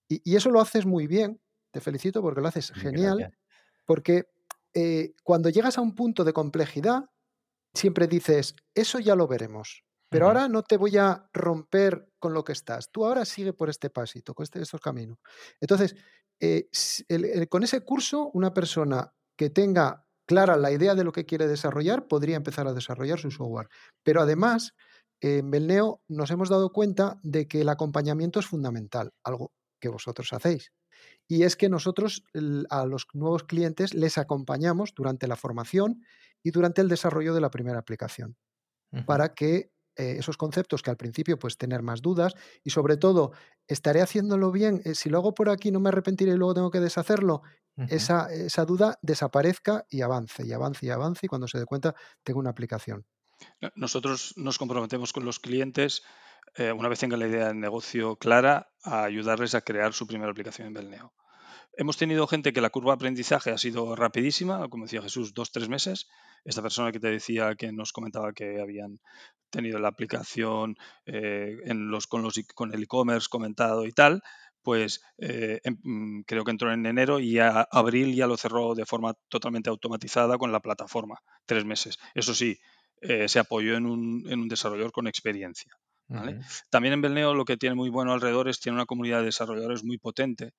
Y, 0.09 0.21
y, 0.25 0.37
eso 0.37 0.51
lo 0.51 0.61
haces 0.61 0.87
muy 0.87 1.07
bien, 1.07 1.41
te 1.71 1.81
felicito 1.81 2.23
porque 2.23 2.41
lo 2.41 2.49
haces 2.49 2.73
genial, 2.73 3.33
porque 3.87 4.27
eh, 4.75 5.15
cuando 5.23 5.49
llegas 5.49 5.79
a 5.79 5.81
un 5.81 5.95
punto 5.95 6.25
de 6.25 6.33
complejidad, 6.33 7.05
siempre 7.75 8.07
dices, 8.07 8.55
eso 8.75 8.99
ya 8.99 9.15
lo 9.15 9.27
veremos. 9.27 9.85
Pero 10.09 10.27
ahora 10.27 10.49
no 10.49 10.65
te 10.65 10.77
voy 10.77 10.97
a 10.97 11.29
romper 11.33 12.11
con 12.19 12.35
lo 12.35 12.43
que 12.43 12.51
estás. 12.51 12.91
Tú 12.91 13.07
ahora 13.07 13.25
sigue 13.25 13.53
por 13.53 13.71
este 13.71 13.91
pasito, 13.91 14.35
con 14.35 14.43
este, 14.43 14.61
estos 14.61 14.81
caminos. 14.81 15.19
Entonces, 15.61 15.95
eh, 16.41 16.69
con 17.49 17.63
ese 17.63 17.83
curso, 17.83 18.29
una 18.35 18.53
persona 18.53 19.15
que 19.37 19.51
tenga 19.51 20.05
clara 20.27 20.57
la 20.57 20.73
idea 20.73 20.97
de 20.97 21.05
lo 21.05 21.13
que 21.13 21.27
quiere 21.27 21.47
desarrollar 21.47 22.09
podría 22.09 22.37
empezar 22.37 22.67
a 22.67 22.73
desarrollar 22.73 23.21
su 23.21 23.31
software. 23.31 23.69
Pero 24.03 24.21
además, 24.21 24.75
en 25.21 25.51
Belneo 25.51 26.03
nos 26.09 26.31
hemos 26.31 26.49
dado 26.49 26.73
cuenta 26.73 27.21
de 27.23 27.49
que 27.49 27.61
el 27.63 27.69
acompañamiento 27.69 28.41
es 28.41 28.47
fundamental, 28.47 29.13
algo 29.25 29.53
que 29.81 29.89
vosotros 29.89 30.33
hacéis. 30.33 30.73
Y 31.29 31.45
es 31.45 31.57
que 31.57 31.69
nosotros 31.69 32.25
a 32.71 32.87
los 32.87 33.07
nuevos 33.15 33.45
clientes 33.45 33.95
les 33.95 34.19
acompañamos 34.19 34.95
durante 34.95 35.27
la 35.29 35.37
formación 35.37 36.03
y 36.43 36.51
durante 36.51 36.83
el 36.83 36.89
desarrollo 36.89 37.35
de 37.35 37.41
la 37.41 37.51
primera 37.51 37.79
aplicación, 37.79 38.37
para 39.05 39.35
que 39.35 39.73
eh, 39.97 40.17
esos 40.19 40.37
conceptos 40.37 40.83
que 40.83 40.91
al 40.91 40.97
principio 40.97 41.39
pues 41.39 41.59
tener 41.59 41.83
más 41.83 42.03
dudas 42.03 42.35
y 42.65 42.71
sobre 42.71 42.97
todo, 42.97 43.33
¿estaré 43.67 44.03
haciéndolo 44.03 44.53
bien? 44.53 44.83
Eh, 44.85 44.95
si 44.95 45.11
lo 45.11 45.19
hago 45.19 45.35
por 45.35 45.51
aquí 45.51 45.71
no 45.71 45.81
me 45.81 45.89
arrepentiré 45.91 46.33
y 46.33 46.37
luego 46.37 46.55
tengo 46.55 46.71
que 46.71 46.81
deshacerlo. 46.81 47.43
esa, 47.89 48.33
esa 48.33 48.65
duda 48.67 48.99
desaparezca 49.03 49.87
y 49.89 50.03
avance 50.03 50.47
y 50.47 50.53
avance 50.53 50.85
y 50.87 50.91
avance 50.91 51.27
y 51.27 51.29
cuando 51.29 51.49
se 51.49 51.59
dé 51.59 51.67
cuenta 51.67 51.95
tengo 52.23 52.39
una 52.41 52.51
aplicación. 52.51 53.07
Nosotros 53.75 54.35
nos 54.37 54.59
comprometemos 54.59 55.13
con 55.13 55.25
los 55.25 55.39
clientes 55.39 56.03
eh, 56.57 56.73
una 56.73 56.89
vez 56.89 56.99
tengan 56.99 57.21
la 57.21 57.29
idea 57.29 57.49
de 57.49 57.55
negocio 57.55 58.17
clara, 58.17 58.71
a 58.83 59.05
ayudarles 59.05 59.55
a 59.55 59.61
crear 59.61 59.93
su 59.93 60.07
primera 60.07 60.31
aplicación 60.31 60.69
en 60.69 60.75
Belneo. 60.75 61.13
Hemos 61.77 61.97
tenido 61.97 62.27
gente 62.27 62.53
que 62.53 62.61
la 62.61 62.71
curva 62.71 62.93
de 62.93 62.97
aprendizaje 62.97 63.51
ha 63.53 63.59
sido 63.59 63.95
rapidísima, 63.95 64.69
como 64.69 64.85
decía 64.85 65.03
Jesús, 65.03 65.33
dos, 65.33 65.53
tres 65.53 65.69
meses. 65.69 66.09
Esta 66.45 66.63
persona 66.63 66.91
que 66.91 66.99
te 66.99 67.09
decía 67.09 67.55
que 67.55 67.71
nos 67.71 67.93
comentaba 67.93 68.33
que 68.33 68.61
habían 68.61 69.01
tenido 69.51 69.79
la 69.79 69.89
aplicación 69.89 70.77
eh, 71.07 71.57
en 71.65 71.91
los, 71.91 72.07
con, 72.07 72.23
los, 72.23 72.41
con 72.55 72.75
el 72.75 72.83
e-commerce 72.83 73.29
comentado 73.31 73.87
y 73.87 73.93
tal, 73.93 74.23
pues 74.63 75.01
eh, 75.19 75.61
em, 75.63 75.79
mm, 75.83 76.23
creo 76.27 76.45
que 76.45 76.51
entró 76.51 76.73
en 76.73 76.85
enero 76.87 77.21
y 77.21 77.39
a 77.39 77.67
abril 77.71 78.15
ya 78.15 78.27
lo 78.27 78.37
cerró 78.37 78.75
de 78.75 78.85
forma 78.85 79.15
totalmente 79.29 79.71
automatizada 79.71 80.39
con 80.39 80.53
la 80.53 80.61
plataforma, 80.61 81.21
tres 81.47 81.65
meses. 81.65 81.99
Eso 82.15 82.35
sí, 82.35 82.59
se 83.01 83.39
apoyó 83.39 83.77
en 83.77 83.87
un, 83.87 84.25
en 84.29 84.41
un 84.41 84.49
desarrollador 84.49 84.93
con 84.93 85.07
experiencia. 85.07 85.73
También 86.71 86.95
en 86.95 87.03
Belneo 87.03 87.35
lo 87.35 87.45
que 87.45 87.57
tiene 87.57 87.77
muy 87.77 87.89
bueno 87.89 88.13
alrededor 88.13 88.49
es 88.49 88.59
tiene 88.59 88.77
una 88.77 88.87
comunidad 88.87 89.21
de 89.21 89.27
desarrolladores 89.27 89.85
muy 89.85 89.97
potente 89.97 90.55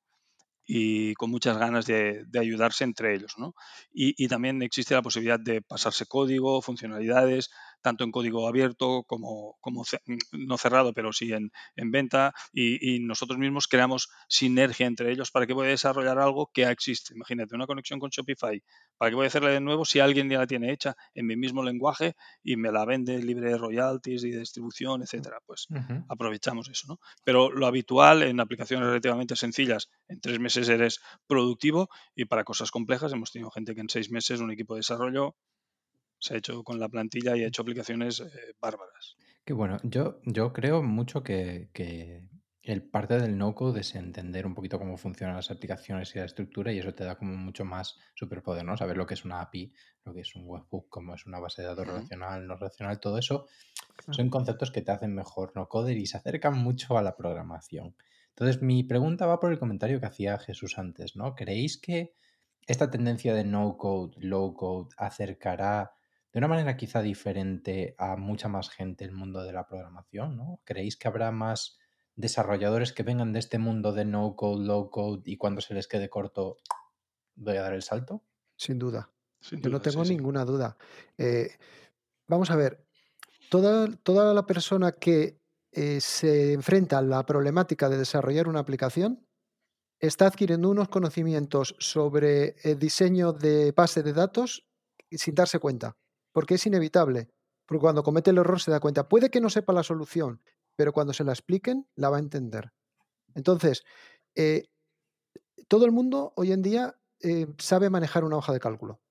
y 0.66 1.14
con 1.16 1.30
muchas 1.30 1.58
ganas 1.58 1.86
de, 1.86 2.26
ayudarse 2.40 2.86
entre 2.86 3.14
ellos. 3.14 3.34
¿no? 3.38 3.54
Y, 3.92 4.28
también 4.30 4.62
existe 4.62 4.94
la 4.94 5.02
posibilidad 5.02 5.40
de 5.40 5.62
pasarse 5.62 6.06
código, 6.06 6.62
funcionalidades, 6.62 7.50
tanto 7.82 8.04
en 8.04 8.12
código 8.12 8.48
abierto 8.48 9.04
como, 9.04 9.58
como 9.60 9.84
no 10.32 10.58
cerrado, 10.58 10.94
pero 10.94 11.14
sí 11.14 11.32
en, 11.34 11.52
venta. 11.92 12.34
Y, 12.54 13.00
nosotros 13.02 13.40
mismos 13.40 13.68
creamos 13.68 14.10
sinergia 14.28 14.86
entre 14.86 15.12
ellos 15.12 15.32
para 15.32 15.48
que 15.48 15.54
pueda 15.54 15.70
desarrollar 15.70 16.20
algo 16.20 16.50
que 16.54 16.62
ya 16.62 16.72
existe. 16.72 17.14
Imagínate, 17.14 17.56
una 17.56 17.68
conexión 17.68 18.00
con 18.00 18.10
Shopify. 18.10 18.62
¿Para 18.98 19.10
qué 19.10 19.16
voy 19.16 19.26
a 19.26 19.28
hacerla 19.28 19.50
de 19.50 19.60
nuevo 19.60 19.86
si 19.86 20.00
alguien 20.00 20.30
ya 20.30 20.38
la 20.38 20.48
tiene 20.48 20.72
hecha 20.72 20.96
en 21.14 21.26
mi 21.26 21.36
mismo 21.36 21.64
lenguaje 21.64 22.16
y 22.44 22.56
me 22.56 22.72
la 22.72 22.86
vende 22.86 23.22
libre 23.22 23.50
de 23.50 23.58
royalties 23.58 24.24
y 24.24 24.32
de 24.32 24.40
distribución, 24.40 25.02
etcétera? 25.02 25.40
Pues 25.46 25.68
aprovechamos 26.08 26.70
eso. 26.70 26.88
¿no? 26.88 27.00
Pero 27.24 27.52
lo 27.52 27.68
habitual 27.68 28.24
en 28.24 28.40
aplicaciones 28.40 28.88
relativamente 28.88 29.36
sencillas, 29.36 29.90
en 30.08 30.22
tres 30.22 30.40
meses 30.40 30.70
eres 30.70 31.02
productivo 31.28 31.90
y 32.16 32.26
para 32.26 32.44
cosas 32.44 32.72
complejas 32.72 33.14
hemos 33.14 33.32
tenido 33.32 33.52
gente 33.52 33.76
que 33.76 33.82
en 33.82 33.90
seis 33.90 34.12
meses 34.12 34.40
un 34.40 34.52
equipo 34.52 34.76
de 34.76 34.80
desarrollo 34.80 35.36
se 36.22 36.36
ha 36.36 36.38
hecho 36.38 36.64
con 36.64 36.80
la 36.80 36.88
plantilla 36.88 37.36
y 37.36 37.44
ha 37.44 37.48
hecho 37.48 37.64
aplicaciones 37.64 38.22
eh, 38.22 38.56
bárbaras. 38.60 39.18
Qué 39.44 39.54
bueno, 39.54 39.80
yo, 39.84 40.22
yo 40.24 40.54
creo 40.54 40.84
mucho 40.84 41.24
que, 41.24 41.70
el 42.64 42.84
parte 42.84 43.18
del 43.18 43.40
no-code 43.40 43.82
es 43.82 43.96
entender 43.96 44.46
un 44.46 44.54
poquito 44.54 44.78
cómo 44.78 44.96
funcionan 44.96 45.36
las 45.36 45.50
aplicaciones 45.50 46.16
y 46.16 46.20
la 46.20 46.26
estructura 46.26 46.72
y 46.72 46.78
eso 46.78 46.94
te 46.94 47.04
da 47.04 47.18
como 47.18 47.36
mucho 47.36 47.66
más 47.66 47.98
superpoder, 48.14 48.64
¿no? 48.64 48.78
Saber 48.78 48.98
lo 48.98 49.08
que 49.08 49.16
es 49.16 49.26
una 49.26 49.42
API, 49.42 49.74
lo 50.06 50.14
que 50.14 50.22
es 50.22 50.36
un 50.36 50.44
webhook, 50.46 50.88
cómo 50.88 51.16
es 51.16 51.26
una 51.26 51.40
base 51.40 51.64
de 51.64 51.70
datos 51.70 51.88
relacional, 51.88 52.46
no 52.46 52.56
relacional, 52.56 53.00
todo 53.00 53.18
eso 53.18 53.48
son 54.12 54.30
conceptos 54.30 54.70
que 54.70 54.84
te 54.84 54.92
hacen 54.92 55.16
mejor 55.16 55.54
no-coder 55.56 55.98
y 55.98 56.06
se 56.06 56.18
acercan 56.18 56.56
mucho 56.56 57.00
a 57.00 57.02
la 57.02 57.18
programación. 57.18 57.96
Entonces, 58.30 58.62
mi 58.62 58.84
pregunta 58.84 59.26
va 59.26 59.40
por 59.40 59.52
el 59.52 59.58
comentario 59.60 60.00
que 60.00 60.06
hacía 60.06 60.38
Jesús 60.38 60.78
antes, 60.78 61.16
¿no? 61.16 61.34
¿Creéis 61.34 61.80
que 61.80 62.14
esta 62.68 62.92
tendencia 62.92 63.34
de 63.34 63.44
no-code, 63.44 64.14
low-code 64.20 64.90
acercará 64.98 65.94
de 66.34 66.38
una 66.38 66.48
manera 66.48 66.78
quizá 66.78 67.02
diferente 67.02 67.96
a 67.98 68.16
mucha 68.16 68.48
más 68.48 68.70
gente 68.70 69.04
el 69.04 69.12
mundo 69.12 69.44
de 69.44 69.52
la 69.52 69.68
programación, 69.68 70.38
¿no? 70.38 70.62
¿Creéis 70.64 70.96
que 70.96 71.08
habrá 71.08 71.32
más 71.32 71.78
desarrolladores 72.16 72.94
que 72.94 73.04
vengan 73.04 73.34
de 73.34 73.40
este 73.40 73.58
mundo 73.58 73.92
de 73.92 74.06
no 74.06 74.36
code, 74.36 74.66
low 74.66 74.90
code 74.90 75.24
y 75.26 75.38
cuando 75.38 75.62
se 75.62 75.74
les 75.74 75.88
quede 75.88 76.10
corto 76.10 76.58
voy 77.36 77.58
a 77.58 77.62
dar 77.62 77.74
el 77.74 77.84
salto? 77.84 78.24
Sin 78.56 78.80
duda. 78.80 79.10
Yo 79.52 79.70
no 79.70 79.82
tengo 79.82 80.04
ninguna 80.06 80.46
duda. 80.46 80.78
Eh, 81.18 81.50
vamos 82.28 82.52
a 82.52 82.56
ver, 82.56 82.86
toda, 83.50 83.88
toda 84.04 84.34
la 84.34 84.46
persona 84.46 84.94
que 84.94 85.40
eh, 85.72 86.00
se 86.00 86.54
enfrenta 86.54 87.00
a 87.00 87.02
la 87.02 87.26
problemática 87.26 87.90
de 87.90 87.98
desarrollar 87.98 88.48
una 88.48 88.60
aplicación 88.60 89.26
está 90.00 90.28
adquiriendo 90.28 90.70
unos 90.70 90.90
conocimientos 90.90 91.76
sobre 91.80 92.56
el 92.64 92.80
diseño 92.80 93.34
de 93.34 93.72
base 93.72 94.02
de 94.02 94.14
datos 94.14 94.68
sin 95.10 95.36
darse 95.36 95.60
cuenta 95.60 95.98
porque 96.32 96.56
es 96.56 96.66
inevitable. 96.66 97.30
Porque 97.66 97.82
cuando 97.82 98.04
comete 98.04 98.32
el 98.32 98.38
error 98.38 98.60
se 98.60 98.72
da 98.72 98.80
cuenta. 98.80 99.08
Puede 99.08 99.30
que 99.30 99.42
no 99.42 99.50
sepa 99.50 99.74
la 99.74 99.84
solución, 99.84 100.42
pero 100.76 100.94
cuando 100.94 101.14
se 101.14 101.24
la 101.24 101.32
expliquen, 101.32 101.88
la 101.96 102.10
va 102.10 102.18
a 102.18 102.22
entender. 102.22 102.74
Entonces, 103.34 103.84
eh, 104.36 104.66
todo 105.68 105.86
el 105.86 105.92
mundo 105.92 106.34
hoy 106.36 106.52
en 106.52 106.62
día 106.62 107.00
eh, 107.22 107.48
sabe 107.58 107.90
manejar 107.90 108.24
una 108.24 108.38
hoja 108.38 108.54
de 108.54 108.60
cálculo. 108.60 109.02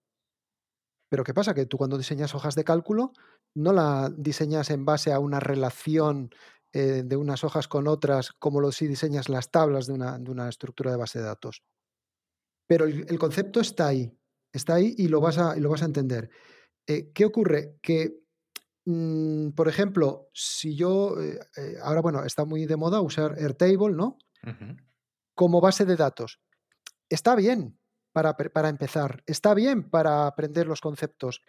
Pero 1.09 1.25
¿qué 1.25 1.35
pasa? 1.35 1.55
Que 1.55 1.67
tú 1.67 1.77
cuando 1.77 1.99
diseñas 1.99 2.35
hojas 2.35 2.55
de 2.55 2.65
cálculo 2.65 3.13
no 3.55 3.73
la 3.73 4.11
diseñas 4.17 4.71
en 4.71 4.85
base 4.85 5.13
a 5.13 5.19
una 5.19 5.41
relación 5.41 6.31
eh, 6.73 7.03
de 7.05 7.17
unas 7.17 7.43
hojas 7.43 7.67
con 7.67 7.89
otras, 7.89 8.33
como 8.33 8.61
lo 8.61 8.71
si 8.71 8.87
diseñas 8.87 9.29
las 9.29 9.51
tablas 9.51 9.87
de 9.87 9.95
una, 9.95 10.49
estructura 10.49 10.93
de 10.93 10.97
base 10.97 11.19
de 11.19 11.25
datos. 11.25 11.65
Pero 12.69 12.85
el, 12.85 13.19
concepto 13.19 13.61
está 13.61 13.89
ahí, 13.89 14.17
está 14.53 14.75
ahí 14.75 14.95
y 14.97 15.09
lo 15.09 15.21
vas 15.21 15.39
a, 15.39 15.57
y 15.57 15.61
lo 15.61 15.69
vas 15.69 15.83
a 15.83 15.87
entender. 15.87 16.31
Eh, 16.91 17.13
¿Qué 17.15 17.25
ocurre? 17.25 17.79
Que, 17.81 18.19
mm, 18.85 19.51
por 19.51 19.69
ejemplo, 19.69 20.29
si 20.35 20.75
yo, 20.75 21.21
eh, 21.23 21.39
eh, 21.57 21.77
ahora 21.85 22.01
bueno, 22.01 22.25
está 22.25 22.45
muy 22.45 22.67
de 22.67 22.77
moda 22.77 23.01
usar 23.01 23.37
Airtable, 23.39 23.95
¿no? 23.95 24.19
Como 25.37 25.61
base 25.61 25.85
de 25.85 25.95
datos. 25.95 26.41
Está 27.09 27.37
bien 27.37 27.79
para, 28.13 28.37
para 28.37 28.69
empezar, 28.69 29.23
está 29.27 29.55
bien 29.55 29.89
para 29.89 30.27
aprender 30.27 30.67
los 30.67 30.81
conceptos, 30.81 31.43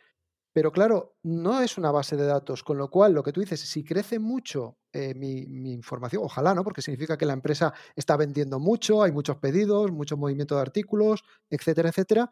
pero 0.54 0.72
claro, 0.72 1.16
no 1.24 1.62
es 1.62 1.76
una 1.80 1.90
base 1.90 2.16
de 2.16 2.26
datos, 2.26 2.64
con 2.64 2.78
lo 2.78 2.92
cual 2.92 3.14
lo 3.14 3.24
que 3.24 3.32
tú 3.32 3.40
dices, 3.40 3.62
si 3.62 3.84
crece 3.84 4.20
mucho 4.20 4.78
mi, 4.94 5.48
mi, 5.48 5.72
información, 5.72 6.22
ojalá, 6.24 6.54
¿no? 6.54 6.64
Porque 6.64 6.84
significa 6.84 7.18
que 7.18 7.26
la 7.26 7.34
empresa 7.34 7.74
está 7.96 8.16
vendiendo 8.16 8.60
mucho, 8.60 9.02
hay 9.02 9.12
muchos 9.12 9.38
pedidos, 9.38 9.92
mucho 9.92 10.18
movimiento 10.18 10.56
de 10.56 10.62
artículos, 10.62 11.24
etcétera, 11.50 11.90
etcétera, 11.90 12.32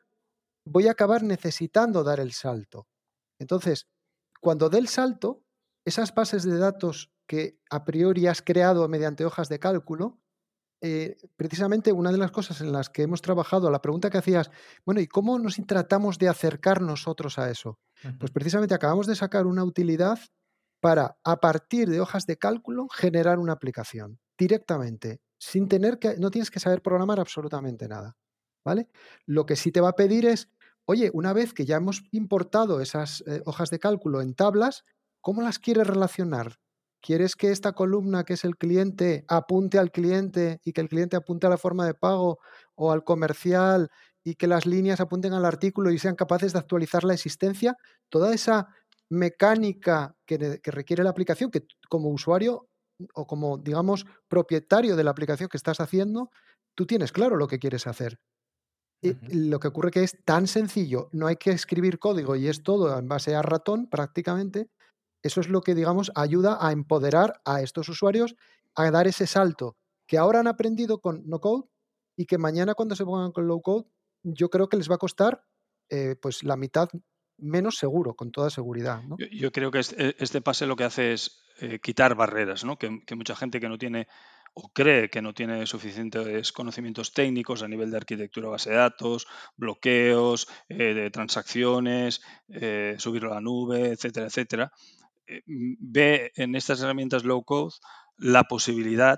voy 0.65 0.87
a 0.87 0.91
acabar 0.91 1.23
necesitando 1.23 2.03
dar 2.03 2.19
el 2.19 2.33
salto. 2.33 2.87
Entonces, 3.39 3.87
cuando 4.39 4.69
dé 4.69 4.77
el 4.77 4.87
salto, 4.87 5.43
esas 5.85 6.13
bases 6.13 6.43
de 6.43 6.57
datos 6.57 7.11
que 7.27 7.59
a 7.69 7.85
priori 7.85 8.27
has 8.27 8.41
creado 8.41 8.87
mediante 8.87 9.25
hojas 9.25 9.49
de 9.49 9.59
cálculo, 9.59 10.19
eh, 10.81 11.17
precisamente 11.35 11.91
una 11.91 12.11
de 12.11 12.17
las 12.17 12.31
cosas 12.31 12.61
en 12.61 12.71
las 12.71 12.89
que 12.89 13.03
hemos 13.03 13.21
trabajado, 13.21 13.69
la 13.69 13.81
pregunta 13.81 14.09
que 14.09 14.17
hacías, 14.17 14.49
bueno, 14.85 15.01
¿y 15.01 15.07
cómo 15.07 15.37
nos 15.37 15.57
tratamos 15.67 16.17
de 16.17 16.29
acercar 16.29 16.81
nosotros 16.81 17.37
a 17.37 17.49
eso? 17.49 17.79
Pues 18.17 18.31
precisamente 18.31 18.73
acabamos 18.73 19.05
de 19.05 19.15
sacar 19.15 19.45
una 19.45 19.65
utilidad 19.65 20.19
para, 20.79 21.17
a 21.25 21.41
partir 21.41 21.89
de 21.89 21.99
hojas 21.99 22.25
de 22.25 22.37
cálculo, 22.37 22.87
generar 22.87 23.39
una 23.39 23.53
aplicación 23.53 24.19
directamente, 24.37 25.19
sin 25.37 25.67
tener 25.67 25.99
que, 25.99 26.15
no 26.17 26.31
tienes 26.31 26.49
que 26.49 26.61
saber 26.61 26.81
programar 26.81 27.19
absolutamente 27.19 27.87
nada. 27.87 28.15
¿Vale? 28.63 28.89
Lo 29.25 29.45
que 29.45 29.55
sí 29.55 29.71
te 29.71 29.81
va 29.81 29.89
a 29.89 29.95
pedir 29.95 30.25
es 30.25 30.49
Oye, 30.91 31.11
una 31.13 31.33
vez 31.33 31.53
que 31.53 31.65
ya 31.65 31.75
hemos 31.75 32.01
importado 32.09 32.81
esas 32.81 33.23
eh, 33.27 33.43
hojas 33.45 33.69
de 33.69 33.77
cálculo 33.77 34.21
en 34.21 34.33
tablas, 34.33 34.85
¿cómo 35.21 35.43
las 35.43 35.59
quieres 35.59 35.85
relacionar? 35.85 36.55
¿Quieres 36.99 37.35
que 37.35 37.51
esta 37.51 37.73
columna, 37.73 38.23
que 38.23 38.33
es 38.33 38.43
el 38.43 38.57
cliente, 38.57 39.23
apunte 39.27 39.77
al 39.77 39.91
cliente 39.91 40.59
y 40.65 40.73
que 40.73 40.81
el 40.81 40.89
cliente 40.89 41.15
apunte 41.15 41.45
a 41.45 41.51
la 41.51 41.59
forma 41.59 41.85
de 41.85 41.93
pago 41.93 42.39
o 42.73 42.91
al 42.91 43.03
comercial 43.03 43.89
y 44.23 44.33
que 44.33 44.47
las 44.47 44.65
líneas 44.65 44.99
apunten 44.99 45.33
al 45.33 45.45
artículo 45.45 45.91
y 45.91 45.99
sean 45.99 46.15
capaces 46.15 46.53
de 46.53 46.59
actualizar 46.59 47.03
la 47.03 47.13
existencia? 47.13 47.77
Toda 48.09 48.33
esa 48.33 48.69
mecánica 49.09 50.15
que, 50.25 50.59
que 50.59 50.71
requiere 50.71 51.03
la 51.03 51.11
aplicación, 51.11 51.51
que 51.51 51.67
como 51.87 52.09
usuario 52.09 52.67
o 53.13 53.27
como, 53.27 53.59
digamos, 53.59 54.07
propietario 54.27 54.95
de 54.95 55.03
la 55.03 55.11
aplicación 55.11 55.49
que 55.49 55.57
estás 55.57 55.81
haciendo, 55.81 56.31
tú 56.73 56.87
tienes 56.87 57.11
claro 57.11 57.35
lo 57.35 57.47
que 57.47 57.59
quieres 57.59 57.85
hacer. 57.85 58.17
Lo 59.01 59.59
que 59.59 59.67
ocurre 59.69 59.91
que 59.91 60.03
es 60.03 60.23
tan 60.25 60.47
sencillo, 60.47 61.09
no 61.13 61.27
hay 61.27 61.37
que 61.37 61.51
escribir 61.51 61.99
código 61.99 62.35
y 62.35 62.47
es 62.47 62.63
todo 62.63 62.97
en 62.97 63.07
base 63.07 63.35
a 63.35 63.41
ratón 63.41 63.89
prácticamente. 63.89 64.69
Eso 65.21 65.41
es 65.41 65.49
lo 65.49 65.61
que, 65.61 65.75
digamos, 65.75 66.11
ayuda 66.15 66.57
a 66.59 66.71
empoderar 66.71 67.41
a 67.45 67.61
estos 67.61 67.89
usuarios 67.89 68.35
a 68.75 68.89
dar 68.91 69.07
ese 69.07 69.27
salto 69.27 69.77
que 70.07 70.17
ahora 70.17 70.39
han 70.39 70.47
aprendido 70.47 70.99
con 70.99 71.23
no 71.27 71.39
code 71.39 71.69
y 72.17 72.25
que 72.25 72.37
mañana 72.37 72.73
cuando 72.73 72.95
se 72.95 73.05
pongan 73.05 73.31
con 73.31 73.47
low 73.47 73.61
code, 73.61 73.87
yo 74.23 74.49
creo 74.49 74.67
que 74.67 74.77
les 74.77 74.89
va 74.89 74.95
a 74.95 74.99
costar 74.99 75.45
eh, 75.89 76.15
pues 76.21 76.43
la 76.43 76.57
mitad 76.57 76.89
menos 77.37 77.77
seguro, 77.77 78.15
con 78.15 78.31
toda 78.31 78.49
seguridad. 78.49 79.01
Yo, 79.31 79.51
creo 79.51 79.71
que 79.71 79.79
este, 79.79 80.21
este, 80.21 80.41
pase 80.41 80.65
lo 80.65 80.75
que 80.75 80.83
hace 80.83 81.13
es 81.13 81.41
eh, 81.61 81.79
quitar 81.79 82.15
barreras, 82.15 82.65
¿no? 82.65 82.77
que, 82.77 82.89
mucha 83.15 83.35
gente 83.35 83.59
que 83.59 83.69
no 83.69 83.77
tiene 83.77 84.07
o 84.53 84.69
cree 84.73 85.09
que 85.09 85.21
no 85.21 85.33
tiene 85.33 85.65
suficientes 85.65 86.51
conocimientos 86.51 87.13
técnicos 87.13 87.63
a 87.63 87.67
nivel 87.67 87.91
de 87.91 87.97
arquitectura 87.97 88.49
base 88.49 88.71
de 88.71 88.77
datos, 88.77 89.27
bloqueos, 89.55 90.47
eh, 90.67 90.93
de 90.93 91.09
transacciones, 91.11 92.21
eh, 92.49 92.95
subirlo 92.97 93.31
a 93.31 93.35
la 93.35 93.41
nube, 93.41 93.89
etcétera, 93.89 94.27
etcétera, 94.27 94.71
eh, 95.27 95.41
ve 95.45 96.31
en 96.35 96.55
estas 96.55 96.81
herramientas 96.81 97.23
low 97.23 97.43
code 97.43 97.75
la 98.17 98.45
posibilidad 98.45 99.17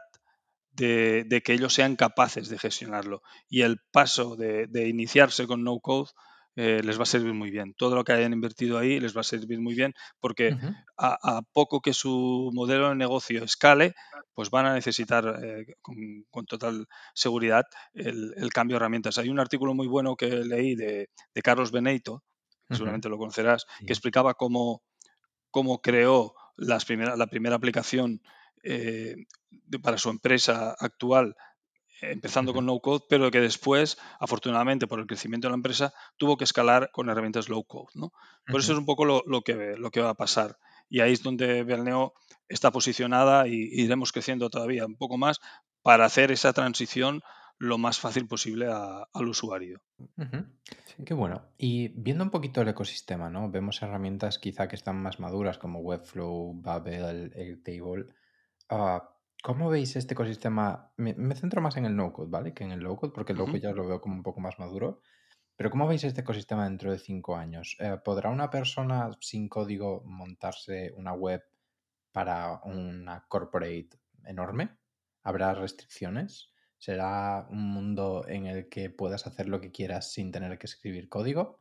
de, 0.74 1.42
que 1.44 1.54
ellos 1.54 1.74
sean 1.74 1.96
capaces 1.96 2.50
de 2.50 2.60
gestionarlo. 2.60 3.22
Y 3.50 3.62
el 3.62 3.80
paso 3.92 4.36
de, 4.36 4.88
iniciarse 4.88 5.48
con 5.48 5.64
no 5.64 5.80
code 5.80 6.10
les 6.56 7.00
va 7.00 7.04
a 7.04 7.06
servir 7.06 7.34
muy 7.34 7.50
bien. 7.50 7.74
Todo 7.74 7.96
lo 7.96 8.04
que 8.04 8.14
hayan 8.14 8.34
invertido 8.34 8.78
ahí 8.78 9.00
les 9.00 9.16
va 9.16 9.22
a 9.22 9.24
servir 9.24 9.60
muy 9.60 9.74
bien 9.74 9.94
porque 10.20 10.58
a, 10.98 11.42
poco 11.54 11.82
que 11.82 11.94
su 11.94 12.52
modelo 12.54 12.90
de 12.90 12.96
negocio 12.96 13.44
escale, 13.44 13.94
pues 14.34 14.50
van 14.50 14.66
a 14.66 14.74
necesitar 14.74 15.40
eh, 15.44 15.76
con, 15.82 16.46
total 16.46 16.88
seguridad 17.14 17.66
el, 17.94 18.52
cambio 18.54 18.76
de 18.76 18.78
herramientas. 18.78 19.18
Hay 19.18 19.30
un 19.30 19.40
artículo 19.40 19.74
muy 19.74 19.88
bueno 19.88 20.16
que 20.16 20.28
leí 20.28 20.76
de, 20.76 21.10
Carlos 21.44 21.72
Beneito, 21.72 22.24
seguramente 22.70 23.10
lo 23.10 23.18
conocerás, 23.18 23.66
que 23.86 23.94
explicaba 23.94 24.34
cómo, 24.34 24.84
cómo 25.52 25.82
creó 25.82 26.34
las 26.58 26.88
la 26.90 27.28
primera 27.28 27.56
aplicación 27.56 28.22
eh, 28.64 29.16
para 29.82 29.98
su 29.98 30.10
empresa 30.10 30.76
actual 30.78 31.36
empezando 32.02 32.54
con 32.54 32.66
no 32.66 32.80
code, 32.80 33.06
pero 33.10 33.32
que 33.32 33.40
después, 33.40 33.98
afortunadamente 34.20 34.88
por 34.88 35.00
el 35.00 35.08
crecimiento 35.08 35.48
de 35.48 35.52
la 35.52 35.58
empresa, 35.58 35.94
tuvo 36.18 36.38
que 36.38 36.44
escalar 36.44 36.90
con 36.92 37.10
herramientas 37.10 37.50
low 37.50 37.64
code. 37.64 37.92
¿no? 37.94 38.12
Por 38.48 38.60
eso 38.60 38.74
es 38.74 38.78
un 38.78 38.86
poco 38.86 39.06
lo, 39.06 39.42
que, 39.42 39.76
lo 39.78 39.92
que 39.92 40.02
va 40.02 40.10
a 40.10 40.16
pasar. 40.16 40.58
Y 40.90 41.00
ahí 41.00 41.14
es 41.14 41.24
donde 41.24 41.64
Berneo 41.64 42.14
está 42.50 42.72
posicionada 42.72 43.48
y 43.48 43.70
iremos 43.72 44.12
creciendo 44.12 44.50
todavía 44.50 44.86
un 44.86 44.98
poco 44.98 45.18
más 45.18 45.40
para 45.82 46.06
hacer 46.06 46.32
esa 46.32 46.54
transición 46.54 47.22
lo 47.58 47.78
más 47.78 48.00
fácil 48.00 48.28
posible 48.28 48.68
al 48.68 49.28
usuario. 49.28 49.82
Qué 51.06 51.14
bueno. 51.14 51.44
Y 51.58 51.90
viendo 51.90 52.24
un 52.24 52.32
poquito 52.32 52.62
el 52.62 52.68
ecosistema, 52.68 53.30
¿no? 53.30 53.52
Vemos 53.52 53.82
herramientas 53.84 54.40
quizá 54.40 54.68
que 54.68 54.76
están 54.76 55.02
más 55.02 55.20
maduras 55.20 55.60
como 55.60 55.80
Webflow, 55.80 56.60
Babel, 56.60 57.32
Airtable. 57.36 58.08
Ah, 58.68 59.08
¿Cómo 59.42 59.70
veis 59.70 59.96
este 59.96 60.14
ecosistema? 60.14 60.92
Me, 60.98 61.36
centro 61.36 61.62
más 61.62 61.76
en 61.78 61.86
el 61.86 61.96
no-code, 61.96 62.30
¿vale? 62.30 62.54
Que 62.54 62.64
en 62.64 62.72
el 62.72 62.80
low-code, 62.80 63.12
porque 63.14 63.34
el 63.34 63.40
low-code 63.40 63.60
ya 63.60 63.72
lo 63.72 63.88
veo 63.88 64.00
como 64.00 64.16
un 64.16 64.24
poco 64.24 64.40
más 64.40 64.60
maduro. 64.60 65.02
Pero 65.56 65.70
¿cómo 65.70 65.88
veis 65.88 66.04
este 66.04 66.22
ecosistema 66.22 66.66
dentro 66.66 66.92
de 66.92 67.00
cinco 67.00 67.36
años? 67.36 67.76
Eh, 67.80 67.98
¿Podrá 68.04 68.30
una 68.30 68.50
persona 68.50 69.10
sin 69.20 69.50
código 69.50 70.04
montarse 70.06 70.92
una 70.96 71.14
web 71.14 71.44
para 72.12 72.62
una 72.64 73.26
corporate 73.28 73.90
enorme? 74.26 74.78
¿Habrá 75.24 75.54
restricciones? 75.54 76.52
¿Será 76.78 77.48
un 77.50 77.64
mundo 77.64 78.26
en 78.28 78.48
el 78.48 78.70
que 78.70 78.90
puedas 78.90 79.28
hacer 79.28 79.50
lo 79.50 79.62
que 79.62 79.72
quieras 79.72 80.12
sin 80.12 80.32
tener 80.32 80.58
que 80.58 80.68
escribir 80.68 81.10
código? 81.10 81.60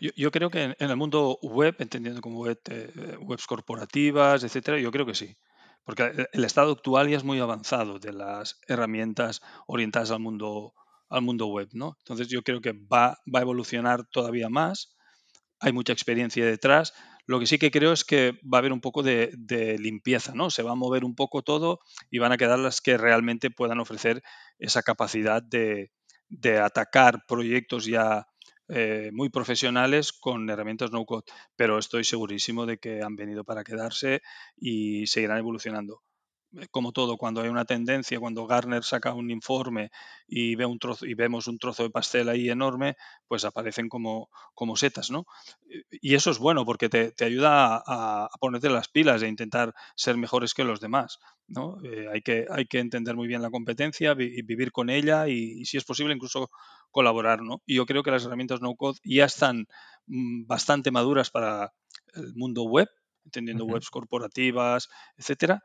Yo, 0.00 0.30
creo 0.30 0.50
que 0.50 0.62
en, 0.62 0.74
el 0.78 0.96
mundo 0.96 1.38
web, 1.42 1.76
entendiendo 1.78 2.20
como 2.20 2.40
web, 2.40 2.58
eh, 2.70 3.16
webs 3.20 3.46
corporativas, 3.46 4.44
etcétera, 4.44 4.78
yo 4.78 4.90
creo 4.90 5.06
que 5.06 5.14
sí. 5.14 5.36
Porque 5.84 6.26
el 6.32 6.44
estado 6.44 6.72
actual 6.72 7.08
ya 7.08 7.16
es 7.16 7.24
muy 7.24 7.38
avanzado 7.40 7.98
de 7.98 8.12
las 8.12 8.58
herramientas 8.66 9.42
orientadas 9.66 10.10
al 10.10 10.20
mundo, 10.20 10.74
al 11.08 11.22
mundo 11.22 11.46
web, 11.46 11.68
¿no? 11.72 11.96
Entonces 11.98 12.28
yo 12.28 12.42
creo 12.42 12.60
que 12.60 12.72
va, 12.72 13.18
va 13.32 13.38
a 13.40 13.42
evolucionar 13.42 14.06
todavía 14.06 14.48
más. 14.48 14.96
Hay 15.60 15.72
mucha 15.72 15.92
experiencia 15.92 16.44
detrás 16.44 16.94
lo 17.26 17.40
que 17.40 17.46
sí 17.46 17.58
que 17.58 17.70
creo 17.70 17.92
es 17.92 18.04
que 18.04 18.32
va 18.42 18.58
a 18.58 18.60
haber 18.60 18.72
un 18.72 18.80
poco 18.80 19.02
de, 19.02 19.76
limpieza, 19.78 20.32
¿no? 20.34 20.50
Se 20.50 20.62
va 20.62 20.72
a 20.72 20.76
mover 20.76 21.04
un 21.04 21.14
poco 21.14 21.42
todo 21.42 21.80
y 22.10 22.18
van 22.18 22.32
a 22.32 22.36
quedar 22.36 22.58
las 22.58 22.80
que 22.80 22.98
realmente 22.98 23.50
puedan 23.50 23.80
ofrecer 23.80 24.22
esa 24.58 24.82
capacidad 24.82 25.42
de, 25.42 25.90
atacar 26.62 27.24
proyectos 27.26 27.86
ya 27.86 28.26
eh, 28.68 29.10
muy 29.12 29.28
profesionales 29.30 30.12
con 30.12 30.48
herramientas 30.48 30.90
no 30.90 31.04
code, 31.04 31.24
pero 31.56 31.78
estoy 31.78 32.04
segurísimo 32.04 32.66
de 32.66 32.78
que 32.78 33.02
han 33.02 33.16
venido 33.16 33.44
para 33.44 33.64
quedarse 33.64 34.22
y 34.56 35.06
seguirán 35.06 35.38
evolucionando. 35.38 36.02
Como 36.70 36.92
todo, 36.92 37.16
cuando 37.16 37.40
hay 37.40 37.48
una 37.48 37.64
tendencia, 37.64 38.20
cuando 38.20 38.46
Garner 38.46 38.84
saca 38.84 39.12
un 39.12 39.30
informe 39.30 39.90
y, 40.26 40.54
ve 40.54 40.66
un 40.66 40.78
trozo, 40.78 41.06
y 41.06 41.14
vemos 41.14 41.48
un 41.48 41.58
trozo 41.58 41.82
de 41.82 41.90
pastel 41.90 42.28
ahí 42.28 42.48
enorme, 42.48 42.96
pues 43.26 43.44
aparecen 43.44 43.88
como, 43.88 44.28
como 44.54 44.76
setas, 44.76 45.10
¿no? 45.10 45.26
Y 45.90 46.14
eso 46.14 46.30
es 46.30 46.38
bueno 46.38 46.64
porque 46.64 46.88
te, 46.88 47.12
ayuda 47.24 47.82
a, 47.86 48.28
ponerte 48.40 48.70
las 48.70 48.88
pilas 48.88 49.22
e 49.22 49.28
intentar 49.28 49.74
ser 49.96 50.16
mejores 50.16 50.54
que 50.54 50.64
los 50.64 50.80
demás, 50.80 51.18
¿no? 51.48 51.78
Eh, 51.84 52.06
hay, 52.12 52.22
que, 52.22 52.46
hay 52.50 52.66
que 52.66 52.78
entender 52.78 53.16
muy 53.16 53.26
bien 53.26 53.42
la 53.42 53.50
competencia 53.50 54.12
y 54.12 54.42
vivir 54.42 54.70
con 54.70 54.90
ella 54.90 55.28
y, 55.28 55.64
si 55.64 55.76
es 55.76 55.84
posible, 55.84 56.14
incluso 56.14 56.50
colaborar, 56.90 57.42
¿no? 57.42 57.62
Y 57.66 57.76
yo 57.76 57.86
creo 57.86 58.02
que 58.02 58.10
las 58.10 58.24
herramientas 58.24 58.60
no-code 58.60 58.98
ya 59.04 59.24
están 59.24 59.66
mm, 60.06 60.46
bastante 60.46 60.90
maduras 60.90 61.30
para 61.30 61.72
el 62.14 62.34
mundo 62.34 62.62
web, 62.64 62.88
entendiendo 63.24 63.64
webs 63.64 63.90
corporativas, 63.90 64.88
etcétera, 65.16 65.64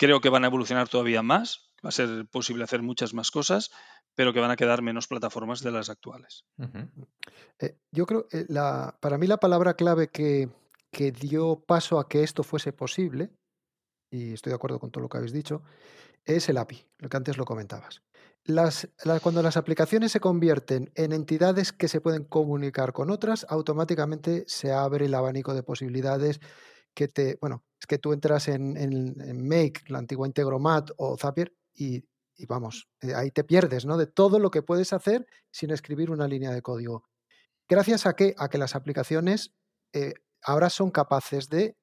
Creo 0.00 0.22
que 0.22 0.30
van 0.30 0.44
a 0.44 0.46
evolucionar 0.46 0.88
todavía 0.88 1.22
más, 1.22 1.68
va 1.84 1.90
a 1.90 1.92
ser 1.92 2.26
posible 2.30 2.64
hacer 2.64 2.80
muchas 2.80 3.12
más 3.12 3.30
cosas, 3.30 3.70
pero 4.14 4.32
que 4.32 4.40
van 4.40 4.50
a 4.50 4.56
quedar 4.56 4.80
menos 4.80 5.06
plataformas 5.06 5.60
de 5.60 5.72
las 5.72 5.90
actuales. 5.90 6.46
Eh, 7.58 7.76
yo 7.92 8.06
creo, 8.06 8.26
eh, 8.32 8.46
para 8.98 9.18
mí 9.18 9.26
la 9.26 9.36
palabra 9.36 9.74
clave 9.74 10.08
que, 10.08 10.48
dio 11.20 11.62
paso 11.66 12.00
a 12.00 12.08
que 12.08 12.22
esto 12.22 12.42
fuese 12.44 12.72
posible, 12.72 13.30
y 14.10 14.32
estoy 14.32 14.52
de 14.52 14.56
acuerdo 14.56 14.80
con 14.80 14.90
todo 14.90 15.02
lo 15.02 15.10
que 15.10 15.18
habéis 15.18 15.34
dicho, 15.34 15.64
es 16.24 16.48
el 16.48 16.56
API, 16.56 16.82
lo 16.96 17.10
que 17.10 17.18
antes 17.18 17.36
lo 17.36 17.44
comentabas. 17.44 18.00
Cuando 19.22 19.42
las 19.42 19.58
aplicaciones 19.58 20.12
se 20.12 20.20
convierten 20.20 20.90
en 20.94 21.12
entidades 21.12 21.74
que 21.74 21.88
se 21.88 22.00
pueden 22.00 22.24
comunicar 22.24 22.94
con 22.94 23.10
otras, 23.10 23.44
automáticamente 23.50 24.44
se 24.46 24.72
abre 24.72 25.04
el 25.04 25.14
abanico 25.14 25.52
de 25.52 25.62
posibilidades 25.62 26.40
que 27.00 27.08
te, 27.08 27.38
bueno, 27.40 27.64
es 27.80 27.86
que 27.86 27.96
tú 27.96 28.12
entras 28.12 28.46
en, 28.48 28.74
Make, 29.48 29.84
la 29.86 30.00
antigua 30.00 30.26
Integromat 30.26 30.90
o 30.98 31.16
Zapier 31.16 31.50
y, 31.74 32.04
vamos, 32.46 32.90
eh, 33.00 33.14
ahí 33.14 33.30
te 33.30 33.42
pierdes, 33.42 33.86
¿no? 33.86 33.96
De 33.96 34.06
todo 34.06 34.38
lo 34.38 34.50
que 34.50 34.60
puedes 34.60 34.92
hacer 34.92 35.26
sin 35.50 35.70
escribir 35.70 36.10
una 36.10 36.28
línea 36.28 36.50
de 36.50 36.60
código. 36.60 37.04
Gracias 37.66 38.04
a 38.04 38.12
que, 38.12 38.34
a 38.36 38.50
que 38.50 38.58
las 38.58 38.76
aplicaciones 38.76 39.54
eh, 39.94 40.12
ahora 40.42 40.68
son 40.68 40.90
capaces 40.90 41.48
de, 41.48 41.78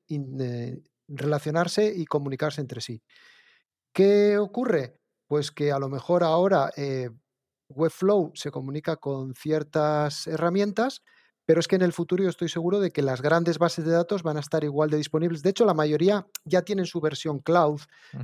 relacionarse 1.08 1.92
y 1.96 2.06
comunicarse 2.06 2.62
entre 2.62 2.82
sí. 2.82 3.02
¿Qué 3.92 4.38
ocurre? 4.38 5.00
Pues 5.28 5.50
que 5.50 5.72
a 5.72 5.80
lo 5.80 5.90
mejor 5.90 6.24
ahora 6.24 6.70
eh, 6.78 7.10
Webflow 7.70 8.34
se 8.36 8.52
comunica 8.52 8.98
con 8.98 9.34
ciertas 9.34 10.28
herramientas, 10.28 11.02
pero 11.48 11.62
es 11.62 11.68
que 11.70 11.78
en 11.78 11.82
el 11.82 11.94
futuro 11.94 12.22
yo 12.22 12.30
estoy 12.30 12.50
seguro 12.50 12.82
de 12.82 12.92
que 12.92 13.02
las 13.02 13.22
grandes 13.22 13.58
bases 13.58 13.86
de 13.86 13.92
datos 13.92 14.22
van 14.22 14.36
a 14.36 14.42
estar 14.42 14.66
igual 14.66 14.90
de 14.90 14.98
disponibles. 14.98 15.42
De 15.42 15.50
hecho, 15.52 15.64
la 15.64 15.74
mayoría 15.74 16.28
ya 16.44 16.64
tienen 16.64 16.86
su 16.86 17.00
versión 17.00 17.40
cloud, 17.40 17.80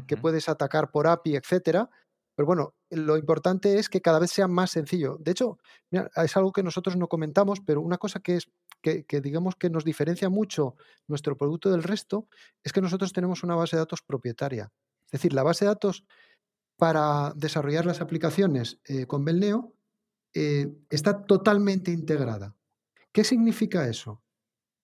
que 0.08 0.18
puedes 0.18 0.50
atacar 0.50 0.92
por 0.92 1.08
API, 1.08 1.38
etcétera. 1.38 1.90
Pero 2.36 2.46
bueno, 2.46 2.76
lo 2.90 3.16
importante 3.16 3.80
es 3.80 3.88
que 3.88 4.02
cada 4.02 4.20
vez 4.20 4.30
sea 4.30 4.50
más 4.50 4.72
sencillo. 4.72 5.18
De 5.22 5.32
hecho, 5.32 5.58
es 5.90 6.36
algo 6.36 6.52
que 6.52 6.64
nosotros 6.64 6.98
no 6.98 7.08
comentamos, 7.08 7.62
pero 7.66 7.80
una 7.80 7.98
cosa 7.98 8.20
que 8.20 8.36
es 8.36 8.50
que, 8.82 9.06
digamos 9.22 9.56
que 9.56 9.70
nos 9.70 9.86
diferencia 9.86 10.28
mucho 10.28 10.76
nuestro 11.08 11.38
producto 11.38 11.72
del 11.72 11.84
resto 11.84 12.28
es 12.62 12.74
que 12.74 12.82
nosotros 12.82 13.14
tenemos 13.14 13.42
una 13.42 13.56
base 13.56 13.78
de 13.78 13.84
datos 13.84 14.02
propietaria. 14.02 14.70
Es 15.06 15.12
decir, 15.12 15.32
la 15.32 15.44
base 15.44 15.64
de 15.64 15.70
datos 15.70 16.04
para 16.76 17.32
desarrollar 17.38 17.86
las 17.86 18.02
aplicaciones 18.02 18.82
eh, 18.84 19.06
con 19.06 19.24
Belneo 19.24 19.74
eh, 20.34 20.76
está 20.90 21.24
totalmente 21.24 21.90
integrada. 21.92 22.54
¿Qué 23.14 23.24
significa 23.24 23.88
eso? 23.88 24.24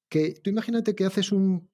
Que 0.07 0.39
tú 0.41 0.51
imagínate 0.51 0.95
que 0.95 1.05
haces 1.05 1.31
un, 1.31 1.69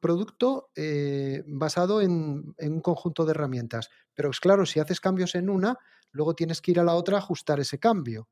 producto 0.00 0.70
eh, 0.74 1.44
basado 1.46 2.00
en, 2.00 2.54
un 2.58 2.80
conjunto 2.80 3.24
de 3.24 3.32
herramientas, 3.32 3.88
pero 4.14 4.30
es 4.30 4.40
claro, 4.40 4.66
si 4.66 4.80
haces 4.80 4.98
cambios 4.98 5.36
en 5.36 5.48
una, 5.48 5.78
luego 6.10 6.34
tienes 6.34 6.60
que 6.60 6.72
ir 6.72 6.80
a 6.80 6.84
la 6.84 6.94
otra 6.94 7.18
a 7.18 7.20
ajustar 7.20 7.60
ese 7.60 7.78
cambio. 7.78 8.28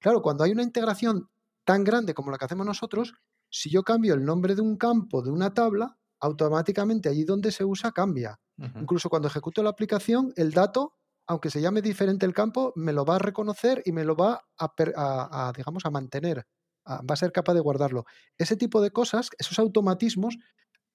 Claro, 0.00 0.20
cuando 0.20 0.44
hay 0.44 0.50
una 0.50 0.64
integración 0.64 1.30
tan 1.64 1.84
grande 1.84 2.12
como 2.12 2.30
la 2.30 2.36
que 2.36 2.44
hacemos 2.44 2.66
nosotros, 2.66 3.14
si 3.48 3.70
yo 3.70 3.84
cambio 3.84 4.12
el 4.14 4.24
nombre 4.24 4.54
de 4.54 4.60
un 4.60 4.76
campo 4.76 5.22
de 5.22 5.30
una 5.30 5.54
tabla, 5.54 5.96
automáticamente 6.20 7.08
allí 7.08 7.24
donde 7.24 7.52
se 7.52 7.64
usa 7.64 7.92
cambia. 7.92 8.38
Incluso 8.58 9.08
cuando 9.08 9.28
ejecuto 9.28 9.62
la 9.62 9.70
aplicación, 9.70 10.32
el 10.36 10.50
dato, 10.52 10.94
aunque 11.26 11.48
se 11.48 11.60
llame 11.60 11.80
diferente 11.80 12.26
el 12.26 12.34
campo, 12.34 12.72
me 12.76 12.92
lo 12.92 13.04
va 13.04 13.16
a 13.16 13.20
reconocer 13.20 13.82
y 13.86 13.92
me 13.92 14.04
lo 14.04 14.14
va 14.14 14.44
a 14.58 15.52
digamos, 15.56 15.86
a 15.86 15.90
mantener 15.90 16.46
va 16.86 17.14
a 17.14 17.16
ser 17.16 17.32
capaz 17.32 17.54
de 17.54 17.60
guardarlo. 17.60 18.04
Ese 18.38 18.56
tipo 18.56 18.80
de 18.80 18.90
cosas, 18.90 19.30
esos 19.38 19.58
automatismos, 19.58 20.36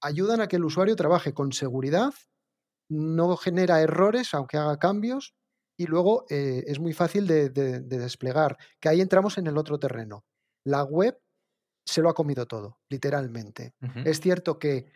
ayudan 0.02 0.42
a 0.42 0.48
que 0.48 0.58
el 0.58 0.66
usuario 0.66 0.96
trabaje 0.96 1.34
con 1.34 1.52
seguridad, 1.54 2.14
no 2.90 3.36
genera 3.38 3.82
errores 3.82 4.34
aunque 4.34 4.58
haga 4.58 4.78
cambios 4.78 5.36
y 5.78 5.86
luego 5.86 6.26
eh, 6.30 6.64
es 6.68 6.80
muy 6.80 6.94
fácil 6.94 7.28
de, 7.28 7.50
desplegar, 7.50 8.58
que 8.80 8.90
ahí 8.90 9.02
entramos 9.02 9.38
en 9.38 9.48
el 9.48 9.58
otro 9.58 9.78
terreno. 9.78 10.26
La 10.66 10.84
web 10.84 11.20
se 11.86 12.02
lo 12.02 12.10
ha 12.10 12.14
comido 12.14 12.48
todo, 12.48 12.80
literalmente. 12.90 13.76
Es 14.04 14.20
cierto 14.20 14.58
que 14.58 14.92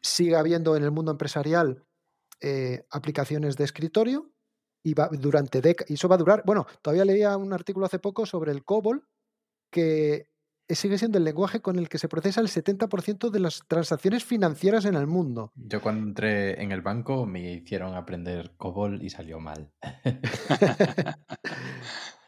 sigue 0.00 0.36
habiendo 0.36 0.76
en 0.76 0.84
el 0.84 0.92
mundo 0.92 1.10
empresarial 1.10 1.84
eh, 2.40 2.86
aplicaciones 2.90 3.56
de 3.56 3.64
escritorio 3.64 4.30
y 4.82 4.94
va 4.94 5.08
durante 5.12 5.60
décadas, 5.60 5.90
y 5.90 5.94
eso 5.94 6.08
va 6.08 6.14
a 6.14 6.18
durar, 6.18 6.42
bueno, 6.46 6.66
todavía 6.80 7.04
leía 7.04 7.36
un 7.36 7.52
artículo 7.52 7.84
hace 7.84 7.98
poco 7.98 8.24
sobre 8.24 8.52
el 8.52 8.64
COBOL, 8.64 9.06
que 9.70 10.29
sigue 10.74 10.98
siendo 10.98 11.18
el 11.18 11.24
lenguaje 11.24 11.60
con 11.60 11.78
el 11.78 11.88
que 11.88 11.98
se 11.98 12.08
procesa 12.08 12.40
el 12.40 12.48
70% 12.48 13.30
de 13.30 13.40
las 13.40 13.62
transacciones 13.66 14.24
financieras 14.24 14.84
en 14.84 14.94
el 14.94 15.06
mundo. 15.06 15.52
Yo 15.54 15.80
cuando 15.80 16.06
entré 16.06 16.62
en 16.62 16.72
el 16.72 16.82
banco 16.82 17.26
me 17.26 17.52
hicieron 17.52 17.94
aprender 17.94 18.52
COBOL 18.56 19.02
y 19.02 19.10
salió 19.10 19.40
mal. 19.40 19.72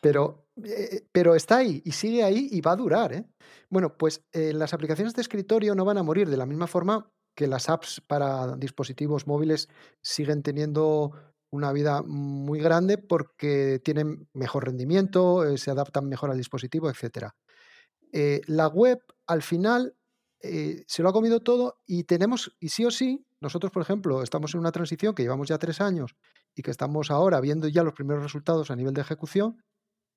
pero, 0.03 0.47
eh, 0.65 1.07
pero 1.13 1.35
está 1.35 1.59
ahí 1.59 1.83
y 1.85 1.93
sigue 1.93 2.25
ahí 2.25 2.49
y 2.51 2.61
va 2.61 2.73
a 2.73 2.77
durar. 2.77 3.13
¿eh? 3.13 3.25
Bueno, 3.71 3.97
pues 3.97 4.25
las 4.33 4.75
aplicaciones 4.75 5.15
de 5.15 5.23
escritorio 5.23 5.75
no 5.75 5.85
van 5.85 5.99
a 5.99 6.03
morir 6.03 6.29
de 6.29 6.37
la 6.37 6.47
misma 6.47 6.67
forma 6.67 7.11
que 7.35 7.47
las 7.47 7.69
apps 7.69 8.01
para 8.07 8.57
dispositivos 8.57 9.27
móviles 9.27 9.69
siguen 10.03 10.43
teniendo 10.43 11.13
una 11.51 11.73
vida 11.73 12.03
muy 12.03 12.61
grande 12.61 12.99
porque 12.99 13.81
tienen 13.85 14.29
mejor 14.33 14.65
rendimiento, 14.65 15.57
se 15.57 15.71
adaptan 15.71 16.09
mejor 16.09 16.31
al 16.31 16.39
dispositivo, 16.39 16.89
etcétera. 16.89 17.35
Eh, 18.13 18.43
la 18.47 18.69
web 18.69 19.03
al 19.27 19.43
final 19.43 19.97
eh, 20.41 20.85
se 20.87 21.03
lo 21.03 21.09
ha 21.09 21.13
comido 21.13 21.41
todo 21.41 21.81
y 21.87 22.05
tenemos, 22.05 22.57
y 22.61 22.69
sí 22.69 22.85
o 22.85 22.91
sí, 22.91 23.25
nosotros, 23.41 23.73
por 23.73 23.83
ejemplo, 23.83 24.23
estamos 24.23 24.55
en 24.55 24.61
una 24.61 24.73
transición 24.73 25.15
que 25.15 25.23
llevamos 25.23 25.49
ya 25.49 25.59
tres 25.59 25.81
años 25.81 26.15
y 26.55 26.63
que 26.63 26.71
estamos 26.71 27.11
ahora 27.11 27.41
viendo 27.41 27.67
ya 27.69 27.83
los 27.83 27.95
primeros 27.95 28.23
resultados 28.23 28.71
a 28.71 28.77
nivel 28.77 28.95
de 28.95 29.01
ejecución, 29.01 29.63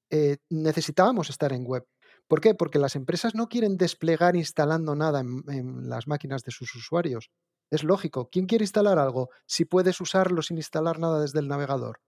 eh, 0.10 0.38
necesitábamos 0.50 1.30
estar 1.30 1.52
en 1.54 1.66
web. 1.66 1.88
¿Por 2.28 2.42
qué? 2.42 2.56
Porque 2.56 2.80
las 2.80 2.96
empresas 2.96 3.36
no 3.36 3.48
quieren 3.48 3.78
desplegar 3.78 4.36
instalando 4.36 4.96
nada 4.96 5.20
en, 5.22 5.90
las 5.90 6.08
máquinas 6.08 6.44
de 6.44 6.52
sus 6.52 6.74
usuarios. 6.76 7.30
Es 7.72 7.84
lógico. 7.84 8.30
¿Quién 8.32 8.46
quiere 8.46 8.64
instalar 8.64 9.00
algo 9.00 9.30
si 9.46 9.66
puedes 9.66 10.00
usarlo 10.02 10.42
sin 10.42 10.58
instalar 10.58 11.00
nada 11.00 11.22
desde 11.22 11.40
el 11.40 11.48
navegador? 11.48 12.02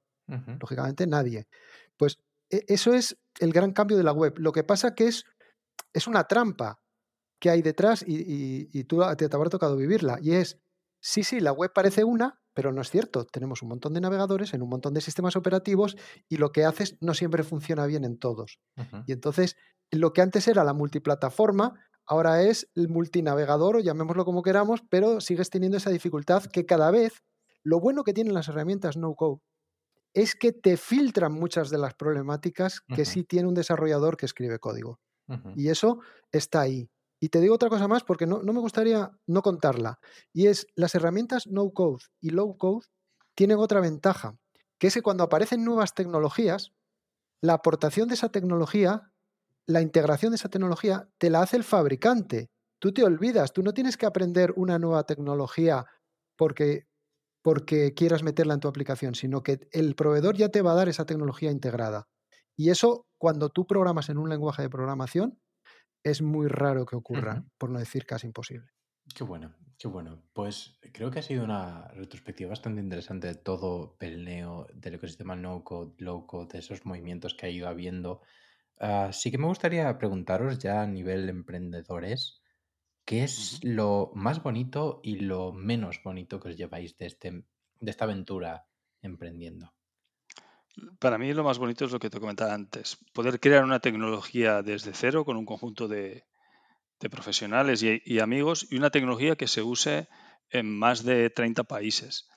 Lógicamente 0.59 1.07
nadie. 1.07 1.47
Pues 1.95 2.19
e, 2.49 2.65
eso 2.67 2.93
es 2.93 3.17
el 3.39 3.53
gran 3.53 3.71
cambio 3.71 3.97
de 3.97 4.03
la 4.03 4.11
web. 4.11 4.33
Lo 4.37 4.51
que 4.51 4.63
pasa 4.63 4.93
que 4.93 5.07
es, 5.07 5.25
es 5.97 6.07
una 6.07 6.25
trampa 6.25 6.79
que 7.39 7.49
hay 7.49 7.61
detrás 7.61 8.03
y, 8.07 8.69
y, 8.71 8.83
tú 8.85 9.01
te, 9.17 9.29
te 9.29 9.35
habrá 9.35 9.49
tocado 9.49 9.75
vivirla. 9.75 10.17
Y 10.21 10.33
es, 10.33 10.59
sí, 10.99 11.23
sí, 11.23 11.39
la 11.39 11.51
web 11.51 11.71
parece 11.73 12.03
una, 12.03 12.39
pero 12.53 12.71
no 12.71 12.81
es 12.81 12.89
cierto. 12.89 13.25
Tenemos 13.25 13.61
un 13.61 13.69
montón 13.69 13.93
de 13.93 14.01
navegadores 14.01 14.53
en 14.53 14.61
un 14.61 14.69
montón 14.69 14.93
de 14.93 15.01
sistemas 15.01 15.35
operativos 15.35 15.95
y 16.27 16.37
lo 16.37 16.51
que 16.51 16.65
haces 16.65 16.97
no 17.01 17.13
siempre 17.13 17.43
funciona 17.43 17.85
bien 17.85 18.03
en 18.05 18.17
todos. 18.17 18.59
Y 19.05 19.11
entonces, 19.11 19.55
lo 19.91 20.13
que 20.13 20.21
antes 20.21 20.47
era 20.47 20.63
la 20.63 20.73
multiplataforma, 20.73 21.79
ahora 22.05 22.41
es 22.41 22.69
el 22.75 22.89
multinavegador 22.89 23.77
o 23.77 23.79
llamémoslo 23.79 24.25
como 24.25 24.41
queramos, 24.41 24.81
pero 24.89 25.21
sigues 25.21 25.49
teniendo 25.49 25.77
esa 25.77 25.91
dificultad 25.91 26.43
que 26.45 26.65
cada 26.65 26.89
vez, 26.89 27.23
lo 27.63 27.79
bueno 27.79 28.03
que 28.03 28.13
tienen 28.13 28.33
las 28.33 28.47
herramientas 28.47 28.97
no-code 28.97 29.41
es 30.13 30.35
que 30.35 30.51
te 30.51 30.77
filtran 30.77 31.33
muchas 31.33 31.69
de 31.69 31.77
las 31.77 31.93
problemáticas 31.93 32.81
que 32.81 33.05
sí 33.05 33.23
tiene 33.23 33.47
un 33.47 33.53
desarrollador 33.53 34.17
que 34.17 34.25
escribe 34.25 34.57
código. 34.57 34.99
Y 35.55 35.69
eso 35.69 35.99
está 36.31 36.61
ahí. 36.61 36.89
Y 37.19 37.29
te 37.29 37.39
digo 37.41 37.55
otra 37.55 37.69
cosa 37.69 37.87
más 37.87 38.03
porque 38.03 38.27
no, 38.27 38.41
me 38.41 38.59
gustaría 38.59 39.11
no 39.25 39.41
contarla. 39.41 39.99
Y 40.33 40.47
es, 40.47 40.67
las 40.75 40.93
herramientas 40.95 41.47
no 41.47 41.71
code 41.71 42.03
y 42.21 42.29
low 42.29 42.57
code 42.57 42.85
tienen 43.35 43.57
otra 43.57 43.79
ventaja, 43.79 44.37
que 44.79 44.87
es 44.87 44.93
que 44.93 45.01
cuando 45.01 45.23
aparecen 45.23 45.63
nuevas 45.63 45.93
tecnologías, 45.93 46.73
la 47.41 47.53
aportación 47.53 48.07
de 48.07 48.15
esa 48.15 48.29
tecnología, 48.29 49.11
la 49.65 49.81
integración 49.81 50.31
de 50.31 50.37
esa 50.37 50.49
tecnología, 50.49 51.09
te 51.17 51.29
la 51.29 51.41
hace 51.41 51.57
el 51.57 51.63
fabricante. 51.63 52.49
Tú 52.79 52.93
te 52.93 53.03
olvidas, 53.03 53.53
tú 53.53 53.63
no 53.63 53.73
tienes 53.73 53.97
que 53.97 54.05
aprender 54.05 54.53
una 54.55 54.79
nueva 54.79 55.03
tecnología 55.03 55.85
porque, 56.37 56.87
porque 57.41 57.93
quieras 57.93 58.23
meterla 58.23 58.53
en 58.53 58.59
tu 58.59 58.67
aplicación, 58.67 59.15
sino 59.15 59.41
que 59.41 59.67
el 59.71 59.95
proveedor 59.95 60.37
ya 60.37 60.49
te 60.49 60.61
va 60.61 60.71
a 60.71 60.75
dar 60.75 60.89
esa 60.89 61.05
tecnología 61.05 61.49
integrada. 61.49 62.07
Y 62.55 62.69
eso, 62.69 63.06
cuando 63.17 63.49
tú 63.49 63.65
programas 63.67 64.09
en 64.09 64.17
un 64.17 64.29
lenguaje 64.29 64.61
de 64.63 64.69
programación, 64.69 65.39
es 66.03 66.21
muy 66.21 66.47
raro 66.47 66.85
que 66.85 66.95
ocurra, 66.95 67.43
por 67.57 67.69
no 67.69 67.79
decir 67.79 68.05
casi 68.05 68.27
imposible. 68.27 68.71
Qué 69.15 69.23
bueno, 69.23 69.55
qué 69.77 69.87
bueno. 69.87 70.23
Pues 70.33 70.79
creo 70.93 71.11
que 71.11 71.19
ha 71.19 71.23
sido 71.23 71.43
una 71.43 71.87
retrospectiva 71.89 72.49
bastante 72.49 72.81
interesante 72.81 73.27
de 73.27 73.35
todo 73.35 73.97
el 73.99 74.25
neo 74.25 74.67
del 74.73 74.95
ecosistema 74.95 75.35
no-code, 75.35 75.95
low-code, 75.99 76.53
de 76.53 76.59
esos 76.59 76.85
movimientos 76.85 77.33
que 77.33 77.45
ha 77.45 77.49
ido 77.49 77.67
habiendo. 77.67 78.21
Ah, 78.79 79.09
sí 79.11 79.31
que 79.31 79.37
me 79.37 79.47
gustaría 79.47 79.97
preguntaros 79.97 80.59
ya 80.59 80.81
a 80.81 80.87
nivel 80.87 81.29
emprendedores, 81.29 82.41
¿qué 83.05 83.23
es 83.23 83.63
lo 83.63 84.11
más 84.13 84.43
bonito 84.43 84.99
y 85.03 85.19
lo 85.19 85.51
menos 85.53 86.01
bonito 86.03 86.39
que 86.39 86.49
os 86.49 86.57
lleváis 86.57 86.97
de, 86.97 87.05
este, 87.07 87.31
de 87.31 87.91
esta 87.91 88.05
aventura 88.05 88.67
emprendiendo? 89.01 89.73
Para 90.99 91.17
mí 91.17 91.33
lo 91.33 91.43
más 91.43 91.57
bonito 91.57 91.85
es 91.85 91.91
lo 91.91 91.99
que 91.99 92.09
te 92.09 92.19
comentaba 92.19 92.53
antes, 92.53 92.97
poder 93.13 93.39
crear 93.39 93.63
una 93.63 93.79
tecnología 93.79 94.61
desde 94.61 94.93
cero 94.93 95.25
con 95.25 95.37
un 95.37 95.45
conjunto 95.45 95.87
de, 95.87 96.25
profesionales 97.11 97.83
y, 97.83 98.19
amigos 98.19 98.67
y 98.69 98.77
una 98.77 98.89
tecnología 98.89 99.35
que 99.35 99.47
se 99.47 99.61
use 99.61 100.07
en 100.49 100.77
más 100.77 101.03
de 101.03 101.29
30 101.29 101.63
países. 101.63 102.27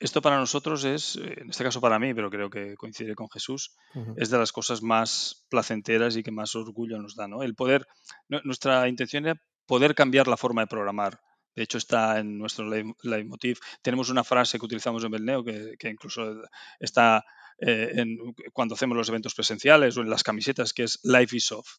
Esto 0.00 0.20
para 0.20 0.38
nosotros 0.38 0.84
es, 0.84 1.16
en 1.16 1.50
este 1.50 1.64
caso 1.64 1.80
para 1.80 1.98
mí, 1.98 2.12
pero 2.14 2.28
creo 2.28 2.50
que 2.50 2.74
coincide 2.76 3.14
con 3.14 3.30
Jesús, 3.30 3.76
es 4.16 4.28
de 4.28 4.38
las 4.38 4.52
cosas 4.52 4.82
más 4.82 5.46
placenteras 5.48 6.16
y 6.16 6.22
que 6.22 6.32
más 6.32 6.54
orgullo 6.56 7.00
nos 7.00 7.14
da. 7.14 7.28
¿no? 7.28 7.42
El 7.42 7.54
poder, 7.54 7.86
nuestra 8.28 8.88
intención 8.88 9.24
era 9.26 9.40
poder 9.66 9.94
cambiar 9.94 10.28
la 10.28 10.36
forma 10.36 10.62
de 10.62 10.66
programar. 10.66 11.20
De 11.54 11.62
hecho, 11.62 11.78
está 11.78 12.18
en 12.18 12.36
nuestro 12.36 12.68
leitmotiv. 13.02 13.58
Tenemos 13.82 14.10
una 14.10 14.24
frase 14.24 14.58
que 14.58 14.66
utilizamos 14.66 15.04
en 15.04 15.12
Belneo 15.12 15.44
que, 15.44 15.76
que 15.78 15.88
incluso 15.88 16.42
está 16.80 17.24
eh, 17.58 18.04
cuando 18.52 18.74
hacemos 18.74 18.96
los 18.96 19.08
eventos 19.08 19.34
presenciales 19.34 19.96
o 19.96 20.00
en 20.02 20.10
las 20.10 20.22
camisetas, 20.22 20.72
que 20.72 20.84
es 20.84 21.00
Life 21.02 21.36
is 21.36 21.46
Soft, 21.46 21.78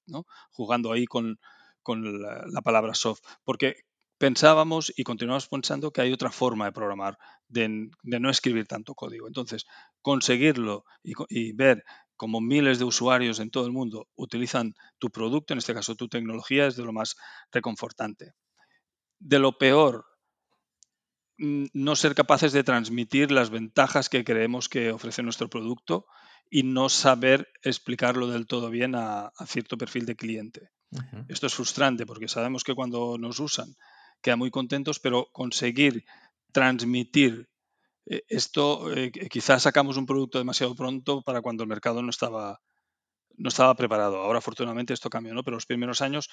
jugando 0.51 0.91
ahí 0.91 1.05
con, 1.05 1.39
la, 1.87 2.61
palabra 2.63 2.93
soft, 2.93 3.21
porque 3.43 3.75
pensábamos 4.17 4.93
y 4.95 5.03
continuamos 5.03 5.47
pensando 5.47 5.91
que 5.91 6.01
hay 6.01 6.13
otra 6.13 6.31
forma 6.31 6.65
de 6.65 6.71
programar, 6.71 7.17
de, 7.47 7.89
no 8.03 8.29
escribir 8.29 8.67
tanto 8.67 8.95
código. 8.95 9.27
Entonces, 9.27 9.65
conseguirlo 10.01 10.85
y, 11.03 11.51
ver 11.53 11.83
cómo 12.15 12.39
miles 12.39 12.79
de 12.79 12.85
usuarios 12.85 13.39
en 13.39 13.51
todo 13.51 13.65
el 13.65 13.73
mundo 13.73 14.07
utilizan 14.15 14.73
tu 14.99 15.09
producto, 15.09 15.53
en 15.53 15.59
este 15.59 15.73
caso 15.73 15.95
tu 15.95 16.07
tecnología, 16.07 16.67
es 16.67 16.75
de 16.75 16.85
lo 16.85 16.93
más 16.93 17.15
reconfortante. 17.51 18.33
De 19.19 19.39
lo 19.39 19.57
peor, 19.57 20.05
no 21.37 21.95
ser 21.95 22.15
capaces 22.15 22.53
de 22.53 22.63
transmitir 22.63 23.31
las 23.31 23.49
ventajas 23.49 24.09
que 24.09 24.23
creemos 24.23 24.69
que 24.69 24.91
ofrece 24.91 25.23
nuestro 25.23 25.49
producto 25.49 26.05
y 26.49 26.63
no 26.63 26.89
saber 26.89 27.49
explicarlo 27.63 28.27
del 28.27 28.47
todo 28.47 28.69
bien 28.69 28.95
a, 28.95 29.31
cierto 29.47 29.77
perfil 29.77 30.05
de 30.05 30.15
cliente. 30.15 30.69
Esto 31.27 31.47
es 31.47 31.53
frustrante 31.53 32.05
porque 32.05 32.29
sabemos 32.29 32.63
que 32.63 32.73
cuando 32.73 33.17
nos 33.17 33.39
usan 33.39 33.75
quedan 34.21 34.39
muy 34.39 34.49
contentos, 34.49 34.99
pero 34.99 35.27
conseguir 35.31 36.05
transmitir 36.51 37.49
eh, 38.05 38.23
esto, 38.27 38.93
eh, 38.93 39.11
quizás 39.11 39.63
sacamos 39.63 39.97
un 39.97 40.05
producto 40.05 40.37
demasiado 40.37 40.75
pronto 40.75 41.21
para 41.21 41.41
cuando 41.41 41.63
el 41.63 41.69
mercado 41.69 42.01
no 42.01 42.09
estaba, 42.09 42.61
no 43.37 43.49
estaba 43.49 43.75
preparado. 43.75 44.17
Ahora 44.17 44.39
afortunadamente 44.39 44.93
esto 44.93 45.09
cambió, 45.09 45.33
¿no? 45.33 45.43
pero 45.43 45.57
los 45.57 45.65
primeros 45.65 46.01
años 46.01 46.29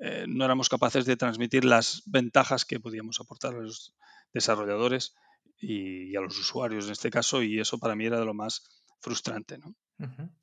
eh, 0.00 0.24
no 0.28 0.44
éramos 0.44 0.68
capaces 0.68 1.04
de 1.04 1.16
transmitir 1.16 1.64
las 1.64 2.02
ventajas 2.06 2.64
que 2.64 2.80
podíamos 2.80 3.20
aportar 3.20 3.54
a 3.54 3.60
los 3.60 3.94
desarrolladores 4.32 5.14
y, 5.58 6.16
a 6.16 6.20
los 6.20 6.38
usuarios 6.38 6.86
en 6.86 6.92
este 6.92 7.10
caso, 7.10 7.42
y 7.42 7.60
eso 7.60 7.78
para 7.78 7.94
mí 7.94 8.06
era 8.06 8.18
de 8.18 8.24
lo 8.24 8.34
más 8.34 8.84
frustrante. 9.00 9.58
¿no? 9.58 9.74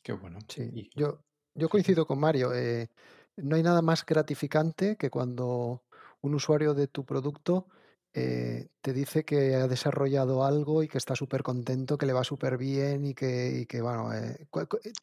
Qué 0.02 0.14
bueno. 0.14 0.40
Sí, 0.48 0.90
yo, 0.96 1.24
yo 1.54 1.70
coincido 1.70 2.06
con 2.06 2.20
Mario. 2.20 2.54
Eh, 2.54 2.90
no 3.38 3.56
hay 3.56 3.64
nada 3.64 3.82
más 3.82 4.06
gratificante 4.06 4.98
que 4.98 5.10
cuando 5.10 5.84
un 6.22 6.36
usuario 6.36 6.74
de 6.74 6.88
tu 6.88 7.06
producto 7.06 7.68
eh, 8.14 8.70
te 8.82 8.94
dice 8.94 9.24
que 9.24 9.56
ha 9.56 9.68
desarrollado 9.68 10.44
algo 10.44 10.84
y 10.84 10.88
que 10.88 10.98
está 10.98 11.16
súper 11.16 11.44
contento, 11.44 11.98
que 11.98 12.06
le 12.06 12.14
va 12.14 12.24
súper 12.24 12.58
bien 12.58 13.06
y 13.06 13.14
que, 13.14 13.68
y 13.70 13.80
bueno... 13.80 14.14
Eh, 14.14 14.48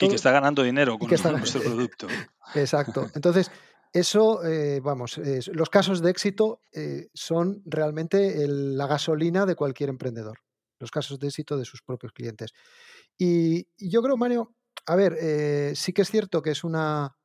y 0.01 0.09
que 0.09 0.15
está 0.15 0.31
ganando 0.33 0.63
dinero 0.63 0.99
con 0.99 1.09
nuestro 1.09 1.61
producto. 1.63 2.07
Exacto. 2.55 3.09
Entonces, 3.15 3.51
eso, 3.97 4.45
eh, 4.45 4.81
vamos, 4.81 5.19
los 5.53 5.71
casos 5.71 6.03
de 6.03 6.11
éxito 6.11 6.61
eh, 6.71 7.09
son 7.15 7.63
realmente 7.65 8.47
la 8.47 8.87
gasolina 8.87 9.47
de 9.47 9.55
cualquier 9.55 9.89
emprendedor, 9.89 10.41
los 10.79 10.91
casos 10.91 11.19
de 11.19 11.29
éxito 11.29 11.57
de 11.57 11.65
sus 11.65 11.81
propios 11.81 12.13
clientes. 12.13 12.53
Y, 13.17 13.69
yo 13.79 14.03
creo, 14.03 14.19
Mario, 14.19 14.55
a 14.85 14.97
ver, 14.97 15.17
eh, 15.19 15.73
sí 15.75 15.95
que 15.95 16.03
es 16.03 16.11
cierto 16.11 16.43
que 16.43 16.51
es 16.51 16.63
una, 16.63 17.17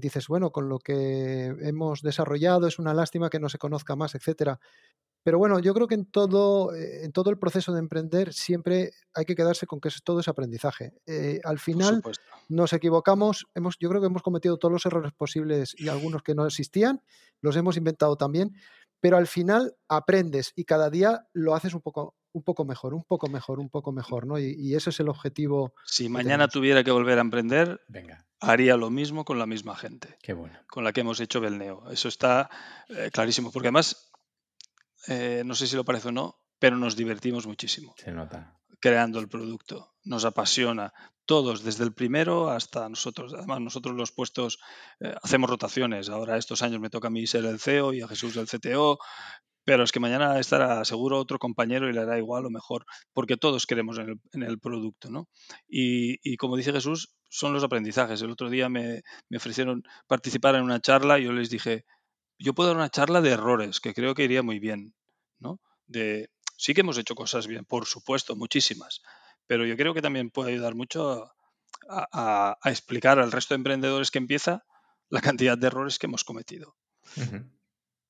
dices, 0.00 0.28
bueno, 0.28 0.50
con 0.50 0.68
lo 0.68 0.78
que 0.78 1.54
hemos 1.60 2.00
desarrollado 2.00 2.66
es 2.66 2.78
una 2.78 2.94
lástima 2.94 3.28
que 3.28 3.38
no 3.38 3.48
se 3.48 3.58
conozca 3.58 3.94
más, 3.94 4.14
etcétera. 4.14 4.58
Pero 5.26 5.38
bueno, 5.38 5.58
yo 5.58 5.74
creo 5.74 5.88
que 5.88 5.96
en 5.96 6.06
todo, 6.06 6.72
eh, 6.72 7.04
en 7.04 7.10
todo 7.10 7.30
el 7.30 7.38
proceso 7.38 7.72
de 7.72 7.80
emprender 7.80 8.32
siempre 8.32 8.92
hay 9.12 9.24
que 9.24 9.34
quedarse 9.34 9.66
con 9.66 9.80
que 9.80 9.90
todo 10.04 10.20
es 10.20 10.28
aprendizaje. 10.28 10.92
Eh, 11.04 11.40
al 11.42 11.58
final 11.58 12.00
nos 12.48 12.72
equivocamos, 12.72 13.48
hemos, 13.56 13.76
yo 13.80 13.88
creo 13.88 14.00
que 14.00 14.06
hemos 14.06 14.22
cometido 14.22 14.56
todos 14.56 14.70
los 14.70 14.86
errores 14.86 15.12
posibles 15.12 15.74
y 15.76 15.88
algunos 15.88 16.22
que 16.22 16.36
no 16.36 16.46
existían, 16.46 17.02
los 17.40 17.56
hemos 17.56 17.76
inventado 17.76 18.14
también, 18.14 18.54
pero 19.06 19.18
al 19.18 19.28
final 19.28 19.76
aprendes 19.88 20.52
y 20.56 20.64
cada 20.64 20.90
día 20.90 21.28
lo 21.32 21.54
haces 21.54 21.74
un 21.74 21.80
poco, 21.80 22.16
un 22.32 22.42
poco 22.42 22.64
mejor, 22.64 22.92
un 22.92 23.04
poco 23.04 23.28
mejor, 23.28 23.60
un 23.60 23.70
poco 23.70 23.92
mejor, 23.92 24.26
¿no? 24.26 24.36
Y, 24.36 24.74
ese 24.74 24.90
es 24.90 24.98
el 24.98 25.08
objetivo. 25.08 25.74
Si 25.84 26.08
mañana 26.08 26.48
tuviera 26.48 26.82
que 26.82 26.90
volver 26.90 27.18
a 27.18 27.20
emprender, 27.20 27.80
Venga. 27.86 28.26
haría 28.40 28.76
lo 28.76 28.90
mismo 28.90 29.24
con 29.24 29.38
la 29.38 29.46
misma 29.46 29.76
gente. 29.76 30.18
Qué 30.24 30.32
bueno. 30.32 30.58
Con 30.66 30.82
la 30.82 30.92
que 30.92 31.02
hemos 31.02 31.20
hecho 31.20 31.40
Belneo. 31.40 31.88
Eso 31.88 32.08
está 32.08 32.50
eh, 32.88 33.10
clarísimo, 33.12 33.52
porque 33.52 33.68
además 33.68 34.10
eh, 35.06 35.44
no 35.46 35.54
sé 35.54 35.68
si 35.68 35.76
lo 35.76 35.84
parece 35.84 36.08
o 36.08 36.12
no, 36.12 36.40
pero 36.58 36.76
nos 36.76 36.96
divertimos 36.96 37.46
muchísimo. 37.46 37.94
Se 37.98 38.10
nota. 38.10 38.58
Creando 38.80 39.18
el 39.18 39.28
producto. 39.28 39.94
Nos 40.04 40.24
apasiona. 40.24 40.92
Todos, 41.24 41.64
desde 41.64 41.82
el 41.82 41.92
primero 41.92 42.50
hasta 42.50 42.88
nosotros. 42.88 43.34
Además, 43.34 43.60
nosotros 43.60 43.96
los 43.96 44.12
puestos 44.12 44.58
eh, 45.00 45.14
hacemos 45.22 45.50
rotaciones. 45.50 46.08
Ahora 46.08 46.36
estos 46.36 46.62
años 46.62 46.80
me 46.80 46.90
toca 46.90 47.08
a 47.08 47.10
mí 47.10 47.26
ser 47.26 47.44
el 47.44 47.58
CEO 47.58 47.92
y 47.92 48.00
a 48.00 48.08
Jesús 48.08 48.36
el 48.36 48.46
CTO. 48.46 48.98
Pero 49.64 49.82
es 49.82 49.90
que 49.90 49.98
mañana 49.98 50.38
estará 50.38 50.84
seguro 50.84 51.18
otro 51.18 51.40
compañero 51.40 51.90
y 51.90 51.92
le 51.92 52.00
hará 52.00 52.16
igual 52.18 52.46
o 52.46 52.50
mejor, 52.50 52.86
porque 53.12 53.36
todos 53.36 53.66
queremos 53.66 53.98
en 53.98 54.42
el, 54.44 54.60
producto. 54.60 55.10
¿no? 55.10 55.28
Y, 55.66 56.36
como 56.36 56.56
dice 56.56 56.72
Jesús, 56.72 57.16
son 57.28 57.52
los 57.52 57.64
aprendizajes. 57.64 58.22
El 58.22 58.30
otro 58.30 58.48
día 58.48 58.68
me, 58.68 59.02
me 59.28 59.38
ofrecieron 59.38 59.82
participar 60.06 60.54
en 60.54 60.62
una 60.62 60.80
charla 60.80 61.18
y 61.18 61.24
yo 61.24 61.32
les 61.32 61.50
dije, 61.50 61.84
yo 62.38 62.54
puedo 62.54 62.68
dar 62.68 62.76
una 62.76 62.90
charla 62.90 63.20
de 63.20 63.30
errores, 63.30 63.80
que 63.80 63.92
creo 63.92 64.14
que 64.14 64.22
iría 64.24 64.44
muy 64.44 64.60
bien, 64.60 64.94
¿no? 65.40 65.60
De, 65.86 66.30
sí 66.56 66.74
que 66.74 66.80
hemos 66.80 66.98
hecho 66.98 67.14
cosas 67.14 67.46
bien, 67.46 67.64
por 67.64 67.86
supuesto, 67.86 68.36
muchísimas, 68.36 69.02
pero 69.46 69.64
yo 69.64 69.76
creo 69.76 69.94
que 69.94 70.02
también 70.02 70.30
puede 70.30 70.52
ayudar 70.52 70.74
mucho 70.74 71.32
a, 71.88 72.58
explicar 72.64 73.18
al 73.18 73.32
resto 73.32 73.54
de 73.54 73.56
emprendedores 73.56 74.10
que 74.10 74.18
empieza 74.18 74.64
la 75.08 75.20
cantidad 75.20 75.56
de 75.56 75.66
errores 75.66 75.98
que 75.98 76.06
hemos 76.06 76.24
cometido. 76.24 76.76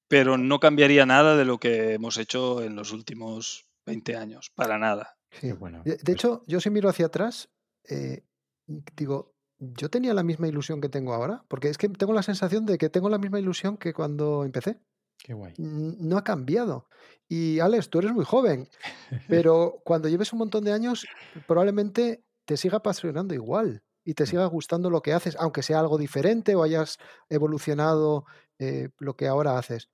Pero 0.08 0.38
no 0.38 0.60
cambiaría 0.60 1.04
nada 1.04 1.36
de 1.36 1.44
lo 1.44 1.58
que 1.58 1.94
hemos 1.94 2.16
hecho 2.16 2.62
en 2.62 2.76
los 2.76 2.92
últimos 2.92 3.66
20 3.84 4.16
años, 4.16 4.50
para 4.54 4.78
nada. 4.78 5.16
Sí. 5.30 5.52
Bueno. 5.52 5.82
De, 5.84 5.92
de 5.92 5.96
Pues 5.96 6.14
hecho, 6.14 6.44
yo 6.46 6.60
si 6.60 6.70
miro 6.70 6.88
hacia 6.88 7.06
atrás, 7.06 7.50
eh, 7.88 8.24
digo, 8.66 9.34
yo 9.58 9.90
tenía 9.90 10.14
la 10.14 10.22
misma 10.22 10.48
ilusión 10.48 10.80
que 10.80 10.88
tengo 10.88 11.14
ahora, 11.14 11.44
porque 11.48 11.68
es 11.68 11.78
que 11.78 11.88
tengo 11.88 12.12
la 12.12 12.22
sensación 12.22 12.66
de 12.66 12.78
que 12.78 12.90
tengo 12.90 13.08
la 13.08 13.18
misma 13.18 13.40
ilusión 13.40 13.76
que 13.76 13.92
cuando 13.92 14.44
empecé. 14.44 14.80
Qué 15.18 15.34
guay. 15.34 15.54
N- 15.58 15.96
No 16.00 16.16
ha 16.18 16.24
cambiado. 16.24 16.88
Y 17.28 17.58
Alex, 17.60 17.90
tú 17.90 17.98
eres 17.98 18.12
muy 18.12 18.24
joven, 18.24 18.68
pero 19.28 19.80
cuando 19.84 20.08
lleves 20.08 20.32
un 20.32 20.38
montón 20.40 20.64
de 20.64 20.72
años, 20.72 21.06
probablemente 21.46 22.22
te 22.44 22.56
siga 22.56 22.78
apasionando 22.78 23.34
igual 23.34 23.82
y 24.04 24.14
te 24.14 24.24
Mm. 24.24 24.26
siga 24.26 24.46
gustando 24.46 24.88
lo 24.90 25.02
que 25.02 25.12
haces, 25.12 25.36
aunque 25.38 25.62
sea 25.62 25.80
algo 25.80 25.98
diferente 25.98 26.54
o 26.54 26.62
hayas 26.62 26.98
evolucionado 27.28 28.24
eh, 28.58 28.90
lo 28.98 29.16
que 29.16 29.26
ahora 29.26 29.58
haces. 29.58 29.88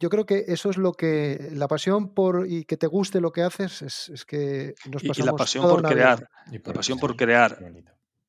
Yo 0.00 0.10
creo 0.10 0.26
que 0.26 0.44
eso 0.48 0.70
es 0.70 0.76
lo 0.76 0.92
que 0.92 1.48
la 1.52 1.68
pasión 1.68 2.12
por 2.14 2.46
y 2.48 2.64
que 2.64 2.76
te 2.76 2.86
guste 2.86 3.20
lo 3.20 3.32
que 3.32 3.42
haces 3.42 3.80
es, 3.80 4.08
es 4.10 4.24
que 4.24 4.74
nos 4.90 5.02
Y, 5.02 5.06
y 5.06 5.08
la 5.08 5.14
pasamos 5.14 5.40
pasión 5.40 5.62
por 5.68 5.82
crear, 5.82 6.28
Y 6.50 6.58
la 6.58 6.72
pasión 6.74 6.98
por 6.98 7.16
crear, 7.16 7.58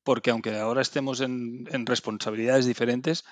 porque 0.02 0.30
aunque 0.30 0.56
ahora 0.58 0.80
estemos 0.80 1.20
en, 1.20 1.66
en 1.70 1.84
responsabilidades 1.84 2.64
diferentes, 2.66 3.24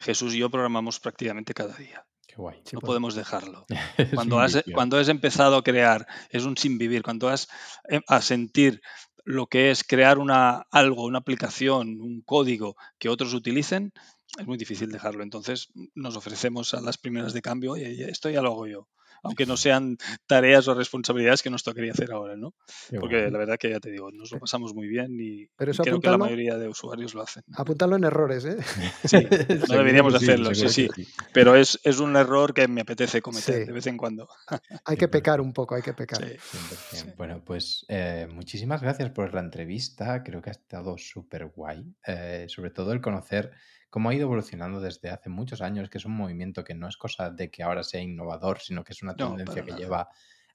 Jesús 0.00 0.34
y 0.34 0.38
yo 0.38 0.50
programamos 0.50 0.98
prácticamente 0.98 1.54
cada 1.54 1.76
día. 1.76 2.04
Qué 2.32 2.36
guay. 2.40 2.62
Sí, 2.64 2.74
No 2.76 2.80
pues, 2.80 2.88
podemos 2.88 3.14
dejarlo. 3.14 3.66
Cuando 4.14 4.40
has, 4.40 4.54
vicio. 4.54 4.72
cuando 4.72 4.96
has 4.96 5.08
empezado 5.08 5.56
a 5.56 5.62
crear, 5.62 6.06
es 6.30 6.44
un 6.44 6.56
sin 6.56 6.78
vivir. 6.78 7.02
Cuando 7.02 7.28
has 7.28 7.48
eh, 7.90 8.00
a 8.08 8.22
sentir 8.22 8.80
lo 9.24 9.48
que 9.48 9.70
es 9.70 9.84
crear 9.84 10.18
una, 10.18 10.64
algo, 10.70 11.04
una 11.04 11.18
aplicación, 11.18 12.00
un 12.00 12.22
código 12.22 12.74
que 12.98 13.10
otros 13.10 13.34
utilicen, 13.34 13.92
es 14.38 14.46
muy 14.46 14.56
difícil 14.56 14.90
dejarlo. 14.90 15.22
Entonces 15.22 15.68
nos 15.94 16.16
ofrecemos 16.16 16.72
a 16.72 16.80
las 16.80 16.96
primeras 16.96 17.34
de 17.34 17.42
cambio 17.42 17.76
y 17.76 18.02
esto 18.02 18.30
ya 18.30 18.40
lo 18.40 18.52
hago 18.52 18.66
yo. 18.66 18.88
Aunque 19.22 19.46
no 19.46 19.56
sean 19.56 19.96
tareas 20.26 20.66
o 20.68 20.74
responsabilidades 20.74 21.42
que 21.42 21.50
nos 21.50 21.62
tocaría 21.62 21.92
hacer 21.92 22.12
ahora, 22.12 22.36
¿no? 22.36 22.54
Qué 22.90 22.98
Porque 22.98 23.30
la 23.30 23.38
verdad 23.38 23.56
que 23.58 23.70
ya 23.70 23.80
te 23.80 23.90
digo, 23.90 24.10
nos 24.10 24.32
lo 24.32 24.38
pasamos 24.38 24.74
muy 24.74 24.88
bien 24.88 25.16
y, 25.20 25.46
Pero 25.56 25.70
y 25.70 25.74
eso 25.74 25.82
creo 25.82 26.00
que 26.00 26.10
la 26.10 26.18
mayoría 26.18 26.58
de 26.58 26.68
usuarios 26.68 27.14
lo 27.14 27.22
hacen. 27.22 27.44
apúntalo 27.54 27.96
en 27.96 28.04
errores, 28.04 28.44
¿eh? 28.44 28.56
Sí, 29.04 29.26
no 29.68 29.76
deberíamos 29.76 30.14
sí, 30.14 30.24
hacerlo, 30.24 30.54
sí, 30.54 30.68
sí. 30.68 30.88
sí. 30.94 31.08
Pero 31.32 31.54
es, 31.54 31.80
es 31.84 32.00
un 32.00 32.16
error 32.16 32.52
que 32.52 32.66
me 32.68 32.82
apetece 32.82 33.22
cometer 33.22 33.66
de 33.66 33.72
vez 33.72 33.86
en 33.86 33.96
cuando. 33.96 34.28
hay 34.84 34.96
que 34.96 35.08
pecar 35.08 35.40
un 35.40 35.52
poco, 35.52 35.74
hay 35.74 35.82
que 35.82 35.92
pecar. 35.94 36.18
Sí, 36.18 36.34
100%. 36.34 36.76
sí. 36.90 37.06
Bueno, 37.16 37.42
pues 37.44 37.86
eh, 37.88 38.26
muchísimas 38.30 38.82
gracias 38.82 39.10
por 39.10 39.32
la 39.34 39.40
entrevista. 39.40 40.22
Creo 40.22 40.42
que 40.42 40.50
ha 40.50 40.52
estado 40.52 40.96
súper 40.98 41.46
guay. 41.46 41.94
Eh, 42.06 42.46
sobre 42.48 42.70
todo 42.70 42.92
el 42.92 43.00
conocer 43.00 43.52
cómo 43.92 44.08
ha 44.08 44.14
ido 44.14 44.22
evolucionando 44.22 44.80
desde 44.80 45.10
hace 45.10 45.28
muchos 45.28 45.60
años, 45.60 45.90
que 45.90 45.98
es 45.98 46.06
un 46.06 46.16
movimiento 46.16 46.64
que 46.64 46.72
no 46.72 46.88
es 46.88 46.96
cosa 46.96 47.28
de 47.28 47.50
que 47.50 47.62
ahora 47.62 47.82
sea 47.82 48.00
innovador, 48.00 48.58
sino 48.58 48.84
que 48.84 48.94
es 48.94 49.02
una 49.02 49.14
tendencia 49.14 49.62
que 49.62 49.72
nada. 49.72 49.82
lleva 49.82 50.08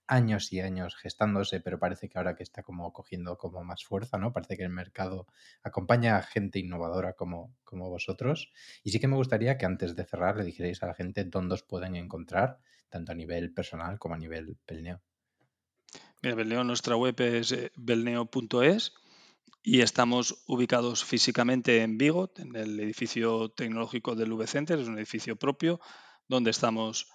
años 0.07 0.51
y 0.51 0.59
años 0.59 0.95
gestándose, 0.95 1.59
pero 1.59 1.77
parece 1.77 2.09
que 2.09 2.17
ahora 2.17 2.35
que 2.35 2.41
está 2.41 2.63
como 2.63 2.91
cogiendo 2.91 3.37
como 3.37 3.63
más 3.63 3.85
fuerza, 3.85 4.17
¿no? 4.17 4.33
Parece 4.33 4.57
que 4.57 4.63
el 4.63 4.71
mercado 4.71 5.27
acompaña 5.61 6.17
a 6.17 6.23
gente 6.23 6.57
innovadora 6.57 7.13
como, 7.13 7.53
como 7.63 7.91
vosotros. 7.91 8.51
Y 8.83 8.89
sí 8.89 8.99
que 8.99 9.07
me 9.07 9.17
gustaría 9.17 9.55
que 9.59 9.67
antes 9.67 9.95
de 9.95 10.03
cerrar 10.03 10.35
le 10.37 10.43
dijerais 10.43 10.81
a 10.81 10.87
la 10.87 10.95
gente 10.95 11.23
dónde 11.23 11.53
os 11.53 11.61
pueden 11.61 11.95
encontrar, 11.95 12.57
tanto 12.89 13.11
a 13.11 13.15
nivel 13.15 13.53
personal 13.53 13.99
como 13.99 14.15
a 14.15 14.17
nivel 14.17 14.57
pelneo. 14.65 14.99
Mira, 16.23 16.33
Belneo, 16.33 16.63
nuestra 16.63 16.95
web 16.95 17.21
es 17.21 17.51
eh, 17.51 17.71
belneo.es 17.75 18.93
y 19.63 19.81
estamos 19.81 20.43
ubicados 20.47 21.03
físicamente 21.03 21.81
en 21.81 21.97
Vigo, 21.97 22.31
en 22.37 22.55
el 22.55 22.79
edificio 22.79 23.49
tecnológico 23.49 24.15
del 24.15 24.31
V 24.31 24.47
Center, 24.47 24.79
es 24.79 24.87
un 24.87 24.97
edificio 24.97 25.35
propio 25.35 25.79
donde 26.27 26.51
estamos 26.51 27.07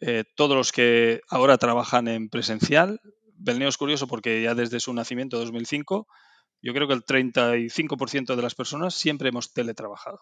eh, 0.00 0.24
todos 0.36 0.56
los 0.56 0.72
que 0.72 1.20
ahora 1.28 1.58
trabajan 1.58 2.08
en 2.08 2.28
presencial. 2.28 3.00
Belneo 3.34 3.68
es 3.68 3.76
curioso 3.76 4.06
porque 4.06 4.42
ya 4.42 4.54
desde 4.54 4.80
su 4.80 4.92
nacimiento, 4.94 5.38
2005, 5.38 6.06
yo 6.62 6.72
creo 6.74 6.88
que 6.88 6.94
el 6.94 7.04
35% 7.04 8.36
de 8.36 8.42
las 8.42 8.54
personas 8.54 8.94
siempre 8.94 9.28
hemos 9.28 9.52
teletrabajado. 9.52 10.20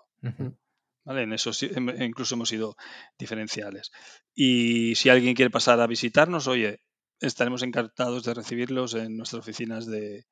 ¿vale? 1.04 1.22
En 1.22 1.32
eso 1.32 1.50
em- 1.62 2.02
incluso 2.02 2.34
hemos 2.34 2.48
sido 2.48 2.76
diferenciales. 3.18 3.90
Y 4.34 4.94
si 4.94 5.08
alguien 5.10 5.34
quiere 5.34 5.50
pasar 5.50 5.80
a 5.80 5.86
visitarnos, 5.86 6.46
oye, 6.48 6.80
estaremos 7.20 7.62
encantados 7.62 8.24
de 8.24 8.34
recibirlos 8.34 8.94
en 8.94 9.16
nuestras 9.16 9.40
oficinas 9.40 9.86
de, 9.86 10.24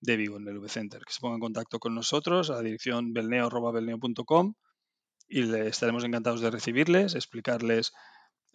de 0.00 0.16
Vigo, 0.16 0.36
en 0.38 0.48
el 0.48 0.58
V-Center. 0.58 1.02
Que 1.04 1.12
se 1.12 1.20
pongan 1.20 1.36
en 1.36 1.40
contacto 1.40 1.78
con 1.78 1.94
nosotros 1.94 2.50
a 2.50 2.54
la 2.54 2.62
dirección 2.62 3.12
belneo.belneo.com 3.12 4.54
y 5.28 5.42
le 5.42 5.68
estaremos 5.68 6.04
encantados 6.04 6.40
de 6.40 6.50
recibirles, 6.50 7.14
explicarles 7.14 7.92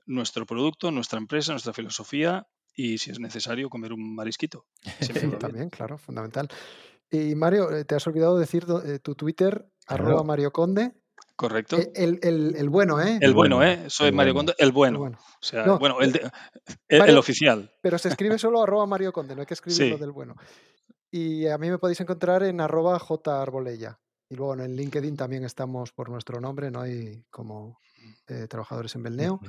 nuestro 0.05 0.45
producto, 0.45 0.91
nuestra 0.91 1.17
empresa, 1.19 1.51
nuestra 1.53 1.73
filosofía 1.73 2.45
y 2.75 2.97
si 2.97 3.11
es 3.11 3.19
necesario 3.19 3.69
comer 3.69 3.93
un 3.93 4.15
marisquito. 4.15 4.65
También, 5.39 5.69
claro, 5.69 5.97
fundamental. 5.97 6.49
Y 7.09 7.35
Mario, 7.35 7.71
eh, 7.71 7.85
te 7.85 7.95
has 7.95 8.05
olvidado 8.07 8.37
decir 8.37 8.65
eh, 8.85 8.99
tu 8.99 9.15
Twitter, 9.15 9.65
arroba 9.87 10.23
Mario 10.23 10.51
Conde. 10.51 10.91
¿Correcto? 11.37 11.77
Eh, 11.77 11.91
El, 11.95 12.19
el- 12.23 12.55
el 12.57 12.69
bueno, 12.69 13.01
¿eh? 13.01 13.17
El 13.21 13.33
bueno, 13.33 13.61
¿eh? 13.63 13.85
Soy 13.89 14.07
el 14.07 14.13
Mario 14.15 14.33
bueno. 14.33 14.51
Conde, 14.51 14.55
el 14.57 14.67
El 14.67 14.71
bueno. 14.73 14.99
bueno. 14.99 15.17
O 15.19 15.45
sea, 15.45 15.65
No, 15.65 15.79
bueno, 15.79 15.99
el, 16.01 16.11
de- 16.13 16.19
el, 16.19 16.31
el 16.89 16.99
Mario, 16.99 17.19
oficial. 17.19 17.71
pero 17.81 17.97
se 17.97 18.09
escribe 18.09 18.37
solo 18.39 18.61
arroba 18.63 18.85
Mario 18.85 19.11
Conde, 19.13 19.35
no 19.35 19.41
hay 19.41 19.47
que 19.47 19.53
escribirlo 19.53 19.95
Sí, 19.95 20.01
del 20.01 20.11
bueno. 20.11 20.35
Y 21.17 21.47
a 21.47 21.57
mí 21.57 21.69
me 21.69 21.77
podéis 21.77 22.01
encontrar 22.01 22.43
en 22.43 22.59
arroba 22.59 22.99
jarbolella. 22.99 24.01
Y 24.27 24.35
luego 24.35 24.53
en 24.55 24.75
LinkedIn 24.75 25.15
también 25.15 25.45
estamos 25.45 25.93
por 25.93 26.09
nuestro 26.09 26.41
nombre, 26.41 26.69
no 26.69 26.81
hay 26.81 27.23
como 27.29 27.79
eh, 28.27 28.47
trabajadores 28.49 28.93
en 28.95 29.03
Belneo. 29.03 29.39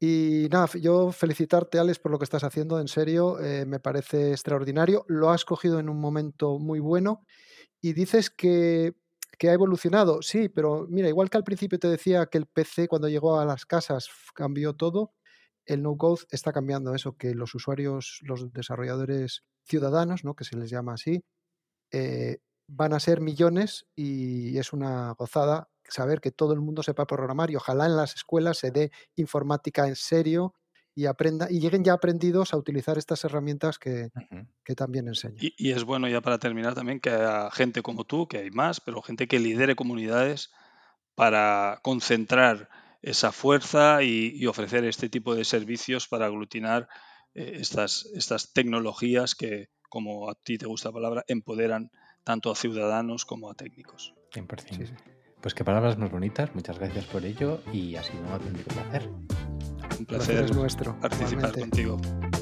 Y 0.00 0.48
nada, 0.50 0.68
yo 0.80 1.12
felicitarte, 1.12 1.78
Alex, 1.78 2.00
por 2.00 2.10
lo 2.10 2.18
que 2.18 2.24
estás 2.24 2.42
haciendo, 2.42 2.80
en 2.80 2.88
serio, 2.88 3.38
eh, 3.38 3.64
me 3.66 3.78
parece 3.78 4.32
extraordinario. 4.32 5.04
Lo 5.06 5.30
has 5.30 5.44
cogido 5.44 5.78
en 5.78 5.88
un 5.88 6.00
momento 6.00 6.58
muy 6.58 6.80
bueno 6.80 7.24
y 7.80 7.92
dices 7.92 8.28
que, 8.28 8.96
que 9.38 9.48
ha 9.48 9.52
evolucionado. 9.52 10.22
Sí, 10.22 10.48
pero 10.48 10.88
mira, 10.88 11.08
igual 11.08 11.30
que 11.30 11.36
al 11.36 11.44
principio 11.44 11.78
te 11.78 11.86
decía 11.86 12.26
que 12.26 12.38
el 12.38 12.46
PC 12.46 12.88
cuando 12.88 13.08
llegó 13.08 13.38
a 13.38 13.44
las 13.44 13.64
casas 13.64 14.08
cambió 14.34 14.74
todo, 14.74 15.12
el 15.66 15.84
no-code 15.84 16.24
está 16.30 16.52
cambiando 16.52 16.96
eso, 16.96 17.16
que 17.16 17.32
los 17.32 17.54
usuarios, 17.54 18.18
los 18.22 18.52
desarrolladores 18.52 19.44
ciudadanos, 19.66 20.24
¿no? 20.24 20.34
que 20.34 20.44
se 20.44 20.56
les 20.56 20.70
llama 20.70 20.94
así, 20.94 21.22
eh, 21.92 22.38
van 22.68 22.92
a 22.92 23.00
ser 23.00 23.20
millones 23.20 23.86
y 23.94 24.58
es 24.58 24.72
una 24.72 25.12
gozada 25.12 25.68
saber 25.88 26.20
que 26.20 26.32
todo 26.32 26.52
el 26.52 26.60
mundo 26.60 26.82
sepa 26.82 27.06
programar 27.06 27.50
y 27.50 27.56
ojalá 27.56 27.86
en 27.86 27.96
las 27.96 28.14
escuelas 28.14 28.58
se 28.58 28.70
dé 28.70 28.90
informática 29.14 29.86
en 29.86 29.96
serio 29.96 30.54
y 30.94 31.06
aprenda 31.06 31.46
y 31.50 31.60
lleguen 31.60 31.84
ya 31.84 31.92
aprendidos 31.92 32.54
a 32.54 32.56
utilizar 32.56 32.96
estas 32.96 33.22
herramientas 33.24 33.78
que, 33.78 34.10
también 34.76 35.08
enseñan. 35.08 35.36
Y, 35.38 35.54
y 35.58 35.72
es 35.72 35.84
bueno 35.84 36.08
ya 36.08 36.22
para 36.22 36.38
terminar 36.38 36.74
también 36.74 37.00
que 37.00 37.10
haya 37.10 37.50
gente 37.50 37.82
como 37.82 38.04
tú, 38.04 38.26
que 38.26 38.38
hay 38.38 38.50
más, 38.50 38.80
pero 38.80 39.02
gente 39.02 39.28
que 39.28 39.38
lidere 39.38 39.76
comunidades 39.76 40.50
para 41.14 41.80
concentrar 41.82 42.70
esa 43.02 43.30
fuerza 43.30 44.02
y, 44.02 44.32
y 44.34 44.46
ofrecer 44.46 44.84
este 44.84 45.08
tipo 45.08 45.34
de 45.34 45.44
servicios 45.44 46.08
para 46.08 46.26
aglutinar 46.26 46.88
estas, 47.36 48.06
estas 48.14 48.52
tecnologías 48.52 49.34
que, 49.34 49.68
como 49.88 50.30
a 50.30 50.34
ti 50.34 50.58
te 50.58 50.66
gusta 50.66 50.88
la 50.88 50.94
palabra, 50.94 51.24
empoderan 51.28 51.90
tanto 52.24 52.50
a 52.50 52.56
ciudadanos 52.56 53.24
como 53.24 53.50
a 53.50 53.54
técnicos. 53.54 54.14
100%. 54.32 54.76
Sí, 54.76 54.86
sí. 54.86 54.94
Pues 55.40 55.54
qué 55.54 55.64
palabras 55.64 55.96
más 55.98 56.10
bonitas, 56.10 56.54
muchas 56.54 56.78
gracias 56.78 57.04
por 57.04 57.24
ello 57.24 57.62
y 57.72 57.94
ha 57.96 58.02
sido 58.02 58.20
un 58.20 58.28
auténtico 58.28 58.70
placer. 58.70 59.08
Un 59.08 60.06
placer 60.06 60.06
placer 60.06 60.44
es 60.44 60.56
nuestro. 60.56 60.98
participar 60.98 61.50
igualmente. 61.50 61.60
contigo. 61.60 61.96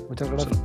Muchas 0.09 0.31
gracias. 0.31 0.59